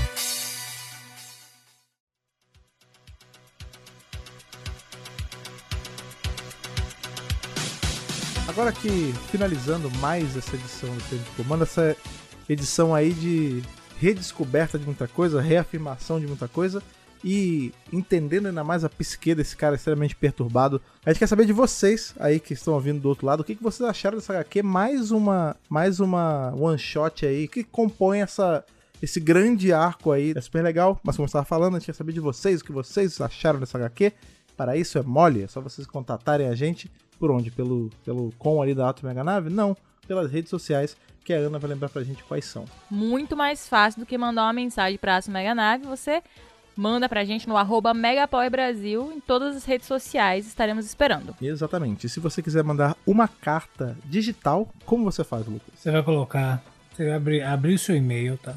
[8.46, 11.96] Agora que finalizando mais essa edição do Centro de Comando, essa
[12.48, 13.64] edição aí de
[13.98, 16.80] redescoberta de muita coisa, reafirmação de muita coisa
[17.24, 20.80] e entendendo ainda mais a psique desse cara extremamente perturbado.
[21.04, 23.54] A gente quer saber de vocês aí que estão ouvindo do outro lado, o que,
[23.54, 24.62] que vocês acharam dessa HQ?
[24.62, 28.64] Mais uma, mais uma one shot aí que compõe essa
[29.02, 30.32] esse grande arco aí.
[30.36, 32.64] É super legal, mas como eu estava falando, a gente quer saber de vocês, o
[32.64, 34.12] que vocês acharam dessa HQ.
[34.56, 37.50] Para isso é mole, é só vocês contatarem a gente por onde?
[37.50, 39.50] Pelo, pelo com ali da Ato Mega Nave?
[39.50, 39.76] Não,
[40.06, 42.64] pelas redes sociais, que a Ana vai lembrar pra gente quais são.
[42.90, 46.22] Muito mais fácil do que mandar uma mensagem pra Ato Mega Nave, você
[46.76, 47.94] manda pra gente no arroba
[48.50, 51.34] Brasil em todas as redes sociais, estaremos esperando.
[51.40, 52.06] Exatamente.
[52.06, 55.68] E se você quiser mandar uma carta digital, como você faz, Lucas?
[55.74, 56.62] Você vai colocar,
[56.92, 58.54] você vai abrir, abrir o seu e-mail, tá?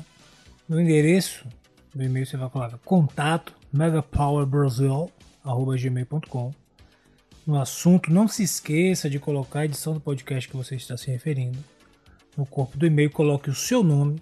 [0.68, 1.48] No endereço
[1.94, 6.66] do e-mail você vai colocar contato megapowerbrasil.gmail.com
[7.46, 11.12] no assunto, não se esqueça de colocar a edição do podcast que você está se
[11.12, 11.60] referindo.
[12.36, 14.20] No corpo do e-mail, coloque o seu nome,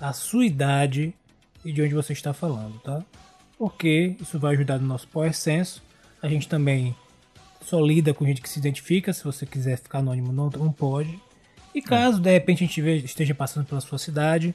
[0.00, 1.14] a sua idade
[1.62, 3.04] e de onde você está falando, tá?
[3.62, 5.80] Porque isso vai ajudar no nosso Power Senso.
[6.20, 6.96] A gente também
[7.60, 9.12] só lida com gente que se identifica.
[9.12, 11.16] Se você quiser ficar anônimo, não, não pode.
[11.72, 14.52] E caso de repente a gente esteja passando pela sua cidade,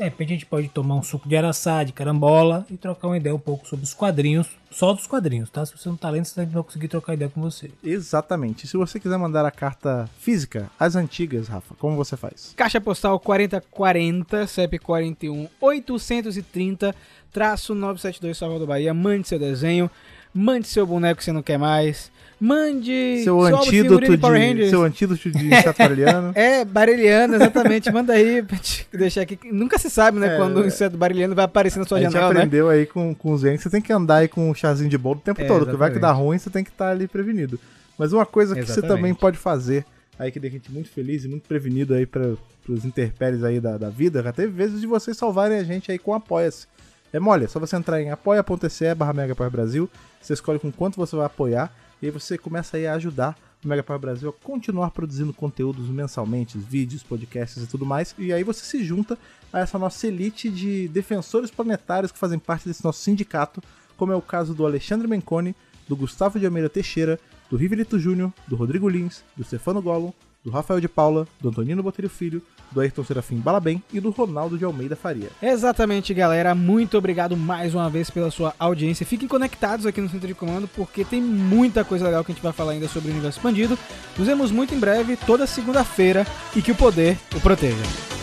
[0.00, 3.18] de repente a gente pode tomar um suco de araçá, de carambola e trocar uma
[3.18, 5.64] ideia um pouco sobre os quadrinhos, só dos quadrinhos, tá?
[5.66, 7.70] Se você não tá lendo, você não vai conseguir trocar ideia com você.
[7.84, 8.66] Exatamente.
[8.66, 12.54] Se você quiser mandar a carta física, as antigas, Rafa, como você faz?
[12.56, 16.94] Caixa postal 4040, CEP 41 830,
[17.30, 18.94] traço 972 Salvador Bahia.
[18.94, 19.90] Mande seu desenho,
[20.32, 25.50] mande seu boneco que você não quer mais Mande seu antídoto de, seu antídoto de
[25.62, 25.76] chato
[26.34, 27.92] é, bareliano, exatamente.
[27.92, 29.38] Manda aí pra te deixar aqui.
[29.52, 32.28] Nunca se sabe, né, é, quando o inseto bareliano vai aparecer na sua a janela,
[32.28, 32.40] gente né?
[32.40, 32.76] aprendeu né?
[32.76, 34.96] aí com, com os Zen que você tem que andar aí com um chazinho de
[34.96, 36.90] bolo o tempo é, todo, porque vai que dá ruim, você tem que estar tá
[36.90, 37.60] ali prevenido.
[37.98, 38.88] Mas uma coisa que exatamente.
[38.88, 39.84] você também pode fazer
[40.18, 42.34] aí que deixa a gente muito feliz e muito prevenido aí para
[42.66, 45.98] os interpéries aí da, da vida, já teve vezes de vocês salvarem a gente aí
[45.98, 46.66] com Apoia-se.
[47.12, 50.96] É mole, é só você entrar em apoia.se barra Megapower Brasil, você escolhe com quanto
[50.96, 54.90] você vai apoiar, e aí você começa aí a ajudar o Megapower Brasil a continuar
[54.92, 59.18] produzindo conteúdos mensalmente, vídeos, podcasts e tudo mais, e aí você se junta
[59.52, 63.60] a essa nossa elite de defensores planetários que fazem parte desse nosso sindicato,
[63.96, 65.54] como é o caso do Alexandre Menconi,
[65.88, 67.18] do Gustavo de Almeida Teixeira,
[67.50, 70.12] do Rivelito Júnior, do Rodrigo Lins, do Stefano Gollum,
[70.44, 74.56] do Rafael de Paula, do Antonino Botelho Filho, do Ayrton Serafim Balabem e do Ronaldo
[74.56, 75.28] de Almeida Faria.
[75.42, 76.54] Exatamente, galera.
[76.54, 79.04] Muito obrigado mais uma vez pela sua audiência.
[79.04, 82.42] Fiquem conectados aqui no Centro de Comando, porque tem muita coisa legal que a gente
[82.42, 83.78] vai falar ainda sobre o universo expandido.
[84.16, 88.19] Nos vemos muito em breve, toda segunda-feira, e que o poder o proteja.